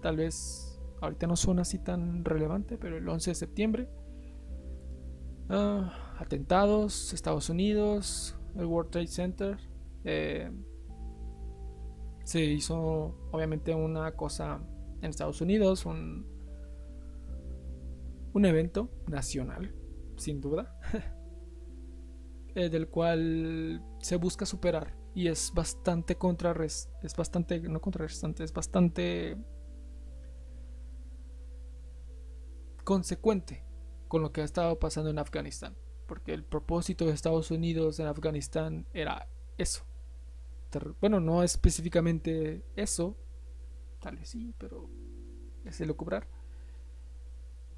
Tal 0.02 0.16
vez 0.16 0.80
ahorita 1.00 1.26
no 1.26 1.36
suena 1.36 1.62
así 1.62 1.78
tan 1.78 2.24
relevante, 2.24 2.78
pero 2.78 2.96
el 2.96 3.08
11 3.08 3.30
de 3.30 3.34
septiembre. 3.34 3.88
Ah, 5.48 6.16
atentados, 6.18 7.12
Estados 7.12 7.48
Unidos, 7.48 8.37
el 8.58 8.66
World 8.66 8.90
Trade 8.90 9.06
Center. 9.06 9.58
Eh, 10.04 10.50
se 12.24 12.44
hizo 12.44 13.16
obviamente 13.30 13.74
una 13.74 14.12
cosa 14.12 14.60
en 15.00 15.10
Estados 15.10 15.40
Unidos, 15.40 15.86
un, 15.86 16.26
un 18.34 18.44
evento 18.44 18.90
nacional, 19.06 19.74
sin 20.16 20.40
duda. 20.40 20.78
eh, 22.54 22.68
del 22.68 22.88
cual 22.88 23.82
se 24.00 24.16
busca 24.16 24.44
superar 24.44 24.96
y 25.14 25.28
es 25.28 25.52
bastante 25.54 26.16
contrarres 26.16 26.90
es 27.02 27.14
bastante 27.14 27.60
no 27.60 27.80
contrarrestante 27.80 28.42
es 28.42 28.52
bastante 28.52 29.36
consecuente 32.84 33.64
con 34.08 34.22
lo 34.22 34.32
que 34.32 34.40
ha 34.40 34.44
estado 34.44 34.78
pasando 34.78 35.10
en 35.10 35.18
Afganistán 35.18 35.76
porque 36.08 36.32
el 36.32 36.42
propósito 36.42 37.06
de 37.06 37.12
Estados 37.12 37.52
Unidos 37.52 38.00
en 38.00 38.06
Afganistán 38.06 38.86
era 38.92 39.28
eso 39.58 39.84
bueno 41.00 41.20
no 41.20 41.42
específicamente 41.44 42.64
eso 42.74 43.16
tal 44.00 44.16
vez 44.16 44.30
sí 44.30 44.54
pero 44.58 44.88
es 45.64 45.80
el 45.80 45.94
cobrar 45.94 46.26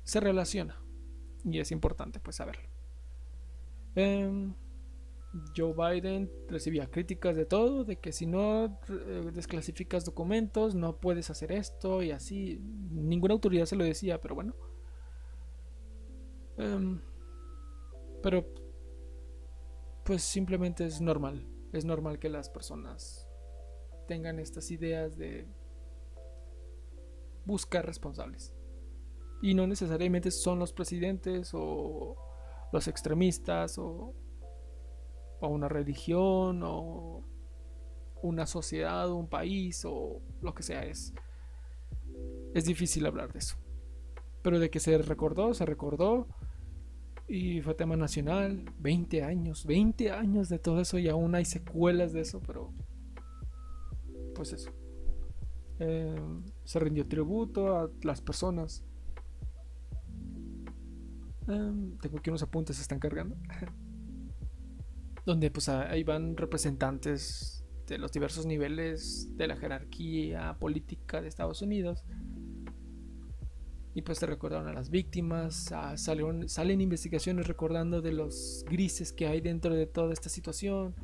se 0.05 0.20
relaciona 0.20 0.81
y 1.45 1.59
es 1.59 1.72
importante 1.72 2.20
pues 2.20 2.37
saberlo 2.37 2.68
em, 3.97 4.55
Joe 5.57 5.74
Biden 5.74 6.31
recibía 6.49 6.91
críticas 6.91 7.37
de 7.37 7.45
todo, 7.47 7.85
de 7.85 7.97
que 7.97 8.12
si 8.12 8.26
no 8.26 8.78
eh, 8.89 9.31
desclasificas 9.33 10.05
documentos 10.05 10.74
no 10.74 10.97
puedes 10.97 11.31
hacer 11.31 11.53
esto 11.53 12.03
y 12.03 12.11
así. 12.11 12.59
Ninguna 12.91 13.35
autoridad 13.35 13.66
se 13.66 13.76
lo 13.76 13.85
decía, 13.85 14.20
pero 14.20 14.35
bueno. 14.35 14.55
Em, 16.59 17.01
pero 18.23 18.47
pues 20.05 20.23
simplemente 20.23 20.85
es 20.87 21.01
normal. 21.01 21.47
Es 21.73 21.85
normal 21.85 22.18
que 22.18 22.29
las 22.29 22.51
personas 22.51 23.29
tengan 24.09 24.41
estas 24.41 24.71
ideas 24.71 25.16
de 25.16 25.47
buscar 27.45 27.87
responsables. 27.87 28.55
Y 29.43 29.55
no 29.55 29.66
necesariamente 29.66 30.31
son 30.31 30.59
los 30.59 30.73
presidentes 30.73 31.51
o 31.55 32.16
los 32.73 32.89
extremistas 32.89 33.79
o 33.79 34.14
o 35.41 35.49
una 35.49 35.68
religión 35.68 36.61
o 36.62 37.25
una 38.23 38.47
sociedad 38.47 39.11
o 39.11 39.16
un 39.16 39.29
país 39.29 39.85
o 39.87 40.21
lo 40.43 40.55
que 40.55 40.62
sea 40.62 40.85
es 40.85 41.14
es 42.55 42.64
difícil 42.64 43.07
hablar 43.07 43.33
de 43.33 43.39
eso 43.39 43.57
pero 44.43 44.59
de 44.59 44.71
que 44.71 44.81
se 44.81 44.99
recordó 44.99 45.55
se 45.55 45.64
recordó 45.64 46.29
y 47.31 47.62
fue 47.62 47.74
tema 47.74 47.97
nacional 47.97 48.64
20 48.81 49.22
años 49.22 49.64
20 49.64 50.11
años 50.11 50.49
de 50.49 50.59
todo 50.59 50.81
eso 50.81 50.99
y 50.99 51.09
aún 51.09 51.35
hay 51.35 51.45
secuelas 51.45 52.12
de 52.12 52.22
eso 52.22 52.43
pero 52.47 52.72
pues 54.41 54.55
eso. 54.55 54.70
Eh, 55.81 56.16
se 56.64 56.78
rindió 56.78 57.07
tributo 57.07 57.76
a 57.76 57.91
las 58.03 58.22
personas. 58.22 58.83
Eh, 61.47 61.72
tengo 62.01 62.22
que 62.22 62.31
unos 62.31 62.43
apuntes 62.43 62.76
se 62.76 62.83
están 62.83 62.99
cargando. 62.99 63.37
Donde 65.26 65.51
pues 65.51 65.68
ahí 65.68 66.05
van 66.05 66.39
representantes 66.39 67.64
de 67.87 67.99
los 67.99 68.12
diversos 68.12 68.47
niveles 68.47 69.28
de 69.37 69.47
la 69.47 69.57
jerarquía 69.57 70.57
política 70.59 71.20
de 71.20 71.28
Estados 71.28 71.61
Unidos. 71.61 72.05
Y 73.95 74.03
pues 74.03 74.18
se 74.18 74.26
recordaron 74.26 74.68
a 74.68 74.72
las 74.72 74.91
víctimas, 74.91 75.72
salen 75.97 76.80
investigaciones 76.80 77.49
recordando 77.49 78.01
de 78.01 78.12
los 78.12 78.64
grises 78.68 79.12
que 79.12 79.26
hay 79.26 79.41
dentro 79.41 79.74
de 79.74 79.86
toda 79.86 80.12
esta 80.12 80.28
situación. 80.28 80.95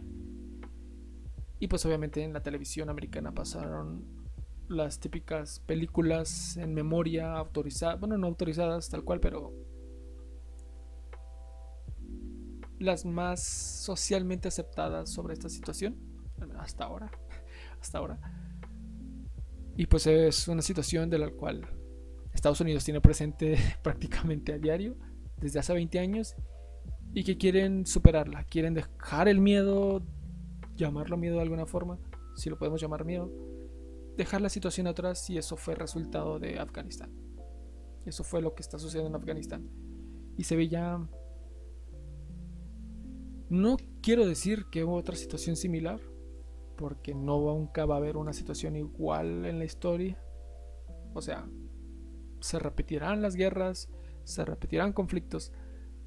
Y 1.59 1.68
pues 1.68 1.84
obviamente 1.84 2.22
en 2.22 2.32
la 2.32 2.43
televisión 2.43 2.89
americana 2.89 3.32
pasaron 3.32 4.05
las 4.68 5.01
típicas 5.01 5.61
películas 5.61 6.57
en 6.57 6.74
memoria 6.74 7.32
autorizadas, 7.34 7.99
bueno, 7.99 8.18
no 8.18 8.26
autorizadas 8.26 8.89
tal 8.89 9.05
cual, 9.05 9.20
pero 9.20 9.53
las 12.78 13.05
más 13.05 13.43
socialmente 13.43 14.49
aceptadas 14.49 15.11
sobre 15.11 15.34
esta 15.34 15.49
situación, 15.49 15.97
hasta 16.59 16.84
ahora, 16.84 17.11
hasta 17.80 17.99
ahora. 17.99 18.18
Y 19.76 19.87
pues 19.87 20.07
es 20.07 20.49
una 20.49 20.62
situación 20.62 21.11
de 21.11 21.18
la 21.18 21.30
cual 21.30 21.68
Estados 22.37 22.61
Unidos 22.61 22.84
tiene 22.84 23.01
presente 23.01 23.57
prácticamente 23.82 24.53
a 24.53 24.59
diario 24.59 24.97
desde 25.39 25.59
hace 25.59 25.72
20 25.72 25.99
años 25.99 26.37
y 27.12 27.24
que 27.24 27.39
quieren 27.39 27.87
superarla, 27.87 28.45
quieren 28.45 28.74
dejar 28.74 29.26
el 29.26 29.41
miedo, 29.41 30.03
llamarlo 30.76 31.16
miedo 31.16 31.37
de 31.37 31.43
alguna 31.43 31.66
forma, 31.66 31.99
si 32.37 32.51
lo 32.51 32.59
podemos 32.59 32.80
llamar 32.80 33.05
miedo, 33.05 33.32
dejar 34.16 34.43
la 34.43 34.51
situación 34.51 34.87
atrás 34.87 35.28
y 35.30 35.39
eso 35.39 35.57
fue 35.57 35.74
resultado 35.74 36.39
de 36.39 36.59
Afganistán. 36.59 37.11
Eso 38.05 38.22
fue 38.22 38.43
lo 38.43 38.55
que 38.55 38.62
está 38.62 38.78
sucediendo 38.78 39.09
en 39.09 39.16
Afganistán. 39.16 39.68
Y 40.37 40.45
se 40.45 40.57
ve 40.57 40.68
ya 40.68 41.01
no 43.49 43.76
quiero 44.03 44.26
decir 44.26 44.66
que 44.70 44.84
hubo 44.84 44.95
otra 44.95 45.16
situación 45.16 45.57
similar, 45.57 46.01
porque 46.76 47.14
no 47.14 47.41
nunca 47.41 47.87
va 47.87 47.95
a 47.95 47.99
haber 47.99 48.18
una 48.18 48.34
situación 48.34 48.76
igual 48.76 49.47
en 49.47 49.59
la 49.59 49.64
historia. 49.64 50.22
O 51.14 51.22
sea, 51.22 51.49
se 52.47 52.59
repetirán 52.59 53.23
las 53.23 53.37
guerras, 53.37 53.89
se 54.25 54.45
repetirán 54.45 54.93
conflictos, 54.93 55.53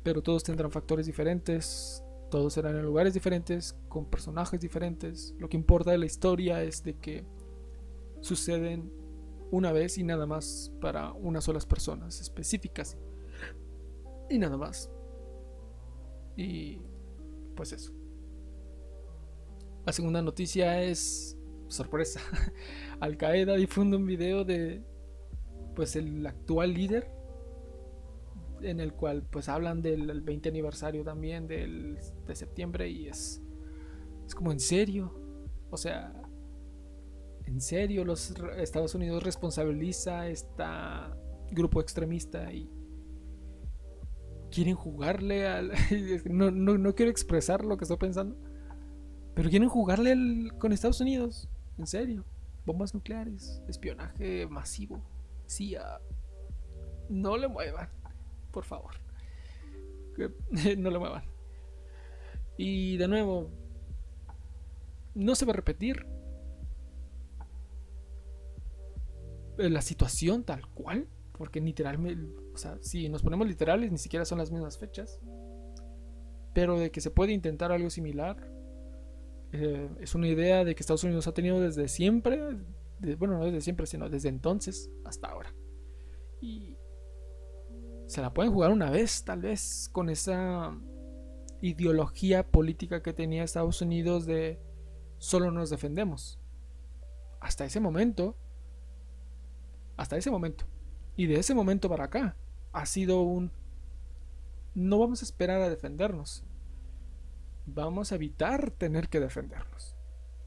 pero 0.03 0.23
todos 0.23 0.43
tendrán 0.43 0.71
factores 0.71 1.05
diferentes, 1.05 2.03
todos 2.31 2.53
serán 2.53 2.75
en 2.75 2.83
lugares 2.83 3.13
diferentes, 3.13 3.75
con 3.89 4.05
personajes 4.05 4.59
diferentes. 4.59 5.35
Lo 5.37 5.49
que 5.49 5.57
importa 5.57 5.91
de 5.91 5.97
la 5.97 6.05
historia 6.05 6.63
es 6.63 6.83
de 6.83 6.97
que 6.97 7.25
suceden 8.21 8.91
una 9.51 9.71
vez 9.71 9.97
y 9.97 10.03
nada 10.03 10.25
más 10.25 10.71
para 10.79 11.11
unas 11.13 11.43
solas 11.43 11.65
personas 11.65 12.21
específicas. 12.21 12.97
Y 14.29 14.37
nada 14.37 14.57
más. 14.57 14.89
Y 16.37 16.79
pues 17.55 17.73
eso. 17.73 17.91
La 19.85 19.91
segunda 19.91 20.21
noticia 20.21 20.83
es 20.83 21.35
sorpresa. 21.67 22.21
Al 22.99 23.17
Qaeda 23.17 23.55
difunde 23.55 23.97
un 23.97 24.05
video 24.05 24.45
de 24.45 24.83
pues 25.79 25.95
el 25.95 26.27
actual 26.27 26.73
líder 26.73 27.09
en 28.59 28.81
el 28.81 28.91
cual 28.91 29.23
pues 29.23 29.47
hablan 29.47 29.81
del 29.81 30.19
20 30.19 30.49
aniversario 30.49 31.05
también 31.05 31.47
del, 31.47 31.97
de 32.27 32.35
septiembre 32.35 32.89
y 32.89 33.07
es 33.07 33.41
es 34.25 34.35
como 34.35 34.51
en 34.51 34.59
serio. 34.59 35.15
O 35.71 35.77
sea, 35.77 36.11
en 37.45 37.61
serio 37.61 38.03
los 38.03 38.33
Estados 38.57 38.93
Unidos 38.93 39.23
responsabiliza 39.23 40.19
a 40.19 40.27
este 40.27 40.65
grupo 41.51 41.79
extremista 41.79 42.51
y 42.51 42.69
quieren 44.51 44.75
jugarle 44.75 45.47
al... 45.47 45.71
no, 46.25 46.51
no, 46.51 46.93
quiero 46.93 47.09
expresar 47.09 47.63
lo 47.63 47.77
que 47.77 47.85
estoy 47.85 47.95
pensando. 47.95 48.35
Pero 49.33 49.49
quieren 49.49 49.69
jugarle 49.69 50.51
con 50.57 50.73
Estados 50.73 50.99
Unidos. 50.99 51.47
En 51.77 51.87
serio. 51.87 52.25
Bombas 52.65 52.93
nucleares. 52.93 53.63
Espionaje 53.69 54.45
masivo. 54.45 55.01
CIA. 55.49 55.99
No 57.09 57.37
le 57.37 57.47
muevan. 57.47 57.89
Por 58.51 58.63
favor. 58.63 58.95
no 60.77 60.89
le 60.89 60.99
muevan. 60.99 61.23
Y 62.57 62.97
de 62.97 63.07
nuevo. 63.07 63.49
No 65.15 65.35
se 65.35 65.45
va 65.45 65.53
a 65.53 65.55
repetir. 65.55 66.05
La 69.57 69.81
situación 69.81 70.43
tal 70.45 70.65
cual 70.69 71.07
porque 71.39 71.61
literalmente, 71.61 72.35
o 72.53 72.57
sea, 72.57 72.77
si 72.81 73.07
nos 73.07 73.23
ponemos 73.23 73.47
literales, 73.47 73.89
ni 73.93 73.97
siquiera 73.97 74.25
son 74.25 74.39
las 74.39 74.51
mismas 74.51 74.77
fechas. 74.77 75.21
Pero 76.53 76.77
de 76.77 76.91
que 76.91 76.99
se 76.99 77.11
puede 77.11 77.31
intentar 77.31 77.71
algo 77.71 77.89
similar, 77.89 78.51
eh, 79.53 79.89
es 80.01 80.15
una 80.15 80.27
idea 80.27 80.65
de 80.65 80.75
que 80.75 80.81
Estados 80.81 81.05
Unidos 81.05 81.27
ha 81.27 81.33
tenido 81.33 81.61
desde 81.61 81.87
siempre, 81.87 82.57
bueno, 83.17 83.37
no 83.37 83.45
desde 83.45 83.61
siempre, 83.61 83.85
sino 83.85 84.09
desde 84.09 84.29
entonces 84.29 84.89
hasta 85.05 85.29
ahora. 85.29 85.53
Y 86.41 86.77
se 88.07 88.21
la 88.21 88.33
pueden 88.33 88.51
jugar 88.51 88.71
una 88.71 88.89
vez, 88.89 89.23
tal 89.23 89.41
vez, 89.41 89.89
con 89.91 90.09
esa 90.09 90.77
ideología 91.61 92.47
política 92.49 93.01
que 93.01 93.13
tenía 93.13 93.43
Estados 93.43 93.81
Unidos 93.81 94.25
de 94.25 94.59
solo 95.17 95.51
nos 95.51 95.69
defendemos. 95.69 96.39
Hasta 97.39 97.65
ese 97.65 97.79
momento, 97.79 98.35
hasta 99.97 100.17
ese 100.17 100.31
momento, 100.31 100.65
y 101.15 101.27
de 101.27 101.35
ese 101.35 101.53
momento 101.53 101.89
para 101.89 102.05
acá 102.05 102.35
ha 102.71 102.85
sido 102.85 103.21
un... 103.21 103.51
No 104.73 104.99
vamos 104.99 105.21
a 105.21 105.25
esperar 105.25 105.61
a 105.61 105.69
defendernos. 105.69 106.45
Vamos 107.65 108.11
a 108.11 108.15
evitar 108.15 108.71
tener 108.71 109.09
que 109.09 109.19
defendernos. 109.19 109.98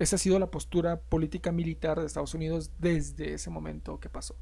Esa 0.02 0.16
ha 0.16 0.18
sido 0.18 0.40
la 0.40 0.50
postura 0.50 1.00
política 1.00 1.52
militar 1.52 2.00
de 2.00 2.06
Estados 2.06 2.34
Unidos 2.34 2.72
desde 2.80 3.34
ese 3.34 3.50
momento 3.50 4.00
que 4.00 4.08
pasó. 4.08 4.34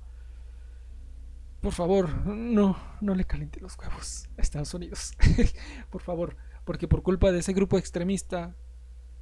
Por 1.60 1.74
favor, 1.74 2.26
no, 2.26 2.78
no 3.02 3.14
le 3.14 3.26
caliente 3.26 3.60
los 3.60 3.76
huevos 3.78 4.30
a 4.38 4.40
Estados 4.40 4.72
Unidos. 4.72 5.12
por 5.90 6.00
favor, 6.00 6.38
porque 6.64 6.88
por 6.88 7.02
culpa 7.02 7.30
de 7.30 7.40
ese 7.40 7.52
grupo 7.52 7.76
extremista, 7.76 8.56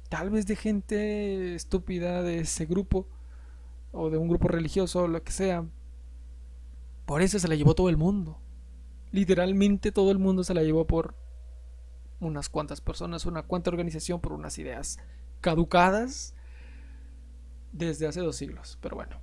tal 0.07 0.29
vez 0.29 0.47
de 0.47 0.55
gente 0.55 1.55
estúpida 1.55 2.23
de 2.23 2.39
ese 2.39 2.65
grupo, 2.65 3.05
o 3.91 4.09
de 4.09 4.17
un 4.17 4.29
grupo 4.29 4.47
religioso, 4.47 5.03
o 5.03 5.07
lo 5.09 5.21
que 5.21 5.33
sea, 5.33 5.65
por 7.05 7.21
eso 7.21 7.37
se 7.37 7.49
la 7.49 7.55
llevó 7.55 7.75
todo 7.75 7.89
el 7.89 7.97
mundo. 7.97 8.39
Literalmente 9.11 9.91
todo 9.91 10.11
el 10.11 10.19
mundo 10.19 10.45
se 10.45 10.53
la 10.53 10.63
llevó 10.63 10.87
por 10.87 11.15
unas 12.21 12.47
cuantas 12.47 12.79
personas, 12.79 13.25
una 13.25 13.43
cuanta 13.43 13.71
organización 13.71 14.21
por 14.21 14.31
unas 14.31 14.57
ideas 14.57 14.99
caducadas 15.41 16.33
desde 17.71 18.07
hace 18.07 18.21
dos 18.21 18.35
siglos. 18.35 18.77
Pero 18.81 18.95
bueno. 18.95 19.21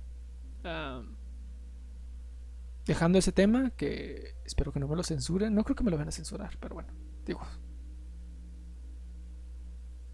dejando 2.85 3.19
ese 3.19 3.31
tema, 3.31 3.71
que 3.71 4.35
espero 4.45 4.71
que 4.71 4.79
no 4.79 4.87
me 4.87 4.95
lo 4.95 5.03
censuren. 5.03 5.53
No 5.53 5.63
creo 5.63 5.75
que 5.75 5.83
me 5.83 5.91
lo 5.91 5.97
van 5.97 6.07
a 6.07 6.11
censurar, 6.11 6.57
pero 6.59 6.75
bueno, 6.75 6.93
digo. 7.25 7.41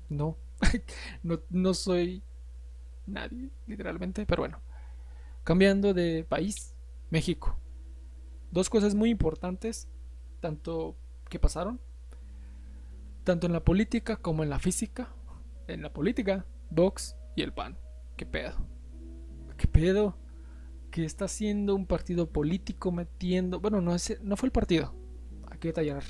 No, 0.09 0.37
no, 1.23 1.39
no 1.49 1.73
soy 1.73 2.23
nadie, 3.05 3.49
literalmente, 3.67 4.25
pero 4.25 4.43
bueno. 4.43 4.61
Cambiando 5.43 5.93
de 5.93 6.23
país, 6.23 6.75
México. 7.09 7.57
Dos 8.51 8.69
cosas 8.69 8.95
muy 8.95 9.09
importantes, 9.09 9.89
tanto 10.39 10.95
que 11.29 11.39
pasaron, 11.39 11.81
tanto 13.23 13.47
en 13.47 13.53
la 13.53 13.63
política 13.63 14.17
como 14.17 14.43
en 14.43 14.49
la 14.49 14.59
física. 14.59 15.09
En 15.67 15.81
la 15.81 15.93
política, 15.93 16.45
Vox 16.69 17.15
y 17.35 17.41
el 17.41 17.53
PAN. 17.53 17.77
¿Qué 18.15 18.25
pedo? 18.25 18.53
¿Qué 19.57 19.67
pedo? 19.67 20.17
¿Qué 20.91 21.05
está 21.05 21.25
haciendo 21.25 21.75
un 21.75 21.85
partido 21.85 22.29
político 22.29 22.91
metiendo? 22.91 23.59
Bueno, 23.59 23.81
no, 23.81 23.95
es, 23.95 24.19
no 24.21 24.37
fue 24.37 24.47
el 24.47 24.51
partido. 24.51 24.93
Hay 25.49 25.57
que 25.57 25.69
detallar. 25.69 26.03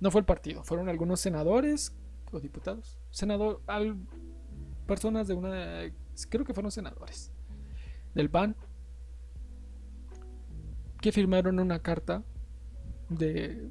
No 0.00 0.10
fue 0.10 0.20
el 0.20 0.24
partido. 0.24 0.64
Fueron 0.64 0.88
algunos 0.88 1.20
senadores 1.20 1.94
o 2.30 2.40
diputados. 2.40 2.98
Senador, 3.10 3.62
al, 3.66 3.96
personas 4.86 5.28
de 5.28 5.34
una. 5.34 5.80
Creo 6.28 6.44
que 6.44 6.54
fueron 6.54 6.70
senadores 6.70 7.32
del 8.14 8.28
PAN 8.28 8.56
que 11.00 11.12
firmaron 11.12 11.58
una 11.58 11.80
carta 11.80 12.22
de 13.08 13.70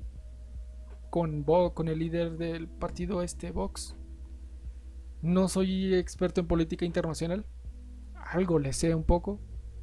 con 1.09 1.43
con 1.43 1.87
el 1.87 1.99
líder 1.99 2.37
del 2.37 2.67
partido 2.67 3.21
este 3.21 3.51
Vox. 3.51 3.95
No 5.21 5.47
soy 5.47 5.93
experto 5.95 6.41
en 6.41 6.47
política 6.47 6.85
internacional. 6.85 7.45
Algo 8.15 8.59
le 8.59 8.73
sé 8.73 8.95
un 8.95 9.03
poco 9.03 9.39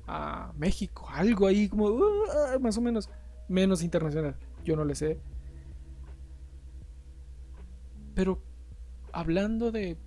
a 0.07 0.53
México, 0.57 1.07
algo 1.11 1.47
ahí 1.47 1.68
como 1.68 1.86
uh, 1.86 2.61
más 2.61 2.78
o 2.78 2.80
menos 2.80 3.11
menos 3.49 3.82
internacional. 3.82 4.36
Yo 4.64 4.76
no 4.76 4.84
le 4.84 4.95
sé. 4.95 5.20
Pero 8.14 8.43
hablando 9.12 9.70
de 9.70 9.99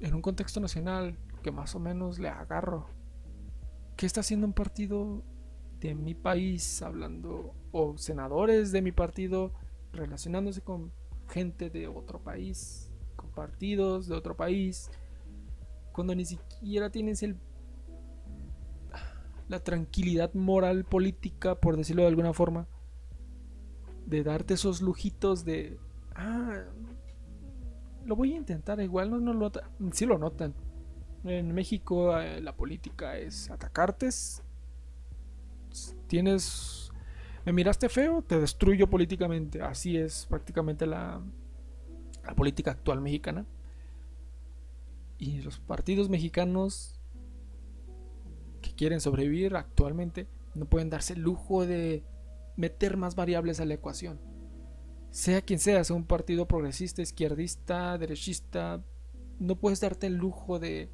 en 0.00 0.14
un 0.14 0.22
contexto 0.22 0.60
nacional 0.60 1.16
que 1.42 1.50
más 1.50 1.74
o 1.74 1.80
menos 1.80 2.18
le 2.18 2.28
agarro. 2.28 2.86
¿Qué 3.96 4.06
está 4.06 4.20
haciendo 4.20 4.46
un 4.46 4.52
partido 4.52 5.24
de 5.80 5.94
mi 5.94 6.14
país 6.14 6.82
hablando 6.82 7.54
o 7.72 7.96
senadores 7.96 8.72
de 8.72 8.82
mi 8.82 8.92
partido 8.92 9.52
relacionándose 9.92 10.60
con 10.60 10.92
gente 11.28 11.70
de 11.70 11.88
otro 11.88 12.20
país, 12.20 12.87
partidos 13.38 14.08
de 14.08 14.16
otro 14.16 14.36
país, 14.36 14.90
cuando 15.92 16.12
ni 16.12 16.24
siquiera 16.24 16.90
tienes 16.90 17.22
el 17.22 17.36
la 19.46 19.60
tranquilidad 19.60 20.34
moral 20.34 20.84
política, 20.84 21.54
por 21.54 21.76
decirlo 21.76 22.02
de 22.02 22.08
alguna 22.08 22.32
forma, 22.32 22.66
de 24.06 24.24
darte 24.24 24.54
esos 24.54 24.82
lujitos 24.82 25.44
de 25.44 25.78
ah, 26.16 26.64
lo 28.04 28.16
voy 28.16 28.32
a 28.32 28.36
intentar, 28.36 28.80
igual 28.80 29.08
no, 29.08 29.20
no 29.20 29.32
lo 29.32 29.52
sí 29.92 30.04
lo 30.04 30.18
notan. 30.18 30.52
En 31.22 31.54
México 31.54 32.18
eh, 32.18 32.40
la 32.40 32.56
política 32.56 33.16
es 33.16 33.50
atacarte. 33.52 34.08
Tienes 36.08 36.90
me 37.44 37.52
miraste 37.52 37.88
feo, 37.88 38.20
te 38.20 38.40
destruyo 38.40 38.90
políticamente. 38.90 39.62
Así 39.62 39.96
es 39.96 40.26
prácticamente 40.26 40.86
la, 40.86 41.22
la 42.28 42.34
política 42.34 42.70
actual 42.70 43.00
mexicana. 43.00 43.46
Y 45.18 45.40
los 45.42 45.58
partidos 45.58 46.08
mexicanos 46.08 47.00
que 48.60 48.74
quieren 48.74 49.00
sobrevivir 49.00 49.56
actualmente 49.56 50.28
no 50.54 50.66
pueden 50.66 50.90
darse 50.90 51.14
el 51.14 51.22
lujo 51.22 51.66
de 51.66 52.04
meter 52.56 52.96
más 52.96 53.14
variables 53.14 53.60
a 53.60 53.64
la 53.64 53.74
ecuación. 53.74 54.20
Sea 55.10 55.40
quien 55.40 55.58
sea, 55.58 55.82
sea 55.84 55.96
un 55.96 56.04
partido 56.04 56.46
progresista, 56.46 57.00
izquierdista, 57.00 57.96
derechista, 57.96 58.84
no 59.38 59.56
puedes 59.56 59.80
darte 59.80 60.06
el 60.06 60.16
lujo 60.16 60.58
de 60.58 60.90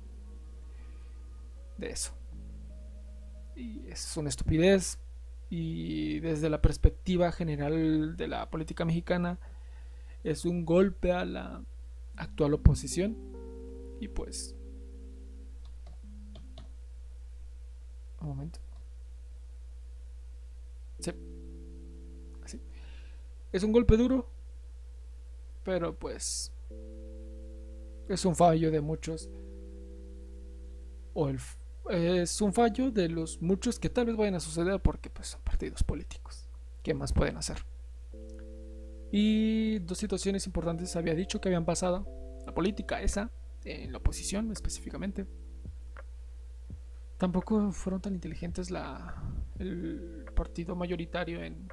de 1.76 1.90
eso. 1.90 2.12
Y 3.56 3.88
es 3.88 4.16
una 4.16 4.28
estupidez 4.28 4.98
y 5.50 6.20
desde 6.20 6.48
la 6.48 6.62
perspectiva 6.62 7.32
general 7.32 8.16
de 8.16 8.28
la 8.28 8.50
política 8.50 8.84
mexicana 8.84 9.38
es 10.24 10.44
un 10.44 10.64
golpe 10.64 11.12
a 11.12 11.24
la 11.24 11.64
actual 12.16 12.54
oposición 12.54 13.16
y 14.00 14.08
pues 14.08 14.56
un 18.20 18.28
momento 18.28 18.58
sí. 20.98 21.12
Así. 22.42 22.60
es 23.52 23.62
un 23.62 23.72
golpe 23.72 23.96
duro 23.96 24.30
pero 25.62 25.96
pues 25.98 26.52
es 28.08 28.24
un 28.24 28.34
fallo 28.34 28.70
de 28.70 28.80
muchos 28.80 29.28
o 31.12 31.28
el 31.28 31.38
es 31.90 32.40
un 32.40 32.52
fallo 32.52 32.90
de 32.90 33.08
los 33.08 33.42
muchos 33.42 33.78
que 33.78 33.90
tal 33.90 34.06
vez 34.06 34.16
vayan 34.16 34.36
a 34.36 34.40
suceder 34.40 34.80
porque 34.80 35.10
pues, 35.10 35.28
son 35.28 35.42
partidos 35.42 35.82
políticos. 35.82 36.48
¿Qué 36.82 36.94
más 36.94 37.12
pueden 37.12 37.36
hacer? 37.36 37.58
Y 39.16 39.78
dos 39.78 39.98
situaciones 39.98 40.44
importantes 40.46 40.96
había 40.96 41.14
dicho 41.14 41.40
que 41.40 41.48
habían 41.48 41.64
pasado. 41.64 42.04
La 42.44 42.52
política 42.52 43.00
esa, 43.00 43.30
en 43.62 43.92
la 43.92 43.98
oposición 43.98 44.50
específicamente. 44.50 45.24
Tampoco 47.16 47.70
fueron 47.70 48.00
tan 48.00 48.14
inteligentes 48.14 48.72
la, 48.72 49.22
el 49.60 50.24
partido 50.34 50.74
mayoritario 50.74 51.44
en 51.44 51.68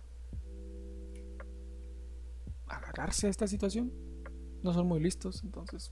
agarrarse 2.68 3.26
a 3.26 3.32
esta 3.32 3.48
situación. 3.48 3.92
No 4.62 4.72
son 4.72 4.88
muy 4.88 5.00
listos, 5.00 5.44
entonces 5.44 5.92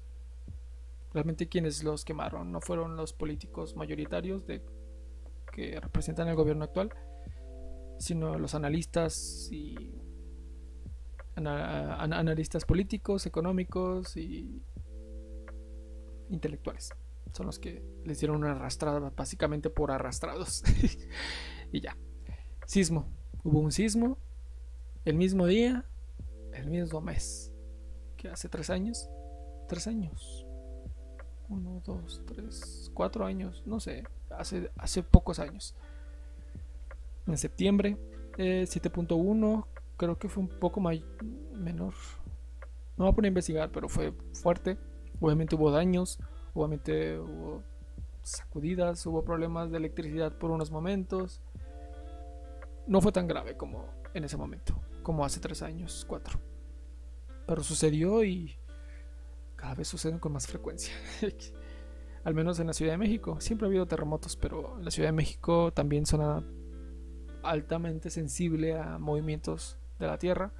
Realmente 1.11 1.49
quienes 1.49 1.83
los 1.83 2.05
quemaron 2.05 2.51
no 2.51 2.61
fueron 2.61 2.95
los 2.95 3.13
políticos 3.13 3.75
mayoritarios 3.75 4.45
de, 4.45 4.61
que 5.51 5.79
representan 5.79 6.27
el 6.27 6.35
gobierno 6.35 6.65
actual, 6.65 6.93
sino 7.97 8.37
los 8.37 8.53
analistas 8.53 9.49
y 9.51 9.91
analistas 11.47 12.65
políticos, 12.65 13.25
económicos 13.25 14.15
y 14.17 14.61
intelectuales. 16.29 16.89
Son 17.33 17.45
los 17.45 17.59
que 17.59 17.83
les 18.05 18.19
dieron 18.19 18.37
una 18.37 18.51
arrastrada 18.51 19.11
básicamente 19.15 19.69
por 19.69 19.91
arrastrados. 19.91 20.63
y 21.71 21.81
ya. 21.81 21.97
Sismo. 22.65 23.07
Hubo 23.43 23.59
un 23.59 23.71
sismo 23.71 24.17
el 25.05 25.15
mismo 25.15 25.45
día, 25.47 25.85
el 26.53 26.67
mismo 26.69 27.01
mes. 27.01 27.53
Que 28.17 28.29
hace 28.29 28.49
tres 28.49 28.69
años. 28.69 29.09
Tres 29.67 29.87
años 29.87 30.45
uno, 31.49 31.81
dos, 31.85 32.21
tres, 32.27 32.91
cuatro 32.93 33.25
años, 33.25 33.63
no 33.65 33.79
sé, 33.79 34.03
hace, 34.29 34.71
hace 34.77 35.03
pocos 35.03 35.39
años. 35.39 35.75
En 37.27 37.37
septiembre, 37.37 37.97
7.1, 38.37 39.65
eh, 39.65 39.78
creo 39.99 40.17
que 40.17 40.29
fue 40.29 40.41
un 40.41 40.49
poco 40.49 40.79
menor. 40.79 41.93
No 42.97 43.05
voy 43.05 43.09
a 43.09 43.15
poner 43.15 43.27
a 43.27 43.33
investigar, 43.33 43.71
pero 43.71 43.87
fue 43.89 44.13
fuerte. 44.33 44.77
Obviamente 45.19 45.55
hubo 45.55 45.69
daños, 45.71 46.17
obviamente 46.53 47.19
hubo 47.19 47.61
sacudidas, 48.23 49.05
hubo 49.05 49.23
problemas 49.23 49.69
de 49.71 49.77
electricidad 49.77 50.31
por 50.31 50.51
unos 50.51 50.71
momentos. 50.71 51.41
No 52.87 53.01
fue 53.01 53.11
tan 53.11 53.27
grave 53.27 53.57
como 53.57 53.85
en 54.13 54.23
ese 54.23 54.37
momento, 54.37 54.81
como 55.03 55.25
hace 55.25 55.39
tres 55.39 55.61
años, 55.61 56.05
cuatro. 56.07 56.39
Pero 57.45 57.61
sucedió 57.61 58.23
y 58.23 58.55
cada 59.57 59.75
vez 59.75 59.87
suceden 59.89 60.19
con 60.19 60.31
más 60.31 60.47
frecuencia. 60.47 60.93
Al 62.23 62.33
menos 62.33 62.59
en 62.59 62.67
la 62.67 62.73
Ciudad 62.73 62.93
de 62.93 62.97
México. 62.97 63.39
Siempre 63.41 63.65
ha 63.65 63.69
habido 63.69 63.85
terremotos, 63.85 64.37
pero 64.37 64.77
en 64.77 64.85
la 64.85 64.91
Ciudad 64.91 65.09
de 65.09 65.13
México 65.13 65.73
también 65.73 66.05
son 66.05 66.45
altamente 67.43 68.09
sensible 68.09 68.77
a 68.77 68.97
movimientos 68.97 69.78
de 69.99 70.07
la 70.07 70.17
Tierra. 70.17 70.51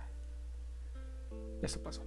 Eso 1.61 1.81
pasó. 1.81 2.03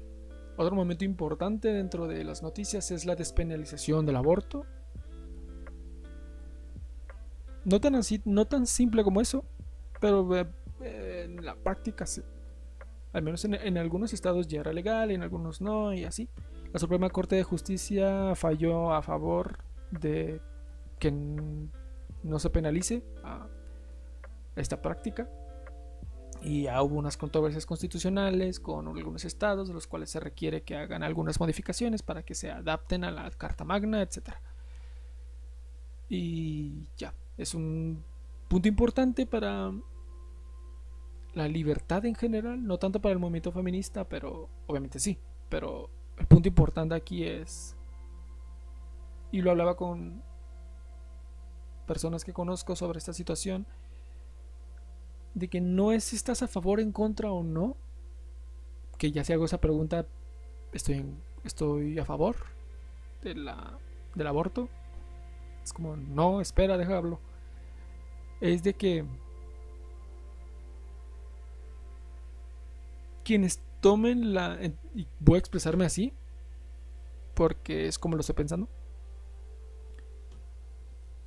Otro 0.57 0.75
momento 0.77 1.05
importante 1.05 1.73
dentro 1.73 2.07
de 2.07 2.25
las 2.25 2.43
noticias 2.43 2.91
es 2.91 3.05
la 3.07 3.17
despenalización 3.17 4.07
del 4.07 4.17
aborto. 4.17 4.67
No 7.65 7.81
tan, 7.81 7.95
así, 7.95 8.21
no 8.25 8.45
tan 8.47 8.67
simple 8.67 9.05
como 9.05 9.21
eso, 9.21 9.45
pero 10.01 10.29
eh, 10.37 11.23
en 11.25 11.45
la 11.45 11.55
práctica 11.55 12.07
sí. 12.07 12.23
Al 13.13 13.23
menos 13.23 13.45
en, 13.45 13.55
en 13.55 13.79
algunos 13.79 14.13
estados 14.13 14.49
ya 14.49 14.61
era 14.61 14.73
legal, 14.73 15.11
en 15.11 15.23
algunos 15.23 15.61
no, 15.61 15.93
y 15.93 16.05
así. 16.05 16.29
La 16.73 16.79
Suprema 16.79 17.11
Corte 17.11 17.37
de 17.37 17.45
Justicia 17.45 18.35
falló 18.35 18.93
a 18.93 19.03
favor 19.03 19.59
de 19.91 20.41
que 20.99 21.13
no 21.13 22.39
se 22.39 22.51
penalice 22.51 23.03
esta 24.57 24.81
práctica. 24.81 25.29
Y 26.43 26.67
hubo 26.69 26.97
unas 26.97 27.17
controversias 27.17 27.67
constitucionales 27.67 28.59
con 28.59 28.89
algunos 28.89 29.25
estados, 29.25 29.69
de 29.69 29.75
los 29.75 29.87
cuales 29.87 30.11
se 30.11 30.19
requiere 30.19 30.63
que 30.63 30.77
hagan 30.77 31.05
algunas 31.05 31.39
modificaciones 31.39 32.03
para 32.03 32.25
que 32.25 32.35
se 32.35 32.51
adapten 32.51 33.05
a 33.05 33.13
la 33.13 33.31
Carta 33.31 33.65
Magna, 33.65 34.03
etc. 34.03 34.31
Y 36.09 36.89
ya, 36.97 37.15
es 37.37 37.55
un 37.55 38.05
punto 38.49 38.69
importante 38.69 39.25
para 39.25 39.73
la 41.35 41.49
libertad 41.49 42.05
en 42.05 42.15
general, 42.15 42.67
no 42.67 42.79
tanto 42.79 43.01
para 43.01 43.13
el 43.13 43.19
movimiento 43.19 43.53
feminista, 43.53 44.09
pero 44.09 44.49
obviamente 44.67 44.99
sí. 44.99 45.19
Pero 45.49 45.91
el 46.19 46.27
punto 46.27 46.49
importante 46.49 46.95
aquí 46.95 47.25
es, 47.25 47.77
y 49.31 49.43
lo 49.43 49.53
hablaba 49.53 49.77
con 49.77 50.23
personas 51.87 52.25
que 52.25 52.33
conozco 52.33 52.77
sobre 52.77 52.99
esta 52.99 53.13
situación, 53.13 53.67
de 55.35 55.49
que 55.49 55.61
no 55.61 55.93
es 55.93 56.05
si 56.05 56.17
estás 56.17 56.43
a 56.43 56.49
favor, 56.49 56.81
en 56.81 56.93
contra 56.93 57.31
o 57.31 57.43
no. 57.43 57.77
Que 58.99 59.13
ya 59.13 59.25
si 59.25 59.33
hago 59.33 59.45
esa 59.45 59.61
pregunta, 59.61 60.07
estoy, 60.73 61.05
estoy 61.45 61.99
a 61.99 62.05
favor 62.05 62.37
de 63.23 63.35
la, 63.35 63.79
del 64.15 64.27
aborto. 64.27 64.69
Es 65.63 65.73
como, 65.73 65.97
no, 65.97 66.41
espera, 66.41 66.77
déjalo. 66.77 67.21
Es 68.41 68.63
de 68.63 68.75
que 68.75 69.05
quienes 73.25 73.61
tomen 73.81 74.35
la... 74.35 74.59
Voy 75.21 75.37
a 75.37 75.39
expresarme 75.39 75.85
así, 75.85 76.13
porque 77.35 77.87
es 77.87 77.99
como 77.99 78.17
lo 78.17 78.21
estoy 78.21 78.35
pensando 78.35 78.69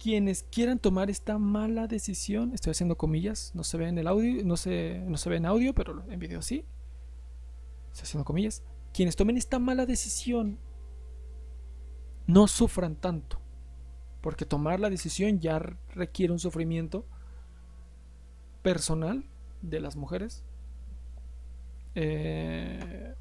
quienes 0.05 0.43
quieran 0.51 0.77
tomar 0.77 1.09
esta 1.09 1.39
mala 1.39 1.87
decisión, 1.87 2.53
estoy 2.53 2.69
haciendo 2.69 2.95
comillas, 2.95 3.49
no 3.55 3.63
se 3.63 3.75
ve 3.75 3.87
en 3.87 3.97
el 3.97 4.05
audio, 4.05 4.45
no 4.45 4.55
se, 4.55 4.99
no 4.99 5.17
se 5.17 5.31
ve 5.31 5.37
en 5.37 5.47
audio, 5.47 5.73
pero 5.73 6.05
en 6.07 6.19
video 6.19 6.43
sí. 6.43 6.63
Estoy 7.91 8.03
haciendo 8.03 8.23
comillas. 8.23 8.63
Quienes 8.93 9.15
tomen 9.15 9.35
esta 9.35 9.57
mala 9.57 9.87
decisión 9.87 10.59
no 12.27 12.45
sufran 12.45 12.97
tanto, 12.97 13.41
porque 14.21 14.45
tomar 14.45 14.79
la 14.79 14.91
decisión 14.91 15.39
ya 15.39 15.57
requiere 15.95 16.31
un 16.31 16.37
sufrimiento 16.37 17.07
personal 18.61 19.25
de 19.63 19.79
las 19.79 19.95
mujeres. 19.95 20.45
Eh, 21.95 23.15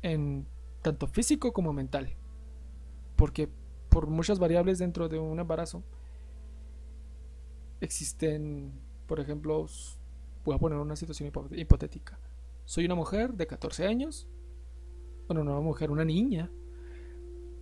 en 0.00 0.46
tanto 0.80 1.06
físico 1.08 1.52
como 1.52 1.74
mental. 1.74 2.14
Porque 3.16 3.50
por 3.94 4.08
muchas 4.08 4.40
variables 4.40 4.80
dentro 4.80 5.08
de 5.08 5.20
un 5.20 5.38
embarazo. 5.38 5.84
Existen, 7.80 8.72
por 9.06 9.20
ejemplo, 9.20 9.68
voy 10.44 10.56
a 10.56 10.58
poner 10.58 10.78
una 10.78 10.96
situación 10.96 11.30
hipotética. 11.52 12.18
Soy 12.64 12.86
una 12.86 12.96
mujer 12.96 13.34
de 13.34 13.46
14 13.46 13.86
años, 13.86 14.26
bueno, 15.28 15.44
no 15.44 15.52
una 15.52 15.60
mujer, 15.60 15.92
una 15.92 16.04
niña, 16.04 16.50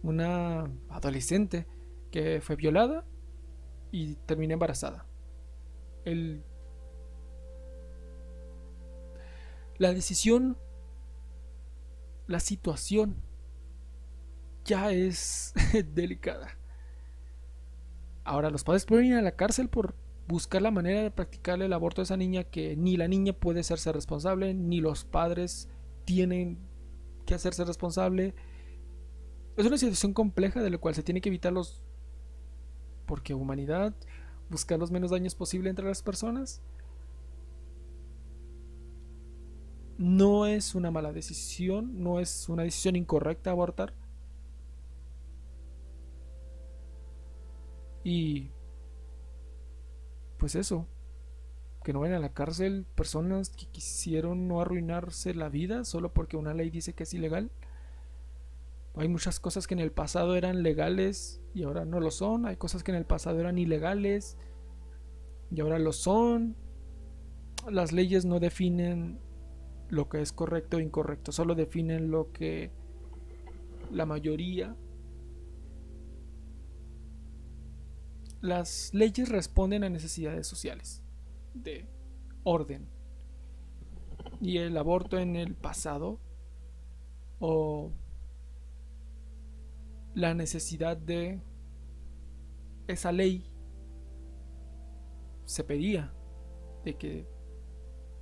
una 0.02 0.70
adolescente 0.88 1.66
que 2.10 2.40
fue 2.40 2.56
violada 2.56 3.04
y 3.90 4.14
terminé 4.24 4.54
embarazada. 4.54 5.04
El, 6.06 6.42
la 9.76 9.92
decisión, 9.92 10.56
la 12.26 12.40
situación 12.40 13.16
ya 14.64 14.92
es 14.92 15.52
delicada. 15.94 16.48
Ahora, 18.24 18.50
los 18.50 18.64
padres 18.64 18.86
pueden 18.86 19.06
ir 19.06 19.14
a 19.14 19.22
la 19.22 19.36
cárcel 19.36 19.68
por 19.68 19.94
buscar 20.28 20.62
la 20.62 20.70
manera 20.70 21.02
de 21.02 21.10
practicarle 21.10 21.66
el 21.66 21.72
aborto 21.72 22.00
a 22.00 22.04
esa 22.04 22.16
niña 22.16 22.44
que 22.44 22.76
ni 22.76 22.96
la 22.96 23.08
niña 23.08 23.32
puede 23.32 23.60
hacerse 23.60 23.92
responsable, 23.92 24.54
ni 24.54 24.80
los 24.80 25.04
padres 25.04 25.68
tienen 26.04 26.58
que 27.26 27.34
hacerse 27.34 27.64
responsable. 27.64 28.34
Es 29.56 29.66
una 29.66 29.76
situación 29.76 30.12
compleja 30.14 30.62
de 30.62 30.70
la 30.70 30.78
cual 30.78 30.94
se 30.94 31.02
tiene 31.02 31.20
que 31.20 31.28
evitar 31.28 31.52
los... 31.52 31.82
Porque 33.06 33.34
humanidad, 33.34 33.94
buscar 34.48 34.78
los 34.78 34.90
menos 34.90 35.10
daños 35.10 35.34
posible 35.34 35.68
entre 35.68 35.86
las 35.86 36.02
personas. 36.02 36.62
No 39.98 40.46
es 40.46 40.74
una 40.74 40.90
mala 40.90 41.12
decisión, 41.12 42.02
no 42.02 42.20
es 42.20 42.48
una 42.48 42.62
decisión 42.62 42.96
incorrecta 42.96 43.50
abortar. 43.50 43.94
Y 48.04 48.50
pues 50.38 50.54
eso, 50.54 50.86
que 51.84 51.92
no 51.92 52.00
vayan 52.00 52.16
a 52.16 52.20
la 52.20 52.32
cárcel 52.32 52.86
personas 52.94 53.50
que 53.50 53.66
quisieron 53.66 54.48
no 54.48 54.60
arruinarse 54.60 55.34
la 55.34 55.48
vida 55.48 55.84
solo 55.84 56.12
porque 56.12 56.36
una 56.36 56.54
ley 56.54 56.70
dice 56.70 56.94
que 56.94 57.04
es 57.04 57.14
ilegal. 57.14 57.50
Hay 58.94 59.08
muchas 59.08 59.40
cosas 59.40 59.66
que 59.66 59.74
en 59.74 59.80
el 59.80 59.92
pasado 59.92 60.36
eran 60.36 60.62
legales 60.62 61.40
y 61.54 61.62
ahora 61.62 61.84
no 61.84 62.00
lo 62.00 62.10
son. 62.10 62.46
Hay 62.46 62.56
cosas 62.56 62.82
que 62.82 62.90
en 62.90 62.98
el 62.98 63.06
pasado 63.06 63.40
eran 63.40 63.58
ilegales 63.58 64.36
y 65.50 65.60
ahora 65.60 65.78
lo 65.78 65.92
son. 65.92 66.56
Las 67.70 67.92
leyes 67.92 68.24
no 68.24 68.40
definen 68.40 69.20
lo 69.88 70.08
que 70.08 70.22
es 70.22 70.32
correcto 70.32 70.78
o 70.78 70.80
incorrecto, 70.80 71.32
solo 71.32 71.54
definen 71.54 72.10
lo 72.10 72.32
que 72.32 72.70
la 73.90 74.06
mayoría 74.06 74.74
Las 78.42 78.92
leyes 78.92 79.28
responden 79.28 79.84
a 79.84 79.88
necesidades 79.88 80.48
sociales, 80.48 81.00
de 81.54 81.86
orden. 82.42 82.88
Y 84.40 84.58
el 84.58 84.76
aborto 84.76 85.16
en 85.16 85.36
el 85.36 85.54
pasado 85.54 86.18
o 87.38 87.92
la 90.14 90.34
necesidad 90.34 90.96
de 90.96 91.40
esa 92.88 93.12
ley 93.12 93.48
se 95.44 95.62
pedía 95.62 96.12
de 96.84 96.96
que 96.96 97.28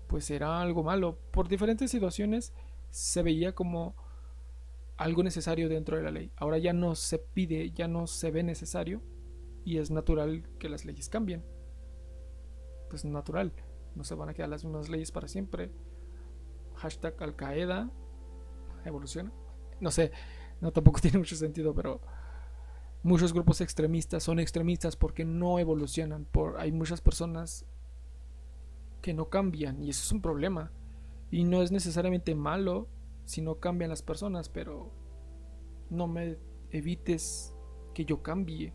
pues 0.07 0.31
era 0.31 0.61
algo 0.61 0.83
malo. 0.83 1.19
Por 1.31 1.49
diferentes 1.49 1.91
situaciones 1.91 2.53
se 2.91 3.23
veía 3.23 3.55
como 3.55 3.97
algo 4.99 5.23
necesario 5.23 5.71
dentro 5.71 5.97
de 5.97 6.03
la 6.03 6.11
ley. 6.11 6.31
Ahora 6.37 6.59
ya 6.59 6.75
no 6.75 6.95
se 6.95 7.19
pide 7.19 7.71
ya 7.71 7.89
no 7.89 8.07
se 8.07 8.31
ve 8.31 8.43
necesario 8.43 9.01
y 9.65 9.79
es 9.79 9.91
natural 9.91 10.49
que 10.59 10.69
las 10.69 10.85
leyes 10.85 11.09
cambien. 11.09 11.45
Pues 12.89 13.05
natural, 13.05 13.53
no 13.95 14.05
se 14.05 14.15
van 14.15 14.29
a 14.29 14.35
quedar 14.35 14.49
las 14.49 14.65
mismas 14.65 14.89
leyes 14.89 15.13
para 15.13 15.29
siempre. 15.29 15.71
Hashtag 16.77 17.23
Al 17.23 17.37
Qaeda 17.37 17.91
evoluciona. 18.85 19.33
No 19.81 19.91
sé, 19.91 20.13
no 20.61 20.73
tampoco 20.73 21.01
tiene 21.03 21.19
mucho 21.19 21.37
sentido, 21.37 21.75
pero 21.75 22.01
muchos 23.03 23.33
grupos 23.33 23.61
extremistas 23.61 24.23
son 24.23 24.39
extremistas 24.39 24.97
porque 24.97 25.25
no 25.25 25.59
evolucionan. 25.59 26.25
Por, 26.25 26.59
hay 26.59 26.73
muchas 26.73 27.01
personas 27.01 27.67
que 29.03 29.15
no 29.15 29.29
cambian 29.29 29.83
y 29.83 29.91
eso 29.91 30.03
es 30.03 30.13
un 30.13 30.23
problema. 30.23 30.73
Y 31.31 31.45
no 31.45 31.63
es 31.63 31.71
necesariamente 31.71 32.35
malo 32.35 32.89
si 33.25 33.41
no 33.41 33.61
cambian 33.61 33.91
las 33.91 34.03
personas, 34.03 34.49
pero 34.49 34.91
no 35.91 36.09
me 36.09 36.39
evites 36.71 37.55
que 37.95 38.05
yo 38.05 38.23
cambie 38.23 38.73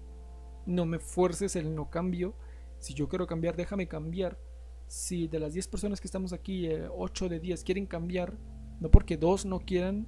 no 0.65 0.85
me 0.85 0.99
fuerces 0.99 1.55
el 1.55 1.75
no 1.75 1.89
cambio. 1.89 2.33
Si 2.79 2.93
yo 2.93 3.07
quiero 3.07 3.27
cambiar, 3.27 3.55
déjame 3.55 3.87
cambiar. 3.87 4.39
Si 4.87 5.27
de 5.27 5.39
las 5.39 5.53
10 5.53 5.67
personas 5.67 6.01
que 6.01 6.07
estamos 6.07 6.33
aquí, 6.33 6.69
8 6.69 7.25
eh, 7.25 7.29
de 7.29 7.39
10 7.39 7.63
quieren 7.63 7.85
cambiar, 7.85 8.37
no 8.79 8.91
porque 8.91 9.17
dos 9.17 9.45
no 9.45 9.59
quieran, 9.59 10.07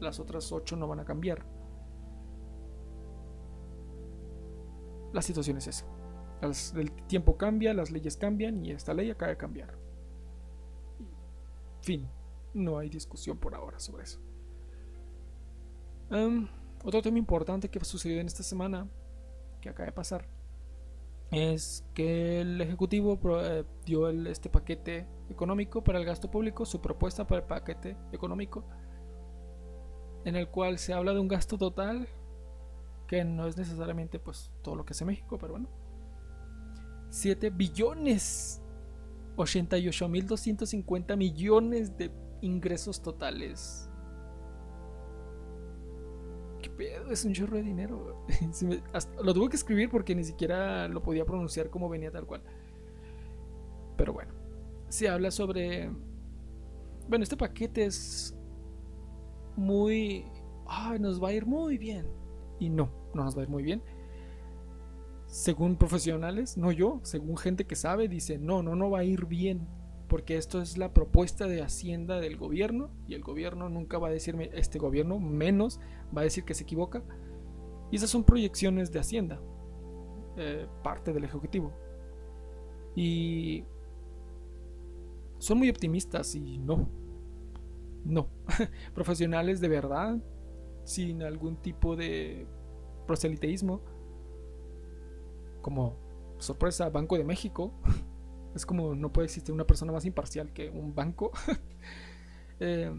las 0.00 0.18
otras 0.18 0.50
8 0.52 0.76
no 0.76 0.88
van 0.88 1.00
a 1.00 1.04
cambiar. 1.04 1.44
La 5.12 5.20
situación 5.20 5.58
es 5.58 5.66
esa. 5.66 5.86
el 6.76 6.92
tiempo 7.06 7.36
cambia, 7.36 7.74
las 7.74 7.90
leyes 7.90 8.16
cambian 8.16 8.64
y 8.64 8.70
esta 8.70 8.94
ley 8.94 9.10
acaba 9.10 9.30
de 9.30 9.36
cambiar. 9.36 9.76
Fin. 11.82 12.08
No 12.54 12.78
hay 12.78 12.88
discusión 12.88 13.38
por 13.38 13.54
ahora 13.54 13.78
sobre 13.78 14.04
eso. 14.04 14.20
otro 16.84 17.00
tema 17.00 17.18
importante 17.18 17.68
que 17.70 17.82
sucedió 17.84 18.20
en 18.20 18.26
esta 18.26 18.42
semana 18.42 18.88
que 19.62 19.70
acaba 19.70 19.86
de 19.86 19.92
pasar 19.92 20.28
es 21.30 21.86
que 21.94 22.42
el 22.42 22.60
Ejecutivo 22.60 23.18
eh, 23.40 23.64
dio 23.86 24.10
este 24.10 24.50
paquete 24.50 25.06
económico 25.30 25.82
para 25.82 25.98
el 25.98 26.04
gasto 26.04 26.30
público, 26.30 26.66
su 26.66 26.82
propuesta 26.82 27.26
para 27.26 27.40
el 27.40 27.46
paquete 27.46 27.96
económico, 28.12 28.64
en 30.26 30.36
el 30.36 30.48
cual 30.48 30.78
se 30.78 30.92
habla 30.92 31.14
de 31.14 31.20
un 31.20 31.28
gasto 31.28 31.56
total 31.56 32.06
que 33.08 33.24
no 33.24 33.46
es 33.46 33.56
necesariamente 33.56 34.18
pues 34.18 34.52
todo 34.62 34.76
lo 34.76 34.84
que 34.84 34.92
hace 34.92 35.06
México, 35.06 35.38
pero 35.38 35.54
bueno. 35.54 35.70
7 37.08 37.50
billones 37.50 38.62
88 39.36 40.08
mil 40.08 40.26
250 40.26 41.16
millones 41.16 41.96
de 41.96 42.10
ingresos 42.42 43.02
totales 43.02 43.88
es 47.10 47.24
un 47.24 47.32
chorro 47.32 47.56
de 47.56 47.62
dinero. 47.62 48.24
lo 49.22 49.34
tuve 49.34 49.48
que 49.50 49.56
escribir 49.56 49.90
porque 49.90 50.14
ni 50.14 50.24
siquiera 50.24 50.88
lo 50.88 51.02
podía 51.02 51.24
pronunciar 51.24 51.70
como 51.70 51.88
venía 51.88 52.10
tal 52.10 52.26
cual. 52.26 52.42
Pero 53.96 54.12
bueno, 54.12 54.32
se 54.88 55.08
habla 55.08 55.30
sobre... 55.30 55.90
Bueno, 57.08 57.22
este 57.22 57.36
paquete 57.36 57.84
es 57.84 58.36
muy... 59.56 60.24
Ay, 60.66 60.98
nos 60.98 61.22
va 61.22 61.28
a 61.28 61.32
ir 61.32 61.46
muy 61.46 61.78
bien. 61.78 62.06
Y 62.58 62.70
no, 62.70 62.90
no 63.14 63.24
nos 63.24 63.36
va 63.36 63.40
a 63.40 63.44
ir 63.44 63.50
muy 63.50 63.62
bien. 63.62 63.82
Según 65.26 65.76
profesionales, 65.76 66.56
no 66.56 66.72
yo, 66.72 67.00
según 67.02 67.36
gente 67.36 67.66
que 67.66 67.74
sabe, 67.74 68.06
dice, 68.08 68.38
no, 68.38 68.62
no, 68.62 68.76
no 68.76 68.90
va 68.90 69.00
a 69.00 69.04
ir 69.04 69.26
bien. 69.26 69.66
Porque 70.12 70.36
esto 70.36 70.60
es 70.60 70.76
la 70.76 70.92
propuesta 70.92 71.46
de 71.46 71.62
Hacienda 71.62 72.20
del 72.20 72.36
gobierno. 72.36 72.90
Y 73.08 73.14
el 73.14 73.22
gobierno 73.22 73.70
nunca 73.70 73.96
va 73.96 74.08
a 74.08 74.10
decirme, 74.10 74.50
este 74.52 74.78
gobierno 74.78 75.18
menos 75.18 75.80
va 76.14 76.20
a 76.20 76.24
decir 76.24 76.44
que 76.44 76.52
se 76.52 76.64
equivoca. 76.64 77.02
Y 77.90 77.96
esas 77.96 78.10
son 78.10 78.22
proyecciones 78.22 78.92
de 78.92 78.98
Hacienda. 78.98 79.40
Eh, 80.36 80.66
parte 80.82 81.14
del 81.14 81.24
Ejecutivo. 81.24 81.72
Y 82.94 83.64
son 85.38 85.56
muy 85.56 85.70
optimistas 85.70 86.34
y 86.34 86.58
no. 86.58 86.90
No. 88.04 88.28
Profesionales 88.94 89.62
de 89.62 89.68
verdad, 89.68 90.18
sin 90.84 91.22
algún 91.22 91.56
tipo 91.56 91.96
de 91.96 92.46
proseliteísmo. 93.06 93.80
Como 95.62 95.96
sorpresa, 96.36 96.90
Banco 96.90 97.16
de 97.16 97.24
México. 97.24 97.72
Es 98.54 98.66
como 98.66 98.94
no 98.94 99.12
puede 99.12 99.26
existir 99.26 99.54
una 99.54 99.66
persona 99.66 99.92
más 99.92 100.04
imparcial 100.04 100.52
que 100.52 100.70
un 100.70 100.94
banco. 100.94 101.32
Eh, 102.64 102.92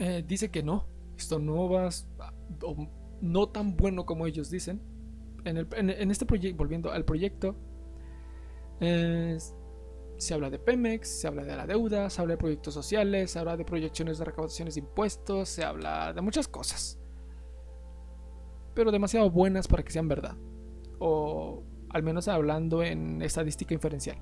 eh, 0.00 0.24
dice 0.26 0.50
que 0.50 0.64
no. 0.64 0.88
Esto 1.16 1.38
no 1.38 1.68
va 1.70 1.88
no 3.20 3.48
tan 3.50 3.76
bueno 3.76 4.04
como 4.06 4.26
ellos 4.26 4.50
dicen. 4.50 4.82
En, 5.44 5.68
en 5.76 6.10
este 6.10 6.26
proyecto, 6.26 6.56
volviendo 6.56 6.90
al 6.90 7.04
proyecto, 7.04 7.54
se 10.18 10.34
habla 10.34 10.50
de 10.50 10.58
Pemex, 10.58 11.08
se 11.08 11.26
habla 11.26 11.44
de 11.44 11.56
la 11.56 11.66
deuda, 11.66 12.08
se 12.08 12.20
habla 12.20 12.34
de 12.34 12.38
proyectos 12.38 12.72
sociales, 12.74 13.30
se 13.30 13.38
habla 13.38 13.56
de 13.56 13.64
proyecciones 13.64 14.18
de 14.18 14.24
recaudaciones 14.24 14.74
de 14.74 14.80
impuestos, 14.80 15.48
se 15.48 15.64
habla 15.64 16.12
de 16.12 16.20
muchas 16.22 16.48
cosas. 16.48 16.98
Pero 18.74 18.90
demasiado 18.90 19.30
buenas 19.30 19.68
para 19.68 19.82
que 19.82 19.92
sean 19.92 20.08
verdad. 20.08 20.36
O 20.98 21.62
al 21.96 22.02
menos 22.02 22.28
hablando 22.28 22.82
en 22.82 23.22
estadística 23.22 23.72
inferencial. 23.72 24.18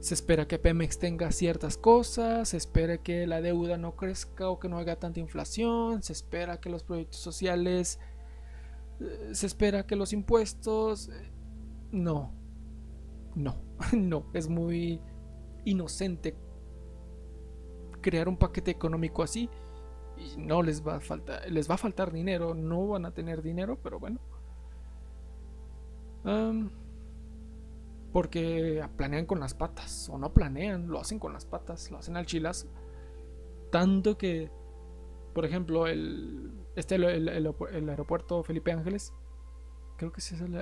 Se 0.00 0.14
espera 0.14 0.48
que 0.48 0.58
Pemex 0.58 0.98
tenga 0.98 1.30
ciertas 1.30 1.76
cosas, 1.76 2.48
se 2.48 2.56
espera 2.56 2.98
que 2.98 3.24
la 3.28 3.40
deuda 3.40 3.78
no 3.78 3.94
crezca 3.94 4.50
o 4.50 4.58
que 4.58 4.68
no 4.68 4.78
haya 4.78 4.98
tanta 4.98 5.20
inflación, 5.20 6.02
se 6.02 6.12
espera 6.12 6.60
que 6.60 6.70
los 6.70 6.82
proyectos 6.82 7.20
sociales, 7.20 8.00
eh, 9.00 9.30
se 9.32 9.46
espera 9.46 9.86
que 9.86 9.94
los 9.94 10.12
impuestos... 10.12 11.08
Eh, 11.08 11.30
no, 11.92 12.34
no, 13.36 13.62
no, 13.96 14.26
es 14.32 14.48
muy 14.48 15.00
inocente 15.64 16.34
crear 18.00 18.28
un 18.28 18.36
paquete 18.36 18.72
económico 18.72 19.22
así 19.22 19.48
y 20.16 20.36
no 20.36 20.62
les 20.62 20.84
va 20.84 20.96
a 20.96 21.00
faltar, 21.00 21.48
les 21.48 21.70
va 21.70 21.76
a 21.76 21.78
faltar 21.78 22.10
dinero, 22.10 22.54
no 22.54 22.88
van 22.88 23.06
a 23.06 23.14
tener 23.14 23.40
dinero, 23.40 23.78
pero 23.80 24.00
bueno. 24.00 24.18
Porque 28.12 28.86
planean 28.96 29.26
con 29.26 29.40
las 29.40 29.54
patas, 29.54 30.08
o 30.08 30.18
no 30.18 30.32
planean, 30.32 30.88
lo 30.88 31.00
hacen 31.00 31.18
con 31.18 31.32
las 31.32 31.46
patas, 31.46 31.90
lo 31.90 31.98
hacen 31.98 32.16
al 32.16 32.26
chilazo. 32.26 32.68
Tanto 33.70 34.18
que, 34.18 34.50
por 35.34 35.44
ejemplo, 35.44 35.86
el, 35.86 36.52
este, 36.76 36.96
el, 36.96 37.28
aeropuerto 37.88 38.42
Felipe 38.44 38.70
Ángeles, 38.72 39.14
creo 39.96 40.12
que 40.12 40.20
sí 40.20 40.34
es 40.34 40.42
el, 40.42 40.56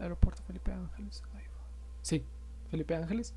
aeropuerto 0.00 0.42
Felipe 0.44 0.72
Ángeles. 0.72 1.22
Sí, 2.00 2.24
Felipe 2.70 2.94
Ángeles. 2.94 3.34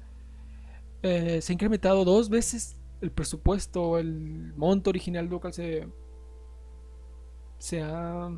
Eh, 1.01 1.41
se 1.41 1.51
ha 1.51 1.55
incrementado 1.55 2.05
dos 2.05 2.29
veces 2.29 2.77
el 3.01 3.11
presupuesto, 3.11 3.97
el 3.97 4.53
monto 4.55 4.89
original 4.89 5.25
local 5.27 5.53
se, 5.53 5.87
se, 7.57 7.81
ha, 7.81 8.29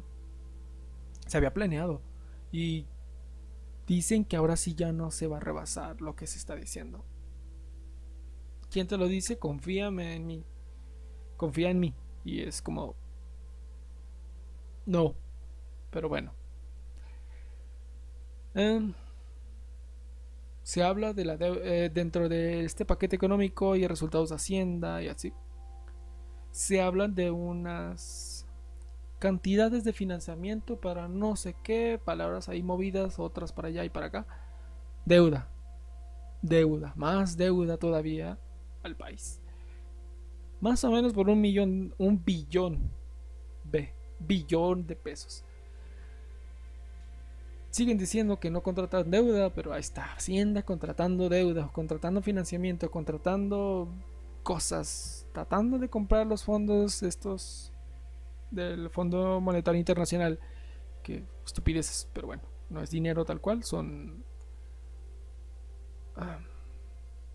se 1.28 1.38
había 1.38 1.54
planeado. 1.54 2.02
Y 2.52 2.86
dicen 3.96 4.24
que 4.24 4.38
ahora 4.38 4.56
sí 4.56 4.74
ya 4.74 4.94
no 4.94 5.12
se 5.12 5.28
va 5.28 5.38
a 5.38 5.42
rebasar 5.42 6.00
lo 6.00 6.16
que 6.16 6.26
se 6.26 6.38
está 6.38 6.56
diciendo. 6.56 7.04
¿Quién 8.70 8.88
te 8.88 8.96
lo 8.98 9.10
dice? 9.10 9.38
Confíame 9.38 10.16
en 10.16 10.26
mí. 10.26 10.46
Confía 11.36 11.70
en 11.70 11.80
mí. 11.82 11.94
Y 12.24 12.42
es 12.42 12.62
como... 12.62 12.96
No. 14.86 15.14
Pero 15.90 16.08
bueno. 16.08 16.34
Eh, 18.56 18.94
se 20.64 20.84
habla 20.84 21.12
de 21.12 21.26
la 21.26 21.38
eh, 21.40 21.92
dentro 21.94 22.30
de 22.30 22.64
este 22.64 22.86
paquete 22.86 23.18
económico 23.18 23.76
y 23.76 23.88
resultados 23.88 24.30
de 24.30 24.36
Hacienda 24.36 25.04
y 25.04 25.10
así. 25.10 25.34
Se 26.52 26.82
hablan 26.82 27.14
de 27.14 27.30
unas 27.30 28.31
cantidades 29.22 29.84
de 29.84 29.94
financiamiento 29.94 30.78
para 30.78 31.08
no 31.08 31.36
sé 31.36 31.56
qué, 31.64 32.02
palabras 32.04 32.50
ahí 32.50 32.64
movidas, 32.64 33.20
otras 33.20 33.54
para 33.54 33.68
allá 33.68 33.86
y 33.86 33.90
para 33.90 34.08
acá. 34.08 34.26
Deuda, 35.06 35.48
deuda, 36.42 36.92
más 36.96 37.38
deuda 37.38 37.78
todavía 37.78 38.40
al 38.82 38.96
país. 38.96 39.40
Más 40.60 40.84
o 40.84 40.92
menos 40.92 41.14
por 41.14 41.30
un 41.30 41.40
millón, 41.40 41.94
un 42.00 42.26
billón, 42.26 42.90
B, 43.64 43.94
billón 44.20 44.88
de 44.88 44.96
pesos. 44.96 45.46
Siguen 47.70 48.00
diciendo 48.00 48.40
que 48.40 48.50
no 48.50 48.64
contratan 48.64 49.12
deuda, 49.12 49.52
pero 49.54 49.72
ahí 49.72 49.82
está 49.82 50.14
Hacienda 50.14 50.64
contratando 50.64 51.30
deuda, 51.30 51.70
contratando 51.72 52.24
financiamiento, 52.24 52.90
contratando 52.90 53.88
cosas, 54.42 55.28
tratando 55.32 55.78
de 55.78 55.90
comprar 55.90 56.26
los 56.26 56.44
fondos 56.44 57.04
estos 57.04 57.71
del 58.52 58.90
Fondo 58.90 59.42
Monetario 59.42 59.80
Internacional. 59.80 60.40
Que 61.04 61.24
estupideces, 61.46 62.08
pero 62.14 62.28
bueno, 62.28 62.44
no 62.70 62.82
es 62.82 62.92
dinero 62.92 63.26
tal 63.26 63.42
cual, 63.42 63.64
son... 63.64 64.24
Ah, 66.16 66.40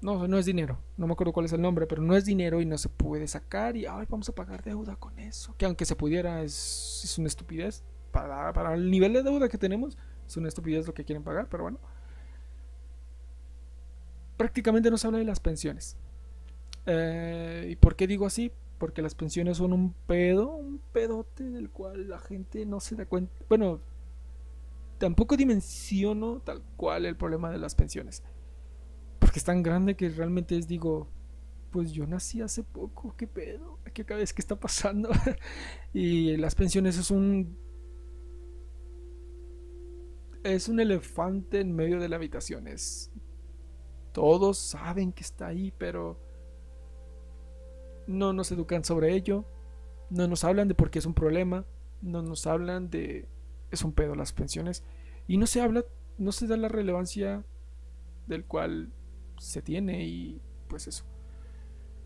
no, 0.03 0.29
no 0.29 0.39
es 0.39 0.47
dinero, 0.47 0.79
no 0.97 1.07
me 1.07 1.15
acuerdo 1.15 1.33
cuál 1.33 1.47
es 1.47 1.53
el 1.53 1.63
nombre, 1.63 1.87
pero 1.87 2.03
no 2.03 2.15
es 2.15 2.25
dinero 2.25 2.61
y 2.61 2.67
no 2.67 2.79
se 2.79 2.89
puede 2.89 3.27
sacar 3.27 3.77
y 3.77 3.87
ay, 3.87 4.07
vamos 4.09 4.29
a 4.29 4.35
pagar 4.35 4.63
deuda 4.63 4.95
con 4.97 5.19
eso. 5.19 5.55
Que 5.57 5.65
aunque 5.65 5.85
se 5.85 5.97
pudiera, 5.97 6.43
es, 6.43 7.01
es 7.03 7.19
una 7.19 7.29
estupidez. 7.29 7.83
Para, 8.13 8.53
para 8.53 8.75
el 8.75 8.91
nivel 8.91 9.13
de 9.15 9.23
deuda 9.23 9.49
que 9.49 9.59
tenemos, 9.59 9.99
es 10.27 10.37
una 10.37 10.49
estupidez 10.49 10.87
lo 10.87 10.95
que 10.95 11.05
quieren 11.05 11.25
pagar, 11.25 11.49
pero 11.49 11.65
bueno. 11.65 11.79
Prácticamente 14.37 14.91
no 14.91 14.99
se 14.99 15.07
habla 15.07 15.19
de 15.19 15.25
las 15.25 15.41
pensiones. 15.41 15.97
Eh, 16.85 17.69
¿Y 17.71 17.77
por 17.77 17.97
qué 17.97 18.07
digo 18.07 18.27
así? 18.27 18.53
Porque 18.79 19.03
las 19.03 19.15
pensiones 19.15 19.57
son 19.57 19.73
un 19.73 19.95
pedo, 20.07 20.55
un 20.55 20.81
pedote 20.93 21.45
del 21.45 21.71
cual 21.71 22.09
la 22.09 22.19
gente 22.19 22.67
no 22.67 22.81
se 22.81 22.95
da 22.95 23.07
cuenta. 23.07 23.33
Bueno, 23.49 23.81
tampoco 24.99 25.37
dimensiono 25.37 26.41
tal 26.41 26.63
cual 26.77 27.07
el 27.07 27.17
problema 27.17 27.51
de 27.51 27.59
las 27.59 27.75
pensiones. 27.75 28.23
Porque 29.19 29.39
es 29.39 29.45
tan 29.45 29.63
grande 29.63 29.97
que 29.97 30.09
realmente 30.11 30.57
es, 30.59 30.69
digo, 30.69 31.09
pues 31.71 31.93
yo 31.93 32.07
nací 32.07 32.41
hace 32.41 32.63
poco, 32.63 33.15
¿qué 33.17 33.27
pedo? 33.27 33.79
¿Qué 33.93 34.03
vez 34.03 34.33
que 34.33 34.43
está 34.43 34.59
pasando? 34.59 35.11
y 35.93 36.37
las 36.37 36.55
pensiones 36.55 36.99
es 36.99 37.11
un 37.11 37.59
es 40.43 40.69
un 40.69 40.79
elefante 40.79 41.61
en 41.61 41.75
medio 41.75 41.99
de 41.99 42.09
la 42.09 42.17
habitación. 42.17 42.67
todos 44.13 44.59
saben 44.59 45.13
que 45.13 45.23
está 45.23 45.49
ahí, 45.49 45.73
pero 45.77 46.21
no 48.07 48.33
nos 48.33 48.51
educan 48.53 48.85
sobre 48.85 49.15
ello. 49.15 49.45
No 50.11 50.29
nos 50.29 50.45
hablan 50.45 50.69
de 50.69 50.75
por 50.75 50.91
qué 50.91 50.99
es 50.99 51.07
un 51.07 51.15
problema. 51.15 51.65
No 52.01 52.23
nos 52.23 52.47
hablan 52.47 52.91
de 52.91 53.29
es 53.71 53.83
un 53.83 53.93
pedo 53.93 54.15
las 54.15 54.33
pensiones. 54.33 54.85
Y 55.27 55.39
no 55.39 55.47
se 55.47 55.61
habla, 55.61 55.85
no 56.19 56.33
se 56.33 56.47
da 56.47 56.57
la 56.57 56.69
relevancia 56.69 57.45
del 58.27 58.45
cual 58.45 58.93
se 59.39 59.63
tiene 59.63 60.07
y 60.07 60.41
pues 60.69 60.87
eso. 60.87 61.05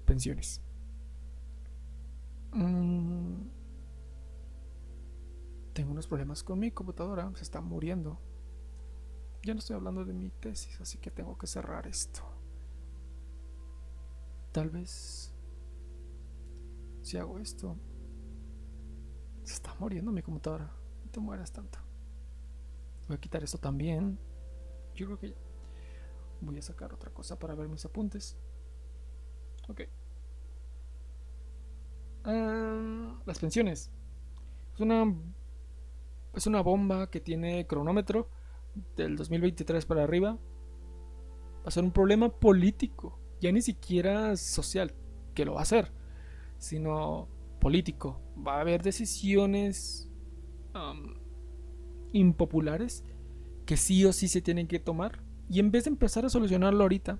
Pensiones. 0.06 0.62
Mm. 2.52 3.48
Tengo 5.72 5.92
unos 5.92 6.08
problemas 6.08 6.42
con 6.42 6.58
mi 6.58 6.70
computadora, 6.70 7.30
se 7.36 7.42
está 7.42 7.60
muriendo. 7.60 8.18
Ya 9.42 9.54
no 9.54 9.60
estoy 9.60 9.76
hablando 9.76 10.04
de 10.04 10.12
mi 10.12 10.30
tesis, 10.30 10.80
así 10.80 10.98
que 10.98 11.10
tengo 11.10 11.38
que 11.38 11.46
cerrar 11.46 11.86
esto. 11.86 12.22
Tal 14.52 14.68
vez 14.68 15.32
si 17.10 17.18
hago 17.18 17.40
esto, 17.40 17.76
se 19.42 19.54
está 19.54 19.74
muriendo 19.80 20.12
mi 20.12 20.22
computadora. 20.22 20.72
No 21.04 21.10
te 21.10 21.18
mueras 21.18 21.50
tanto. 21.50 21.80
Voy 23.08 23.16
a 23.16 23.20
quitar 23.20 23.42
esto 23.42 23.58
también. 23.58 24.16
Yo 24.94 25.06
creo 25.06 25.18
que. 25.18 25.34
Voy 26.40 26.56
a 26.56 26.62
sacar 26.62 26.94
otra 26.94 27.12
cosa 27.12 27.36
para 27.36 27.56
ver 27.56 27.68
mis 27.68 27.84
apuntes. 27.84 28.38
Ok. 29.68 29.82
Ah, 32.24 33.20
las 33.26 33.38
pensiones. 33.40 33.90
Es 34.74 34.80
una, 34.80 35.12
es 36.34 36.46
una 36.46 36.62
bomba 36.62 37.10
que 37.10 37.20
tiene 37.20 37.66
cronómetro 37.66 38.28
del 38.96 39.16
2023 39.16 39.84
para 39.84 40.04
arriba. 40.04 40.38
Va 41.58 41.66
a 41.66 41.70
ser 41.72 41.82
un 41.82 41.90
problema 41.90 42.30
político. 42.30 43.18
Ya 43.40 43.50
ni 43.50 43.62
siquiera 43.62 44.36
social, 44.36 44.94
que 45.34 45.44
lo 45.44 45.54
va 45.54 45.62
a 45.62 45.64
ser. 45.64 45.99
Sino 46.60 47.26
político. 47.60 48.20
Va 48.46 48.58
a 48.58 48.60
haber 48.60 48.82
decisiones 48.82 50.08
impopulares 52.12 53.04
que 53.66 53.76
sí 53.76 54.04
o 54.04 54.12
sí 54.12 54.28
se 54.28 54.40
tienen 54.40 54.68
que 54.68 54.78
tomar. 54.78 55.22
Y 55.48 55.58
en 55.58 55.72
vez 55.72 55.84
de 55.84 55.90
empezar 55.90 56.24
a 56.24 56.28
solucionarlo 56.28 56.82
ahorita, 56.82 57.18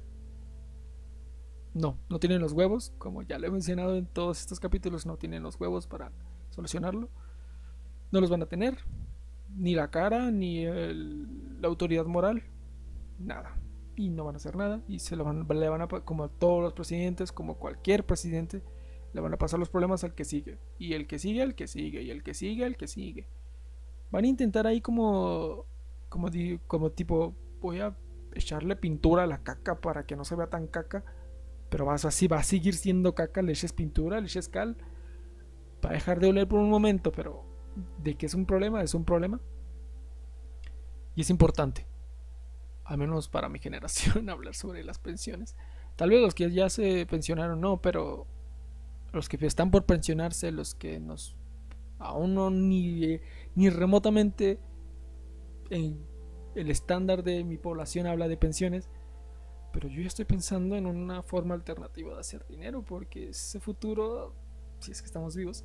no, 1.74 1.98
no 2.08 2.18
tienen 2.20 2.40
los 2.40 2.52
huevos, 2.52 2.92
como 2.98 3.22
ya 3.22 3.38
lo 3.38 3.46
he 3.46 3.50
mencionado 3.50 3.96
en 3.96 4.06
todos 4.06 4.40
estos 4.40 4.60
capítulos, 4.60 5.06
no 5.06 5.16
tienen 5.16 5.42
los 5.42 5.58
huevos 5.58 5.86
para 5.86 6.12
solucionarlo. 6.50 7.08
No 8.12 8.20
los 8.20 8.30
van 8.30 8.42
a 8.42 8.46
tener, 8.46 8.78
ni 9.56 9.74
la 9.74 9.90
cara, 9.90 10.30
ni 10.30 10.64
la 10.64 11.68
autoridad 11.68 12.06
moral, 12.06 12.42
nada. 13.18 13.56
Y 13.96 14.10
no 14.10 14.24
van 14.24 14.34
a 14.34 14.38
hacer 14.38 14.56
nada, 14.56 14.82
y 14.88 14.98
se 14.98 15.16
lo 15.16 15.24
van, 15.24 15.46
le 15.48 15.68
van 15.68 15.82
a, 15.82 15.88
como 15.88 16.28
todos 16.28 16.62
los 16.62 16.72
presidentes, 16.72 17.32
como 17.32 17.56
cualquier 17.58 18.04
presidente, 18.04 18.62
le 19.12 19.20
van 19.20 19.34
a 19.34 19.38
pasar 19.38 19.58
los 19.58 19.70
problemas 19.70 20.04
al 20.04 20.14
que 20.14 20.24
sigue. 20.24 20.58
Y 20.78 20.94
el 20.94 21.06
que 21.06 21.18
sigue, 21.18 21.42
al 21.42 21.54
que 21.54 21.66
sigue, 21.66 22.02
y 22.02 22.10
el 22.10 22.22
que 22.22 22.34
sigue, 22.34 22.64
al 22.64 22.76
que 22.76 22.86
sigue. 22.86 23.26
Van 24.10 24.24
a 24.24 24.28
intentar 24.28 24.66
ahí 24.66 24.80
como, 24.80 25.66
como, 26.08 26.28
como 26.66 26.90
tipo, 26.90 27.34
voy 27.60 27.80
a 27.80 27.96
echarle 28.34 28.76
pintura 28.76 29.24
a 29.24 29.26
la 29.26 29.42
caca 29.42 29.80
para 29.80 30.04
que 30.04 30.16
no 30.16 30.24
se 30.24 30.36
vea 30.36 30.48
tan 30.48 30.66
caca 30.66 31.04
pero 31.70 31.86
vas 31.86 32.04
así, 32.04 32.26
va 32.26 32.38
a 32.38 32.42
seguir 32.42 32.74
siendo 32.74 33.14
caca, 33.14 33.40
le 33.42 33.52
eches 33.52 33.72
pintura, 33.72 34.20
le 34.20 34.26
eches 34.26 34.48
cal. 34.48 34.76
Va 35.82 35.90
a 35.90 35.92
dejar 35.94 36.18
de 36.18 36.28
oler 36.28 36.46
por 36.46 36.58
un 36.58 36.68
momento, 36.68 37.12
pero 37.12 37.44
de 37.98 38.16
que 38.16 38.26
es 38.26 38.34
un 38.34 38.44
problema, 38.44 38.82
es 38.82 38.92
un 38.92 39.04
problema. 39.04 39.40
Y 41.14 41.22
es 41.22 41.30
importante, 41.30 41.86
al 42.84 42.98
menos 42.98 43.28
para 43.28 43.48
mi 43.48 43.58
generación, 43.60 44.28
hablar 44.28 44.54
sobre 44.54 44.82
las 44.82 44.98
pensiones. 44.98 45.56
Tal 45.96 46.10
vez 46.10 46.20
los 46.20 46.34
que 46.34 46.50
ya 46.50 46.68
se 46.68 47.06
pensionaron 47.06 47.60
no, 47.60 47.80
pero 47.80 48.26
los 49.12 49.28
que 49.28 49.44
están 49.46 49.70
por 49.70 49.84
pensionarse, 49.86 50.52
los 50.52 50.74
que 50.74 51.00
nos 51.00 51.36
aún 51.98 52.34
no 52.34 52.50
ni, 52.50 53.20
ni 53.54 53.68
remotamente 53.68 54.58
en 55.68 56.04
el 56.54 56.70
estándar 56.70 57.22
de 57.22 57.44
mi 57.44 57.58
población 57.58 58.06
habla 58.06 58.26
de 58.26 58.36
pensiones, 58.36 58.88
pero 59.72 59.88
yo 59.88 60.00
ya 60.00 60.08
estoy 60.08 60.24
pensando 60.24 60.76
en 60.76 60.86
una 60.86 61.22
forma 61.22 61.54
alternativa 61.54 62.14
de 62.14 62.20
hacer 62.20 62.44
dinero 62.48 62.82
porque 62.82 63.28
ese 63.28 63.60
futuro, 63.60 64.34
si 64.80 64.92
es 64.92 65.00
que 65.00 65.06
estamos 65.06 65.36
vivos, 65.36 65.64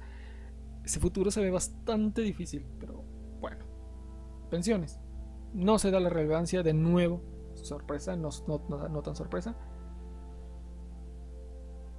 ese 0.84 1.00
futuro 1.00 1.32
se 1.32 1.41
ve 1.41 1.50
bastante 1.50 2.22
difícil. 2.22 2.66
Pero 2.80 3.04
bueno, 3.39 3.66
pensiones. 4.50 5.00
No 5.54 5.80
se 5.80 5.89
da 5.89 6.00
la 6.00 6.10
relevancia 6.10 6.62
de 6.64 6.74
nuevo. 6.74 7.22
Sorpresa, 7.56 8.16
no, 8.16 8.30
no, 8.48 9.02
tan 9.02 9.16
sorpresa. 9.16 9.56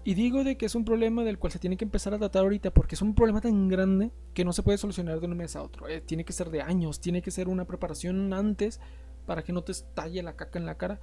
Y 0.07 0.15
digo 0.15 0.45
de 0.45 0.57
que 0.57 0.67
es 0.67 0.77
un 0.77 0.85
problema 0.85 1.25
del 1.25 1.37
cual 1.37 1.53
se 1.53 1.59
tiene 1.59 1.77
que 1.77 1.85
empezar 1.85 2.15
a 2.15 2.19
tratar 2.19 2.45
ahorita 2.45 2.73
porque 2.73 2.95
es 2.95 3.03
un 3.03 3.13
problema 3.13 3.41
tan 3.41 3.67
grande 3.67 4.13
que 4.35 4.45
no 4.45 4.53
se 4.53 4.63
puede 4.63 4.79
solucionar 4.79 5.19
de 5.19 5.27
un 5.27 5.37
mes 5.37 5.57
a 5.57 5.65
otro. 5.65 5.89
Eh, 5.89 6.01
tiene 6.01 6.25
que 6.25 6.33
ser 6.33 6.51
de 6.51 6.63
años, 6.63 7.01
tiene 7.01 7.23
que 7.23 7.33
ser 7.33 7.49
una 7.49 7.65
preparación 7.65 8.33
antes 8.33 8.81
para 9.27 9.43
que 9.43 9.53
no 9.53 9.65
te 9.65 9.73
estalle 9.73 10.23
la 10.23 10.37
caca 10.37 10.61
en 10.61 10.67
la 10.67 10.77
cara 10.77 11.01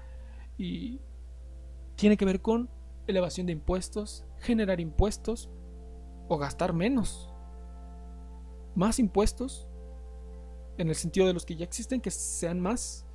y 0.58 1.02
tiene 1.98 2.16
que 2.16 2.24
ver 2.24 2.42
con 2.42 2.70
elevación 3.06 3.46
de 3.46 3.52
impuestos, 3.52 4.24
generar 4.40 4.80
impuestos 4.80 5.50
o 6.30 6.38
gastar 6.38 6.72
menos. 6.72 7.30
Más 8.74 9.00
impuestos, 9.00 9.68
en 10.78 10.88
el 10.88 10.96
sentido 10.96 11.28
de 11.28 11.34
los 11.34 11.46
que 11.46 11.58
ya 11.58 11.66
existen, 11.66 12.00
que 12.00 12.10
sean 12.10 12.62
más. 12.62 13.06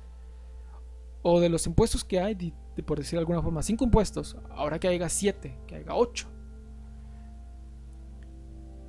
O 1.23 1.39
de 1.39 1.49
los 1.49 1.65
impuestos 1.65 2.03
que 2.03 2.19
hay, 2.19 2.53
por 2.81 2.97
decir 2.97 3.17
de 3.17 3.21
alguna 3.21 3.41
forma, 3.41 3.61
cinco 3.63 3.83
impuestos, 3.83 4.37
ahora 4.51 4.79
que 4.79 4.87
haya 4.87 5.09
siete, 5.09 5.59
que 5.67 5.75
haya 5.75 5.95
ocho. 5.95 6.27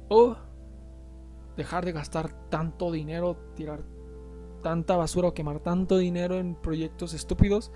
O 0.09 0.37
dejar 1.57 1.85
de 1.85 1.93
gastar 1.93 2.33
tanto 2.49 2.91
dinero, 2.91 3.37
tirar 3.55 3.85
tanta 4.63 4.97
basura 4.97 5.29
o 5.29 5.35
quemar 5.35 5.61
tanto 5.61 5.99
dinero 5.99 6.37
en 6.37 6.55
proyectos 6.55 7.15
estúpidos 7.15 7.73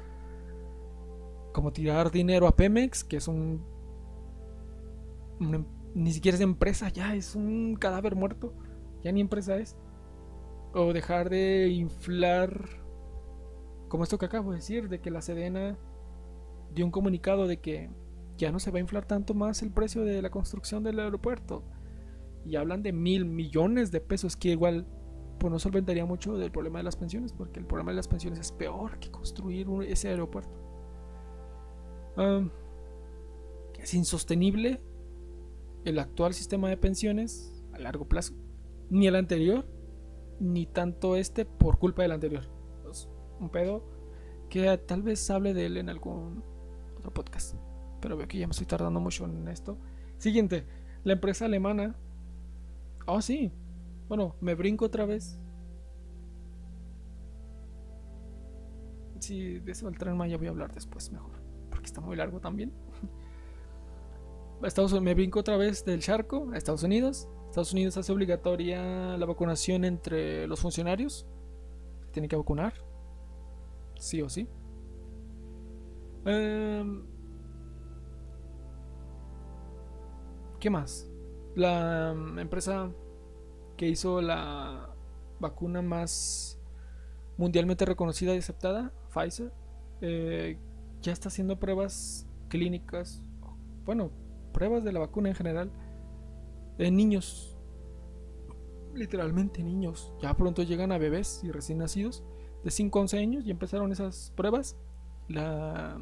como 1.55 1.73
tirar 1.73 2.11
dinero 2.11 2.49
a 2.49 2.57
Pemex, 2.57 3.05
que 3.05 3.17
es 3.17 3.29
un, 3.29 3.65
em, 5.41 5.65
ni 5.95 6.13
siquiera 6.13 6.35
es 6.35 6.41
empresa, 6.41 6.89
ya 6.89 7.15
es 7.15 7.37
un 7.37 7.77
cadáver 7.77 8.17
muerto, 8.17 8.53
ya 9.03 9.13
ni 9.13 9.21
empresa 9.21 9.57
es. 9.57 9.77
O 10.75 10.93
dejar 10.93 11.31
de 11.31 11.69
inflar, 11.69 12.69
como 13.89 14.03
esto 14.03 14.19
que 14.19 14.27
acabo 14.27 14.51
de 14.51 14.57
decir, 14.57 14.89
de 14.89 15.01
que 15.01 15.13
la 15.13 15.23
Sedena 15.23 15.79
dio 16.75 16.85
un 16.85 16.91
comunicado 16.91 17.47
de 17.47 17.59
que 17.59 17.91
ya 18.37 18.51
no 18.51 18.59
se 18.59 18.71
va 18.71 18.79
a 18.79 18.81
inflar 18.81 19.07
tanto 19.07 19.35
más 19.35 19.63
el 19.63 19.71
precio 19.71 20.05
de 20.05 20.21
la 20.21 20.31
construcción 20.31 20.83
del 20.83 20.99
aeropuerto. 20.99 21.65
Y 22.45 22.57
hablan 22.57 22.83
de 22.83 22.93
mil 22.93 23.25
millones 23.25 23.91
de 23.91 24.01
pesos, 24.01 24.37
que 24.37 24.51
igual 24.51 24.87
pues 25.39 25.51
no 25.51 25.59
solventaría 25.59 26.05
mucho 26.05 26.37
del 26.37 26.51
problema 26.51 26.79
de 26.79 26.85
las 26.85 26.97
pensiones, 26.97 27.33
porque 27.33 27.61
el 27.61 27.67
problema 27.67 27.93
de 27.93 27.97
las 27.97 28.09
pensiones 28.09 28.39
es 28.39 28.53
peor 28.53 28.99
que 28.99 29.11
construir 29.11 29.67
ese 29.89 30.09
aeropuerto 30.09 30.65
es 33.85 33.95
insostenible 33.95 34.81
el 35.85 35.99
actual 35.99 36.35
sistema 36.35 36.69
de 36.69 36.77
pensiones 36.77 37.53
a 37.73 37.79
largo 37.79 38.07
plazo. 38.07 38.35
Ni 38.91 39.07
el 39.07 39.17
anterior, 39.17 39.67
ni 40.41 40.67
tanto 40.67 41.17
este 41.17 41.45
por 41.45 41.79
culpa 41.79 42.03
del 42.03 42.13
anterior. 42.13 42.45
un 43.41 43.51
pedo 43.51 43.85
que 44.49 44.79
tal 44.79 45.03
vez 45.03 45.29
hable 45.31 45.55
de 45.55 45.67
él 45.67 45.77
en 45.77 45.89
algún 45.89 46.45
otro 47.05 47.13
podcast. 47.13 47.55
Pero 48.01 48.17
veo 48.17 48.27
que 48.27 48.39
ya 48.39 48.47
me 48.47 48.53
estoy 48.53 48.67
tardando 48.67 49.01
mucho 49.01 49.25
en 49.27 49.49
esto. 49.49 49.79
Siguiente, 50.19 50.67
la 51.05 51.13
empresa 51.13 51.45
alemana. 51.45 51.95
Oh, 53.07 53.21
sí. 53.21 53.53
Bueno, 54.09 54.37
me 54.41 54.55
brinco 54.55 54.87
otra 54.87 55.05
vez. 55.05 55.39
Sí, 59.21 59.59
de 59.59 59.73
eso 59.73 59.87
del 59.87 59.99
tren 59.99 60.19
voy 60.19 60.33
a 60.33 60.51
hablar 60.51 60.75
después, 60.75 61.11
mejor 61.11 61.45
está 61.83 62.01
muy 62.01 62.17
largo 62.17 62.41
también. 62.41 62.73
Estados, 64.63 64.99
me 65.01 65.15
brinco 65.15 65.41
otra 65.41 65.57
vez 65.57 65.85
del 65.85 66.01
charco 66.01 66.51
a 66.53 66.57
Estados 66.57 66.83
Unidos. 66.83 67.29
Estados 67.49 67.73
Unidos 67.73 67.97
hace 67.97 68.11
obligatoria 68.13 69.17
la 69.19 69.27
vacunación 69.27 69.85
entre 69.85 70.47
los 70.47 70.61
funcionarios. 70.61 71.27
Se 72.07 72.13
tienen 72.13 72.29
que 72.29 72.37
vacunar. 72.37 72.73
Sí 73.99 74.23
o 74.23 74.29
sí. 74.29 74.49
Em, 76.25 77.05
¿Qué 80.61 80.71
más? 80.71 81.11
La 81.55 82.13
em, 82.13 82.39
empresa 82.39 82.91
que 83.77 83.89
hizo 83.89 84.23
la 84.23 84.95
vacuna 85.41 85.83
más 85.83 86.59
mundialmente 87.37 87.85
reconocida 87.85 88.35
y 88.35 88.39
aceptada, 88.39 88.93
Pfizer, 89.13 89.53
eh, 90.01 90.59
ya 91.03 91.13
está 91.13 91.29
haciendo 91.29 91.59
pruebas 91.59 92.27
clínicas, 92.49 93.23
bueno, 93.85 94.11
pruebas 94.53 94.85
de 94.85 94.93
la 94.93 95.01
vacuna 95.01 95.29
en 95.29 95.35
general, 95.35 95.71
en 96.79 96.97
niños, 96.97 97.59
literalmente 98.95 99.63
niños. 99.63 100.13
Ya 100.23 100.35
pronto 100.35 100.63
llegan 100.63 100.93
a 100.93 100.99
bebés 100.99 101.43
y 101.45 101.51
recién 101.51 101.79
nacidos 101.79 102.25
de 102.63 102.71
5 102.71 102.99
a 102.99 103.03
11 103.03 103.19
años 103.19 103.45
y 103.47 103.51
empezaron 103.51 103.93
esas 103.93 104.33
pruebas. 104.37 104.77
La, 105.29 105.99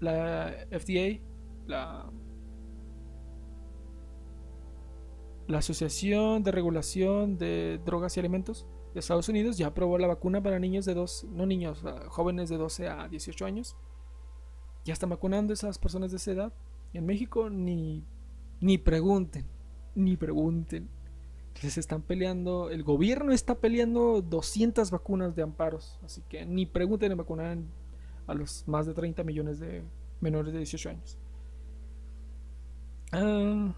la 0.00 0.54
FDA, 0.70 1.20
la, 1.66 2.10
la 5.46 5.58
Asociación 5.58 6.42
de 6.42 6.52
Regulación 6.52 7.38
de 7.38 7.80
Drogas 7.84 8.16
y 8.16 8.20
Alimentos, 8.20 8.66
de 8.94 9.00
Estados 9.00 9.28
Unidos 9.28 9.56
ya 9.56 9.68
aprobó 9.68 9.98
la 9.98 10.08
vacuna 10.08 10.42
para 10.42 10.58
niños 10.58 10.84
de 10.84 10.94
dos, 10.94 11.24
no 11.30 11.46
niños, 11.46 11.82
jóvenes 12.08 12.48
de 12.48 12.56
12 12.56 12.88
a 12.88 13.08
18 13.08 13.46
años. 13.46 13.76
Ya 14.84 14.92
están 14.92 15.10
vacunando 15.10 15.52
a 15.52 15.54
esas 15.54 15.78
personas 15.78 16.10
de 16.10 16.16
esa 16.16 16.32
edad. 16.32 16.52
En 16.92 17.06
México 17.06 17.50
ni, 17.50 18.04
ni 18.60 18.78
pregunten, 18.78 19.46
ni 19.94 20.16
pregunten. 20.16 20.88
Les 21.62 21.76
están 21.76 22.02
peleando, 22.02 22.70
el 22.70 22.82
gobierno 22.82 23.32
está 23.32 23.54
peleando 23.54 24.22
200 24.22 24.90
vacunas 24.90 25.36
de 25.36 25.42
amparos. 25.42 25.98
Así 26.04 26.22
que 26.28 26.46
ni 26.46 26.66
pregunten 26.66 27.12
en 27.12 27.18
vacunar 27.18 27.58
a 28.26 28.34
los 28.34 28.66
más 28.66 28.86
de 28.86 28.94
30 28.94 29.24
millones 29.24 29.60
de 29.60 29.82
menores 30.20 30.52
de 30.52 30.58
18 30.58 30.90
años. 30.90 31.18
Ah 33.12 33.74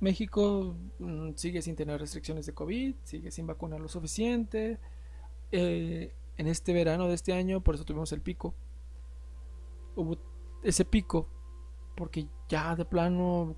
México 0.00 0.74
mm, 0.98 1.32
sigue 1.36 1.62
sin 1.62 1.76
tener 1.76 2.00
restricciones 2.00 2.46
de 2.46 2.54
COVID, 2.54 2.94
sigue 3.04 3.30
sin 3.30 3.46
vacunar 3.46 3.80
lo 3.80 3.88
suficiente. 3.88 4.78
Eh, 5.52 6.14
en 6.38 6.46
este 6.46 6.72
verano 6.72 7.06
de 7.06 7.14
este 7.14 7.34
año, 7.34 7.60
por 7.60 7.74
eso 7.74 7.84
tuvimos 7.84 8.10
el 8.12 8.22
pico. 8.22 8.54
Hubo 9.94 10.16
ese 10.62 10.86
pico 10.86 11.28
porque 11.96 12.26
ya 12.48 12.74
de 12.74 12.86
plano 12.86 13.56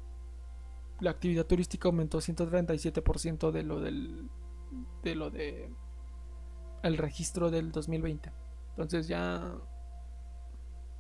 la 1.03 1.11
actividad 1.11 1.45
turística 1.45 1.89
aumentó 1.89 2.19
137% 2.19 3.51
de 3.51 3.63
lo 3.65 3.81
del 3.81 4.31
de 5.03 5.17
lo 5.17 5.31
de 5.31 5.69
el 6.85 6.97
registro 6.97 7.51
del 7.51 7.73
2020. 7.73 8.31
Entonces 8.71 9.09
ya 9.09 9.53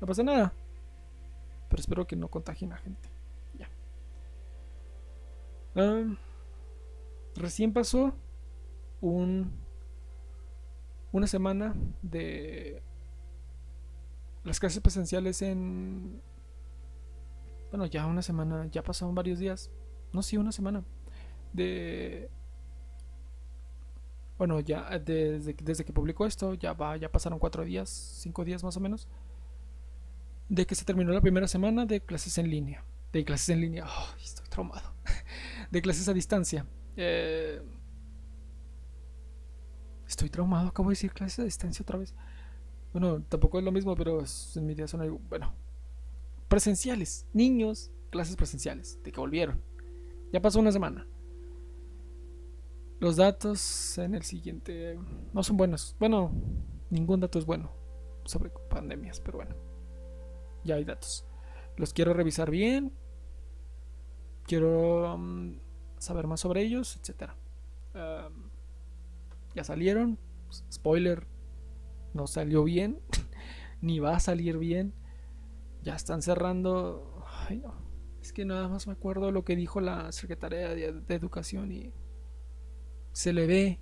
No 0.02 0.08
pasa 0.08 0.24
nada. 0.24 0.52
Pero 1.70 1.80
espero 1.80 2.08
que 2.08 2.16
no 2.16 2.28
contagien 2.28 2.74
a 2.74 2.78
gente. 2.78 3.10
Ya. 3.54 3.70
recién 7.36 7.72
pasó 7.74 8.14
un 9.02 9.52
una 11.12 11.26
semana 11.26 11.74
de 12.02 12.84
las 14.44 14.60
clases 14.60 14.82
presenciales 14.82 15.42
en 15.42 16.22
bueno, 17.72 17.86
ya 17.86 18.06
una 18.08 18.22
semana, 18.22 18.68
ya 18.72 18.84
pasaron 18.84 19.14
varios 19.14 19.38
días. 19.38 19.70
No, 20.12 20.24
sí, 20.24 20.38
una 20.38 20.52
semana. 20.52 20.84
De 21.54 22.30
bueno, 24.40 24.62
ya 24.62 24.98
desde, 25.00 25.54
desde 25.54 25.84
que 25.84 25.92
publicó 25.92 26.26
esto, 26.26 26.54
ya 26.54 26.72
va, 26.72 26.96
ya 26.96 27.12
pasaron 27.12 27.40
cuatro 27.40 27.66
días, 27.66 27.90
cinco 27.90 28.46
días 28.46 28.64
más 28.64 28.78
o 28.78 28.80
menos, 28.80 29.08
de 30.50 30.66
que 30.66 30.76
se 30.76 30.84
terminó 30.84 31.14
la 31.14 31.22
primera 31.22 31.48
semana 31.48 31.86
de 31.86 32.02
clases 32.02 32.38
en 32.40 32.50
línea. 32.50 32.84
De 33.14 33.24
clases 33.24 33.50
en 33.50 33.62
línea, 33.62 33.86
oh, 33.88 34.16
estoy 34.22 34.48
traumado. 34.50 34.94
De 35.72 35.82
clases 35.82 36.08
a 36.10 36.14
distancia. 36.14 36.66
Eh, 36.98 37.62
estoy 40.08 40.30
traumado, 40.30 40.70
acabo 40.70 40.90
de 40.90 40.94
decir 40.94 41.12
clases 41.14 41.40
a 41.40 41.44
distancia 41.44 41.84
otra 41.84 42.00
vez. 42.00 42.16
Bueno, 42.92 43.22
tampoco 43.22 43.60
es 43.60 43.64
lo 43.64 43.72
mismo, 43.72 43.96
pero 43.96 44.24
en 44.56 44.66
mi 44.66 44.74
día 44.74 44.88
son 44.88 45.02
algo, 45.02 45.20
bueno, 45.30 45.54
presenciales, 46.48 47.28
niños, 47.34 47.92
clases 48.10 48.36
presenciales, 48.36 49.00
de 49.04 49.12
que 49.12 49.20
volvieron. 49.20 49.62
Ya 50.34 50.42
pasó 50.42 50.60
una 50.60 50.72
semana. 50.72 51.06
Los 53.00 53.16
datos 53.16 53.98
en 54.00 54.16
el 54.16 54.24
siguiente 54.24 54.98
no 55.34 55.44
son 55.44 55.56
buenos. 55.56 55.96
Bueno, 56.00 56.32
ningún 56.90 57.20
dato 57.20 57.38
es 57.38 57.46
bueno 57.46 57.72
sobre 58.26 58.50
pandemias, 58.70 59.20
pero 59.22 59.38
bueno, 59.38 59.56
ya 60.70 60.76
hay 60.76 60.86
datos. 60.86 61.26
Los 61.76 61.94
quiero 61.94 62.14
revisar 62.14 62.52
bien. 62.52 62.94
Quiero 64.46 65.14
um, 65.14 65.60
saber 65.98 66.28
más 66.28 66.40
sobre 66.40 66.62
ellos, 66.62 66.98
etc. 66.98 67.32
Ya 69.56 69.64
salieron. 69.64 70.18
Spoiler, 70.72 71.28
no 72.14 72.28
salió 72.28 72.64
bien. 72.64 73.02
Ni 73.82 74.00
va 74.00 74.16
a 74.16 74.20
salir 74.20 74.58
bien. 74.58 74.94
Ya 75.82 75.96
están 75.96 76.22
cerrando. 76.22 77.26
Ay, 77.48 77.58
no. 77.58 77.74
Es 78.22 78.34
que 78.34 78.46
nada 78.46 78.68
más 78.68 78.88
me 78.88 78.94
acuerdo 78.94 79.32
lo 79.32 79.44
que 79.44 79.56
dijo 79.56 79.82
la 79.82 80.12
secretaria 80.12 80.70
de 80.70 81.16
Educación 81.16 81.72
y 81.72 81.94
se 83.12 83.34
le 83.34 83.48
ve. 83.48 83.80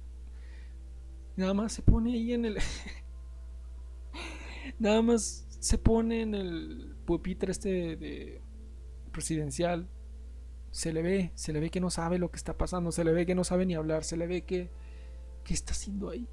Nada 1.36 1.54
más 1.54 1.74
se 1.74 1.82
pone 1.82 2.14
ahí 2.14 2.34
en 2.34 2.46
el. 2.46 2.58
Nada 4.80 5.02
más 5.02 5.47
se 5.68 5.78
pone 5.78 6.22
en 6.22 6.34
el 6.34 6.96
pupitre 7.04 7.52
este 7.52 7.98
de 7.98 8.42
presidencial. 9.12 9.90
Se 10.72 10.94
le 10.94 11.02
ve, 11.02 11.32
se 11.36 11.52
le 11.52 11.60
ve 11.60 11.70
que 11.70 11.82
no 11.82 11.90
sabe 11.90 12.20
lo 12.20 12.32
que 12.32 12.38
está 12.38 12.58
pasando, 12.58 12.94
se 12.94 13.04
le 13.04 13.12
ve 13.12 13.26
que 13.26 13.36
no 13.36 13.44
sabe 13.44 13.66
ni 13.66 13.76
hablar, 13.76 14.06
se 14.06 14.16
le 14.16 14.28
ve 14.28 14.46
que. 14.46 14.72
¿Qué 15.44 15.54
está 15.54 15.74
haciendo 15.74 16.10
ahí? 16.10 16.30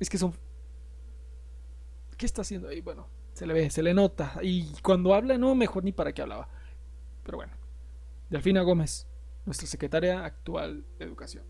Es 0.00 0.10
que 0.10 0.18
son. 0.18 0.34
¿Qué 2.16 2.26
está 2.26 2.42
haciendo 2.42 2.68
ahí? 2.68 2.80
Bueno, 2.80 3.06
se 3.34 3.46
le 3.46 3.54
ve, 3.54 3.70
se 3.70 3.84
le 3.84 3.94
nota. 3.94 4.40
Y 4.42 4.66
cuando 4.82 5.14
habla, 5.14 5.38
no, 5.38 5.54
mejor 5.54 5.84
ni 5.84 5.92
para 5.92 6.12
qué 6.12 6.22
hablaba. 6.22 6.48
Pero 7.22 7.38
bueno. 7.38 7.52
Delfina 8.30 8.62
Gómez, 8.62 9.06
nuestra 9.46 9.68
secretaria 9.68 10.24
actual 10.24 10.84
de 10.98 11.04
Educación. 11.04 11.44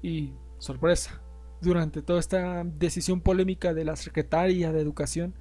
Y, 0.00 0.32
sorpresa, 0.58 1.22
durante 1.60 2.00
toda 2.00 2.20
esta 2.20 2.64
decisión 2.64 3.20
polémica 3.20 3.74
de 3.74 3.84
la 3.84 3.96
Secretaria 3.96 4.72
de 4.72 4.80
Educación, 4.80 5.34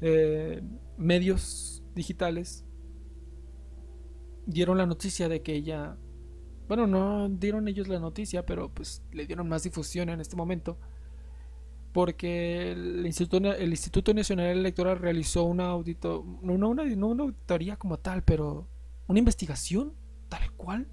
eh, 0.00 0.62
medios 0.96 1.82
digitales 1.94 2.64
dieron 4.46 4.78
la 4.78 4.86
noticia 4.86 5.28
de 5.28 5.42
que 5.42 5.54
ella, 5.54 5.96
bueno, 6.68 6.86
no 6.86 7.28
dieron 7.28 7.68
ellos 7.68 7.88
la 7.88 8.00
noticia, 8.00 8.44
pero 8.44 8.72
pues 8.72 9.02
le 9.12 9.26
dieron 9.26 9.48
más 9.48 9.62
difusión 9.62 10.08
en 10.08 10.20
este 10.20 10.36
momento, 10.36 10.78
porque 11.92 12.72
el 12.72 13.06
Instituto, 13.06 13.52
el 13.52 13.70
Instituto 13.70 14.12
Nacional 14.12 14.46
Electoral 14.48 14.98
realizó 14.98 15.44
una 15.44 15.66
audito, 15.66 16.24
no 16.42 16.58
no 16.58 16.70
una 16.70 17.22
auditoría 17.22 17.76
como 17.76 17.98
tal, 17.98 18.22
pero 18.24 18.68
una 19.06 19.18
investigación 19.18 19.94
tal 20.28 20.50
cual 20.52 20.88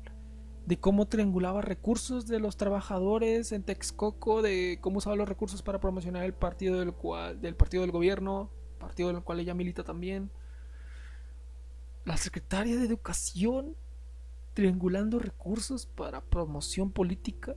de 0.65 0.79
cómo 0.79 1.07
triangulaba 1.07 1.61
recursos 1.61 2.27
de 2.27 2.39
los 2.39 2.55
trabajadores 2.55 3.51
en 3.51 3.63
Texcoco, 3.63 4.41
de 4.41 4.77
cómo 4.79 4.99
usaba 4.99 5.15
los 5.15 5.27
recursos 5.27 5.61
para 5.63 5.79
promocionar 5.79 6.23
el 6.23 6.33
partido 6.33 6.79
del 6.79 6.93
cual, 6.93 7.41
del 7.41 7.55
partido 7.55 7.81
del 7.81 7.91
gobierno, 7.91 8.51
partido 8.81 9.13
del 9.13 9.23
cual 9.23 9.39
ella 9.39 9.53
milita 9.53 9.83
también. 9.83 10.29
La 12.03 12.17
secretaria 12.17 12.77
de 12.77 12.85
Educación 12.85 13.75
triangulando 14.53 15.19
recursos 15.19 15.85
para 15.85 16.21
promoción 16.21 16.91
política 16.91 17.55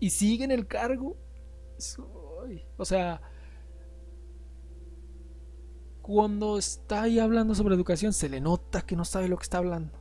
y 0.00 0.10
sigue 0.10 0.44
en 0.44 0.50
el 0.50 0.66
cargo. 0.66 1.16
O 2.76 2.84
sea, 2.84 3.20
cuando 6.02 6.58
está 6.58 7.02
ahí 7.02 7.18
hablando 7.18 7.54
sobre 7.54 7.74
educación 7.74 8.12
se 8.12 8.28
le 8.28 8.40
nota 8.40 8.82
que 8.82 8.96
no 8.96 9.04
sabe 9.04 9.28
lo 9.28 9.36
que 9.36 9.44
está 9.44 9.58
hablando. 9.58 9.98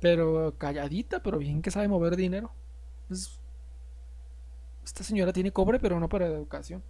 Pero 0.00 0.56
calladita, 0.58 1.22
pero 1.22 1.38
bien 1.38 1.62
que 1.62 1.70
sabe 1.70 1.88
mover 1.88 2.16
dinero. 2.16 2.52
esta 4.84 5.02
señora 5.02 5.32
tiene 5.32 5.52
cobre, 5.52 5.80
pero 5.80 5.98
no 5.98 6.08
para 6.08 6.26
educación. 6.26 6.82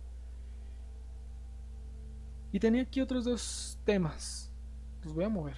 Y 2.52 2.60
tenía 2.60 2.82
aquí 2.82 3.00
otros 3.00 3.24
dos 3.24 3.78
temas. 3.84 4.52
Los 5.02 5.14
voy 5.14 5.24
a 5.24 5.28
mover. 5.28 5.56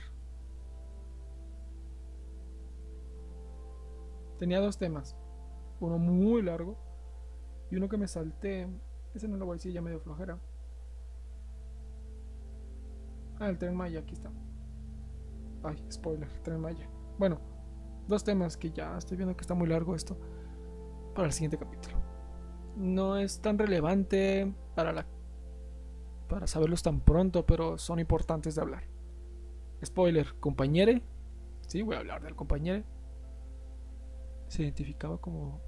Tenía 4.38 4.60
dos 4.60 4.78
temas. 4.78 5.16
Uno 5.80 5.98
muy 5.98 6.42
largo. 6.42 6.76
Y 7.70 7.76
uno 7.76 7.88
que 7.88 7.98
me 7.98 8.08
salté. 8.08 8.68
Ese 9.14 9.28
no 9.28 9.36
lo 9.36 9.46
voy 9.46 9.54
a 9.54 9.56
decir 9.56 9.72
ya 9.72 9.82
medio 9.82 10.00
flojera. 10.00 10.38
Ah, 13.40 13.48
el 13.48 13.58
tren 13.58 13.76
Maya, 13.76 14.00
aquí 14.00 14.14
está. 14.14 14.30
Ay, 15.62 15.76
spoiler, 15.90 16.28
tren 16.42 16.60
Maya. 16.60 16.88
Bueno, 17.18 17.40
dos 18.08 18.24
temas 18.24 18.56
que 18.56 18.70
ya 18.70 18.96
estoy 18.96 19.16
viendo 19.16 19.36
que 19.36 19.42
está 19.42 19.54
muy 19.54 19.68
largo 19.68 19.94
esto 19.94 20.18
para 21.14 21.26
el 21.26 21.32
siguiente 21.32 21.58
capítulo. 21.58 21.96
No 22.76 23.16
es 23.16 23.40
tan 23.40 23.58
relevante 23.58 24.52
para 24.74 24.92
la 24.92 25.06
para 26.28 26.46
saberlos 26.46 26.82
tan 26.82 27.00
pronto, 27.00 27.46
pero 27.46 27.78
son 27.78 27.98
importantes 27.98 28.54
de 28.54 28.62
hablar. 28.62 28.84
Spoiler, 29.84 30.34
compañere. 30.40 31.02
Sí, 31.66 31.82
voy 31.82 31.96
a 31.96 32.00
hablar 32.00 32.22
del 32.22 32.36
compañere. 32.36 32.84
Se 34.48 34.62
identificaba 34.62 35.18
como 35.18 35.60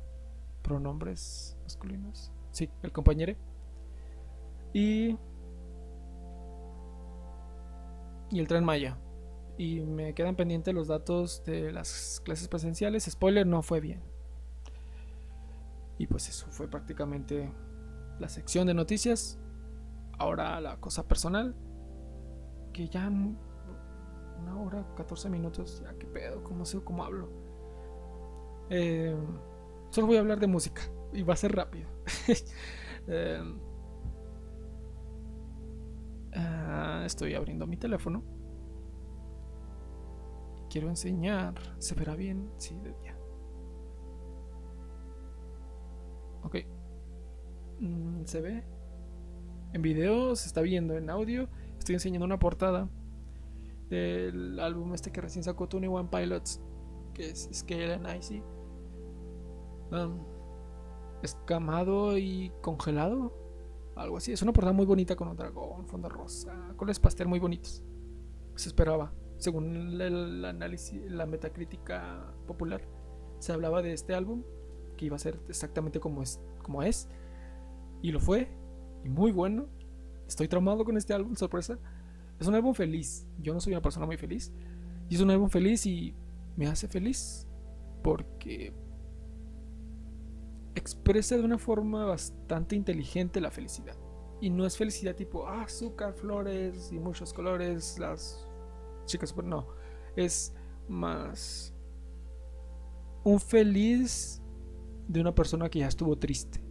pronombres 0.63 1.57
masculinos. 1.63 2.33
Sí, 2.53 2.71
el 2.83 2.93
compañere. 2.93 3.37
Y 4.73 5.17
y 8.31 8.39
el 8.39 8.47
tren 8.47 8.65
Maya 8.65 8.97
y 9.59 9.81
me 9.81 10.15
quedan 10.15 10.37
pendientes 10.37 10.73
los 10.73 10.89
datos 10.89 11.45
de 11.45 11.73
las 11.73 12.23
clases 12.25 12.49
presenciales. 12.49 13.05
Spoiler, 13.05 13.47
no 13.47 13.63
fue 13.63 13.81
bien. 13.81 14.01
Y 15.99 16.07
pues 16.07 16.29
eso 16.29 16.47
fue 16.51 16.69
prácticamente 16.69 17.53
la 18.19 18.29
sección 18.29 18.67
de 18.67 18.75
noticias. 18.75 19.39
Ahora 20.21 20.61
la 20.61 20.79
cosa 20.79 21.09
personal. 21.09 21.57
Que 22.73 22.89
ya 22.89 23.09
una 23.09 24.61
hora, 24.61 24.87
14 24.97 25.29
minutos. 25.29 25.83
Ya 25.85 25.99
qué 25.99 26.07
pedo, 26.07 26.45
cómo 26.45 26.65
sé 26.65 26.81
cómo 26.85 27.05
hablo. 27.05 27.29
Eh, 28.71 29.17
solo 29.91 30.07
voy 30.07 30.17
a 30.17 30.21
hablar 30.21 30.39
de 30.39 30.47
música. 30.47 30.83
Y 31.13 31.25
va 31.25 31.35
a 31.35 31.37
ser 31.37 31.53
rápido. 31.53 31.89
Eh, 33.13 33.43
ah, 36.35 37.03
estoy 37.07 37.35
abriendo 37.35 37.67
mi 37.67 37.79
teléfono 37.79 38.23
quiero 40.71 40.89
enseñar. 40.89 41.55
¿Se 41.79 41.95
verá 41.95 42.15
bien? 42.15 42.51
Sí, 42.57 42.79
de 42.79 42.95
día. 43.03 43.19
Ok. 46.43 46.57
Mm, 47.81 48.25
¿Se 48.25 48.41
ve? 48.41 48.65
En 49.73 49.83
video 49.83 50.35
se 50.35 50.49
está 50.49 50.63
viendo, 50.63 50.97
en 50.97 51.11
audio 51.11 51.49
estoy 51.79 51.95
enseñando 51.95 52.25
una 52.25 52.39
portada 52.39 52.89
del 53.89 54.59
álbum 54.59 54.95
este 54.95 55.13
que 55.13 55.21
recién 55.21 55.45
sacó 55.45 55.69
Tony 55.69 55.87
One 55.87 56.09
Pilots. 56.11 56.61
que 57.15 57.31
es 57.31 57.49
Scale 57.53 57.95
and 57.95 58.07
Icy. 58.19 58.43
Um, 59.93 60.25
escamado 61.23 62.17
y 62.17 62.53
congelado. 62.63 63.37
Algo 63.97 64.17
así. 64.17 64.33
Es 64.33 64.43
una 64.43 64.53
portada 64.53 64.73
muy 64.73 64.87
bonita 64.87 65.17
con 65.17 65.29
un 65.29 65.37
dragón, 65.37 65.87
fondo 65.87 66.09
rosa, 66.09 66.73
colores 66.77 66.99
pastel 66.99 67.29
muy 67.29 67.39
bonitos. 67.39 67.83
Se 68.55 68.69
esperaba. 68.69 69.13
Según 69.39 70.01
el 70.01 70.45
análisis, 70.45 71.01
la 71.11 71.27
metacrítica 71.27 72.35
popular, 72.47 72.83
se 73.39 73.53
hablaba 73.53 73.83
de 73.83 73.93
este 73.93 74.15
álbum 74.15 74.43
que 74.97 75.07
iba 75.07 75.17
a 75.17 75.19
ser 75.19 75.41
exactamente 75.49 75.99
como 75.99 76.23
es, 76.23 76.41
como 76.63 76.83
es. 76.83 77.09
Y 78.03 78.13
lo 78.13 78.21
fue. 78.21 78.60
Y 79.05 79.09
muy 79.09 79.33
bueno. 79.33 79.67
Estoy 80.27 80.49
traumado 80.49 80.85
con 80.85 80.97
este 80.97 81.13
álbum, 81.13 81.35
sorpresa. 81.35 81.79
Es 82.39 82.47
un 82.47 82.55
álbum 82.55 82.75
feliz. 82.75 83.27
Yo 83.41 83.53
no 83.53 83.61
soy 83.61 83.73
una 83.73 83.83
persona 83.83 84.07
muy 84.07 84.17
feliz. 84.17 84.53
Y 85.09 85.17
es 85.17 85.21
un 85.21 85.31
álbum 85.31 85.49
feliz 85.49 85.87
y 85.87 86.15
me 86.57 86.67
hace 86.67 86.89
feliz. 86.89 87.47
Porque 88.03 88.73
expresa 90.75 91.37
de 91.37 91.45
una 91.45 91.59
forma 91.59 92.05
bastante 92.05 92.77
inteligente 92.77 93.41
la 93.41 93.51
felicidad. 93.51 93.97
Y 94.41 94.51
no 94.51 94.65
es 94.65 94.77
felicidad 94.77 95.15
tipo 95.15 95.47
ah, 95.47 95.63
azúcar, 95.63 96.15
flores 96.15 96.91
y 96.93 96.99
muchos 96.99 97.33
colores, 97.33 97.99
las 97.99 98.47
chicas 99.05 99.31
super. 99.31 99.45
No. 99.45 99.67
Es 100.17 100.55
más 100.89 101.75
un 103.25 103.39
feliz 103.39 104.41
de 105.09 105.21
una 105.21 105.35
persona 105.35 105.69
que 105.69 105.81
ya 105.81 105.89
estuvo 105.89 106.17
triste. 106.17 106.63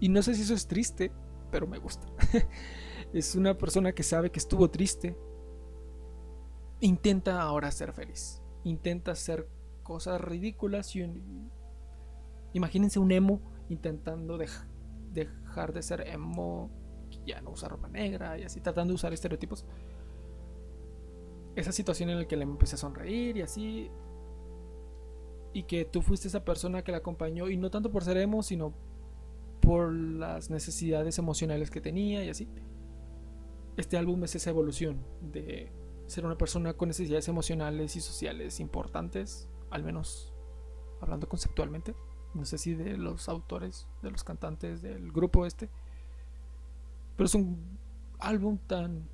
Y 0.00 0.08
no 0.08 0.22
sé 0.22 0.34
si 0.34 0.42
eso 0.42 0.54
es 0.54 0.66
triste, 0.66 1.12
pero 1.54 1.68
me 1.68 1.78
gusta. 1.78 2.08
es 3.12 3.36
una 3.36 3.56
persona 3.56 3.92
que 3.92 4.02
sabe 4.02 4.32
que 4.32 4.40
estuvo 4.40 4.68
triste. 4.70 5.16
Intenta 6.80 7.40
ahora 7.40 7.70
ser 7.70 7.92
feliz. 7.92 8.42
Intenta 8.64 9.12
hacer 9.12 9.48
cosas 9.84 10.20
ridículas 10.20 10.96
y 10.96 11.08
imagínense 12.54 12.98
un 12.98 13.12
emo 13.12 13.40
intentando 13.68 14.36
dejar 14.36 15.72
de 15.72 15.82
ser 15.82 16.08
emo, 16.08 16.72
ya 17.24 17.40
no 17.40 17.50
usar 17.50 17.70
ropa 17.70 17.86
negra 17.86 18.36
y 18.36 18.42
así 18.42 18.60
tratando 18.60 18.90
de 18.90 18.96
usar 18.96 19.12
estereotipos. 19.12 19.64
Esa 21.54 21.70
situación 21.70 22.10
en 22.10 22.18
la 22.18 22.26
que 22.26 22.36
le 22.36 22.42
empecé 22.42 22.74
a 22.74 22.78
sonreír 22.78 23.36
y 23.36 23.42
así 23.42 23.92
y 25.52 25.62
que 25.62 25.84
tú 25.84 26.02
fuiste 26.02 26.26
esa 26.26 26.44
persona 26.44 26.82
que 26.82 26.90
la 26.90 26.98
acompañó 26.98 27.48
y 27.48 27.56
no 27.56 27.70
tanto 27.70 27.92
por 27.92 28.02
ser 28.02 28.16
emo, 28.16 28.42
sino 28.42 28.74
por 29.64 29.92
las 29.92 30.50
necesidades 30.50 31.18
emocionales 31.18 31.70
que 31.70 31.80
tenía 31.80 32.24
y 32.24 32.28
así. 32.28 32.48
Este 33.76 33.96
álbum 33.96 34.22
es 34.24 34.34
esa 34.34 34.50
evolución 34.50 35.04
de 35.20 35.72
ser 36.06 36.24
una 36.26 36.36
persona 36.36 36.74
con 36.74 36.88
necesidades 36.88 37.28
emocionales 37.28 37.96
y 37.96 38.00
sociales 38.00 38.60
importantes, 38.60 39.48
al 39.70 39.82
menos 39.82 40.32
hablando 41.00 41.28
conceptualmente. 41.28 41.94
No 42.34 42.44
sé 42.44 42.58
si 42.58 42.74
de 42.74 42.96
los 42.96 43.28
autores, 43.28 43.86
de 44.02 44.10
los 44.10 44.24
cantantes 44.24 44.82
del 44.82 45.10
grupo 45.12 45.46
este. 45.46 45.70
Pero 47.16 47.26
es 47.26 47.34
un 47.34 47.78
álbum 48.18 48.58
tan 48.58 49.08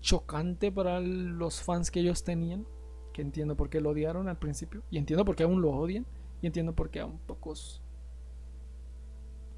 chocante 0.00 0.70
para 0.70 1.00
los 1.00 1.62
fans 1.62 1.90
que 1.90 2.00
ellos 2.00 2.24
tenían 2.24 2.66
entiendo 3.22 3.56
por 3.56 3.68
qué 3.68 3.80
lo 3.80 3.90
odiaron 3.90 4.28
al 4.28 4.38
principio, 4.38 4.82
y 4.90 4.98
entiendo 4.98 5.24
por 5.24 5.36
qué 5.36 5.42
aún 5.44 5.60
lo 5.60 5.70
odian, 5.70 6.06
y 6.40 6.46
entiendo 6.46 6.74
por 6.74 6.90
qué 6.90 7.00
aún 7.00 7.18
pocos... 7.26 7.82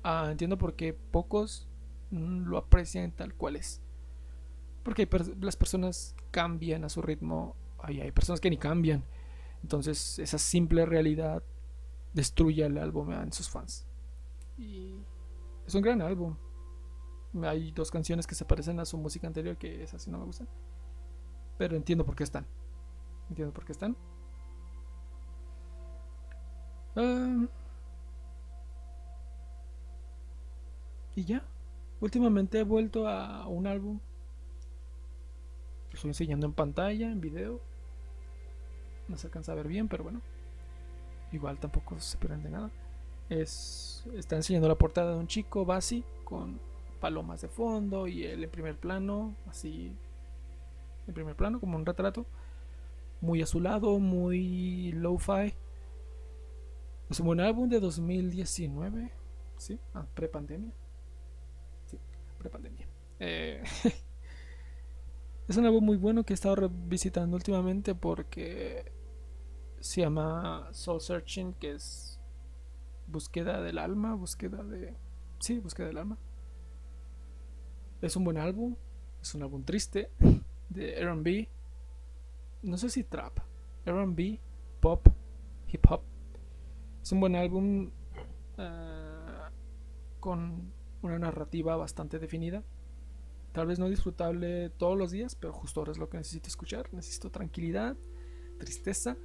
Ah, 0.03 0.29
entiendo 0.31 0.57
por 0.57 0.75
qué 0.75 0.95
pocos 0.95 1.69
mm, 2.11 2.45
lo 2.45 2.59
aprecian 2.59 3.13
tal 3.13 3.35
cual 3.35 3.57
es. 3.57 3.81
Porque 4.83 5.09
las 5.41 5.57
personas 5.57 6.15
cambian 6.31 6.85
a 6.85 6.89
su 6.89 7.03
ritmo, 7.03 7.55
hay, 7.79 8.01
hay 8.01 8.13
personas 8.13 8.41
que 8.41 8.51
ni 8.51 8.57
cambian. 8.57 9.05
Entonces 9.63 10.19
esa 10.19 10.39
simple 10.39 10.87
realidad 10.87 11.43
destruye 12.15 12.65
el 12.65 12.79
álbum 12.79 13.13
en 13.13 13.33
sus 13.33 13.49
fans. 13.49 13.87
Y 14.57 14.95
es 15.67 15.75
un 15.75 15.83
gran 15.83 16.01
álbum. 16.01 16.37
Hay 17.43 17.71
dos 17.73 17.91
canciones 17.91 18.27
que 18.27 18.35
se 18.35 18.45
parecen 18.45 18.81
a 18.81 18.85
su 18.85 18.99
música 18.99 19.27
anterior 19.27 19.57
que 19.57 19.83
esas 19.83 20.03
sí 20.03 20.11
no 20.11 20.19
me 20.19 20.25
gustan. 20.25 20.49
Pero 21.59 21.77
entiendo 21.77 22.05
por 22.05 22.17
qué 22.17 22.25
están. 22.25 22.47
Entiendo 23.29 23.53
por 23.53 23.65
qué 23.65 23.73
están. 23.73 23.97
Ah. 26.97 27.47
Últimamente 32.01 32.59
he 32.59 32.65
vuelto 32.65 33.07
a 33.07 33.47
un 33.47 33.67
álbum. 33.67 34.01
Lo 35.91 35.95
estoy 35.95 36.11
enseñando 36.11 36.47
en 36.47 36.53
pantalla, 36.53 37.11
en 37.11 37.21
video. 37.21 37.61
No 39.09 39.17
se 39.17 39.27
alcanza 39.27 39.53
a 39.53 39.57
ver 39.57 39.69
bien, 39.69 39.89
pero 39.89 40.05
bueno. 40.05 40.21
Igual 41.33 41.59
tampoco 41.59 41.99
se 42.01 42.17
prende 42.17 42.49
nada. 42.49 42.71
Es, 43.29 44.05
está 44.15 44.37
enseñando 44.37 44.69
la 44.69 44.77
portada 44.77 45.13
de 45.13 45.19
un 45.19 45.27
chico, 45.27 45.65
Basi, 45.65 46.05
con 46.25 46.59
palomas 47.01 47.41
de 47.41 47.49
fondo 47.49 48.07
y 48.07 48.25
él 48.25 48.45
en 48.45 48.51
primer 48.51 48.77
plano, 48.77 49.35
así 49.47 49.97
en 51.07 51.15
primer 51.15 51.35
plano, 51.35 51.61
como 51.61 51.77
un 51.77 51.87
retrato 51.87 52.27
muy 53.21 53.43
azulado, 53.43 53.99
muy 53.99 54.93
lo-fi. 54.93 55.55
Es 57.09 57.21
un 57.21 57.27
buen 57.27 57.41
álbum 57.41 57.69
de 57.69 57.81
2019, 57.81 59.11
¿sí? 59.57 59.79
Ah, 59.95 60.07
pre-pandemia. 60.15 60.73
Pre-pandemia. 62.41 62.89
Eh, 63.21 63.63
es 65.49 65.57
un 65.57 65.67
álbum 65.67 65.85
muy 65.85 65.97
bueno 65.97 66.25
que 66.25 66.33
he 66.33 66.35
estado 66.35 66.57
revisitando 66.57 67.37
últimamente 67.37 67.95
porque 67.95 68.93
se 69.79 70.01
llama 70.01 70.69
Soul 70.73 71.01
Searching, 71.01 71.55
que 71.55 71.75
es 71.75 72.19
búsqueda 73.07 73.61
del 73.61 73.79
alma, 73.79 74.15
búsqueda 74.15 74.65
de... 74.65 74.97
Sí, 75.39 75.61
búsqueda 75.61 75.87
del 75.87 75.99
alma. 75.99 76.19
Es 78.03 78.17
un 78.17 78.25
buen 78.25 78.39
álbum, 78.39 78.75
es 79.23 79.35
un 79.35 79.43
álbum 79.43 79.63
triste 79.65 80.11
de 80.71 81.01
RB 81.05 81.49
no 82.63 82.77
sé 82.77 82.91
si 82.91 83.05
trap, 83.05 83.39
RB, 83.87 84.39
pop, 84.81 85.07
hip 85.69 85.85
hop. 85.91 86.03
Es 87.03 87.13
un 87.13 87.21
buen 87.21 87.37
álbum 87.37 87.91
eh, 88.59 89.49
con 90.21 90.73
una 91.03 91.19
narrativa 91.19 91.77
bastante 91.77 92.19
definida. 92.19 92.63
Tal 93.53 93.67
vez 93.67 93.79
no 93.79 93.89
disfrutable 93.89 94.71
todos 94.71 94.97
los 94.97 95.11
días, 95.11 95.35
pero 95.35 95.53
justo 95.53 95.81
ahora 95.81 95.93
es 95.93 95.99
lo 95.99 96.09
que 96.09 96.19
necesito 96.19 96.49
escuchar. 96.49 96.93
Necesito 96.93 97.31
tranquilidad, 97.31 97.97
tristeza, 98.59 99.17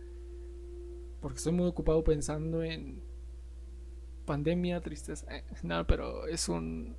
porque 1.21 1.37
estoy 1.37 1.53
muy 1.53 1.67
ocupado 1.67 2.03
pensando 2.03 2.63
en 2.63 3.03
pandemia, 4.25 4.81
tristeza. 4.81 5.25
Eh, 5.33 5.43
no, 5.63 5.85
pero 5.85 6.27
es 6.27 6.49
un 6.49 6.95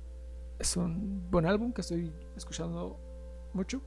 es 0.59 0.75
un 0.75 1.29
buen 1.29 1.45
álbum 1.45 1.71
que 1.71 1.81
estoy 1.81 2.11
escuchando 2.35 2.99
mucho, 3.53 3.81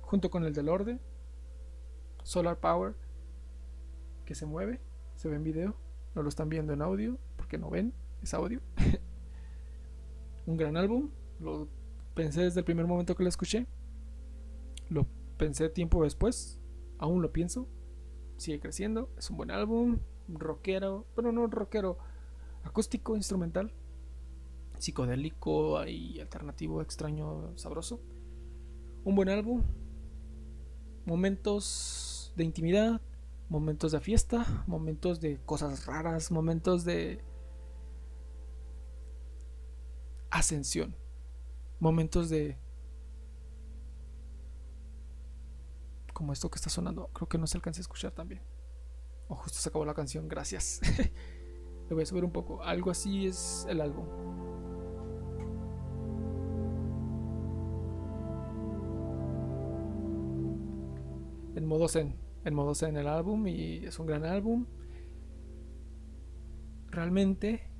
junto 0.00 0.30
con 0.30 0.44
el 0.44 0.52
del 0.52 0.68
Orde 0.68 0.98
Solar 2.24 2.58
Power 2.58 2.94
que 4.24 4.34
se 4.34 4.46
mueve, 4.46 4.80
se 5.16 5.28
ve 5.28 5.36
en 5.36 5.44
video, 5.44 5.76
no 6.14 6.22
lo 6.22 6.28
están 6.28 6.48
viendo 6.48 6.72
en 6.72 6.82
audio 6.82 7.18
porque 7.36 7.58
no 7.58 7.70
ven, 7.70 7.92
es 8.22 8.34
audio. 8.34 8.60
un 10.46 10.56
gran 10.56 10.76
álbum, 10.76 11.10
lo 11.40 11.68
pensé 12.14 12.42
desde 12.42 12.60
el 12.60 12.64
primer 12.64 12.86
momento 12.86 13.14
que 13.14 13.22
lo 13.22 13.28
escuché, 13.28 13.66
lo 14.88 15.06
pensé 15.36 15.68
tiempo 15.68 16.02
después, 16.04 16.60
aún 16.98 17.22
lo 17.22 17.32
pienso, 17.32 17.68
sigue 18.36 18.60
creciendo, 18.60 19.10
es 19.16 19.30
un 19.30 19.36
buen 19.36 19.50
álbum, 19.50 19.98
rockero, 20.28 21.06
bueno 21.14 21.32
no 21.32 21.46
rockero, 21.46 21.98
acústico, 22.64 23.16
instrumental, 23.16 23.72
psicodélico 24.78 25.84
y 25.86 26.20
alternativo, 26.20 26.82
extraño, 26.82 27.56
sabroso. 27.56 28.00
Un 29.04 29.14
buen 29.14 29.28
álbum, 29.28 29.62
momentos 31.04 32.32
de 32.36 32.44
intimidad, 32.44 33.00
momentos 33.48 33.92
de 33.92 34.00
fiesta, 34.00 34.64
momentos 34.66 35.20
de 35.20 35.38
cosas 35.44 35.86
raras, 35.86 36.30
momentos 36.30 36.84
de 36.84 37.20
ascensión, 40.32 40.96
momentos 41.78 42.28
de... 42.28 42.58
Como 46.12 46.32
esto 46.32 46.50
que 46.50 46.56
está 46.56 46.70
sonando, 46.70 47.08
creo 47.08 47.28
que 47.28 47.38
no 47.38 47.46
se 47.46 47.56
alcanza 47.56 47.80
a 47.80 47.82
escuchar 47.82 48.12
también. 48.12 48.42
O 49.28 49.36
justo 49.36 49.58
se 49.58 49.68
acabó 49.68 49.84
la 49.84 49.94
canción, 49.94 50.28
gracias. 50.28 50.80
Le 51.88 51.94
voy 51.94 52.02
a 52.02 52.06
subir 52.06 52.24
un 52.24 52.32
poco. 52.32 52.62
Algo 52.62 52.90
así 52.90 53.26
es 53.26 53.66
el 53.68 53.80
álbum. 53.80 54.06
en 61.54 61.66
modo 61.66 61.88
zen, 61.88 62.16
en 62.44 62.54
modo 62.54 62.74
zen 62.74 62.96
el 62.96 63.06
álbum 63.06 63.46
y 63.46 63.84
es 63.84 63.98
un 63.98 64.06
gran 64.06 64.24
álbum. 64.24 64.66
Realmente 66.88 67.70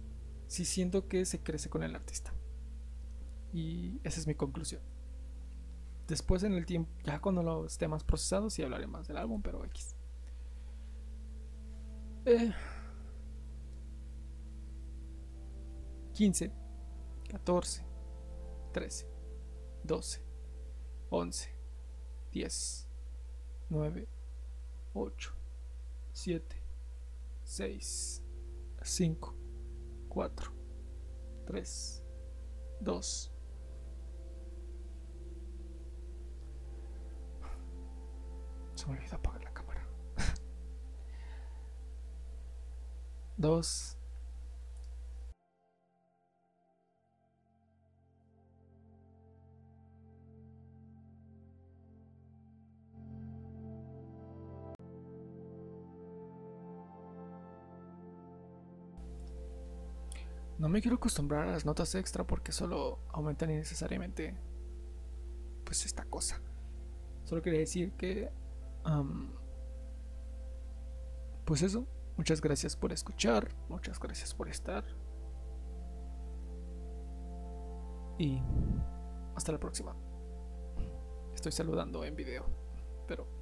sí 0.47 0.65
siento 0.65 1.09
que 1.09 1.25
se 1.25 1.43
crece 1.43 1.69
con 1.69 1.83
el 1.83 1.95
artista. 1.95 2.33
Y 3.53 4.01
esa 4.03 4.21
es 4.21 4.27
mi 4.27 4.35
conclusión. 4.35 4.81
Después 6.09 6.43
en 6.43 6.55
el 6.55 6.67
tiempo, 6.67 6.91
ya 7.05 7.21
cuando 7.21 7.43
lo 7.43 7.67
esté 7.67 7.89
más 7.89 8.05
procesado, 8.05 8.51
sí 8.51 8.63
hablaré 8.63 8.87
más 8.87 9.07
del 9.07 9.17
álbum, 9.17 9.41
pero 9.43 9.65
X. 9.65 9.95
Eh, 12.25 12.53
15, 16.15 16.53
14, 17.31 17.85
13, 18.73 19.07
12, 19.85 20.23
11, 21.11 21.57
10, 22.33 22.89
9, 23.71 24.09
8, 24.95 25.35
7, 26.13 26.63
6, 27.45 28.23
5, 28.83 29.35
4, 30.09 30.53
3, 31.47 32.05
2. 32.81 33.32
Se 38.83 38.89
me 38.89 38.97
olvidó 38.97 39.15
apagar 39.15 39.45
la 39.45 39.53
cámara. 39.53 39.87
2. 43.37 43.97
No 60.59 60.69
me 60.69 60.83
quiero 60.83 60.97
acostumbrar 60.97 61.47
a 61.47 61.53
las 61.53 61.65
notas 61.65 61.95
extra 61.95 62.27
porque 62.27 62.51
solo 62.51 62.99
aumentan 63.13 63.53
innecesariamente 63.53 64.35
pues 65.65 65.87
esta 65.87 66.05
cosa. 66.05 66.43
Solo 67.23 67.43
quería 67.43 67.61
decir 67.61 67.93
que 67.93 68.42
pues 71.45 71.63
eso, 71.63 71.87
muchas 72.17 72.41
gracias 72.41 72.77
por 72.77 72.93
escuchar, 72.93 73.49
muchas 73.69 73.99
gracias 73.99 74.35
por 74.35 74.49
estar. 74.49 74.85
Y 78.19 78.41
hasta 79.35 79.53
la 79.53 79.59
próxima. 79.59 79.97
Estoy 81.35 81.53
saludando 81.53 82.05
en 82.05 82.15
video, 82.15 82.47
pero 83.09 83.42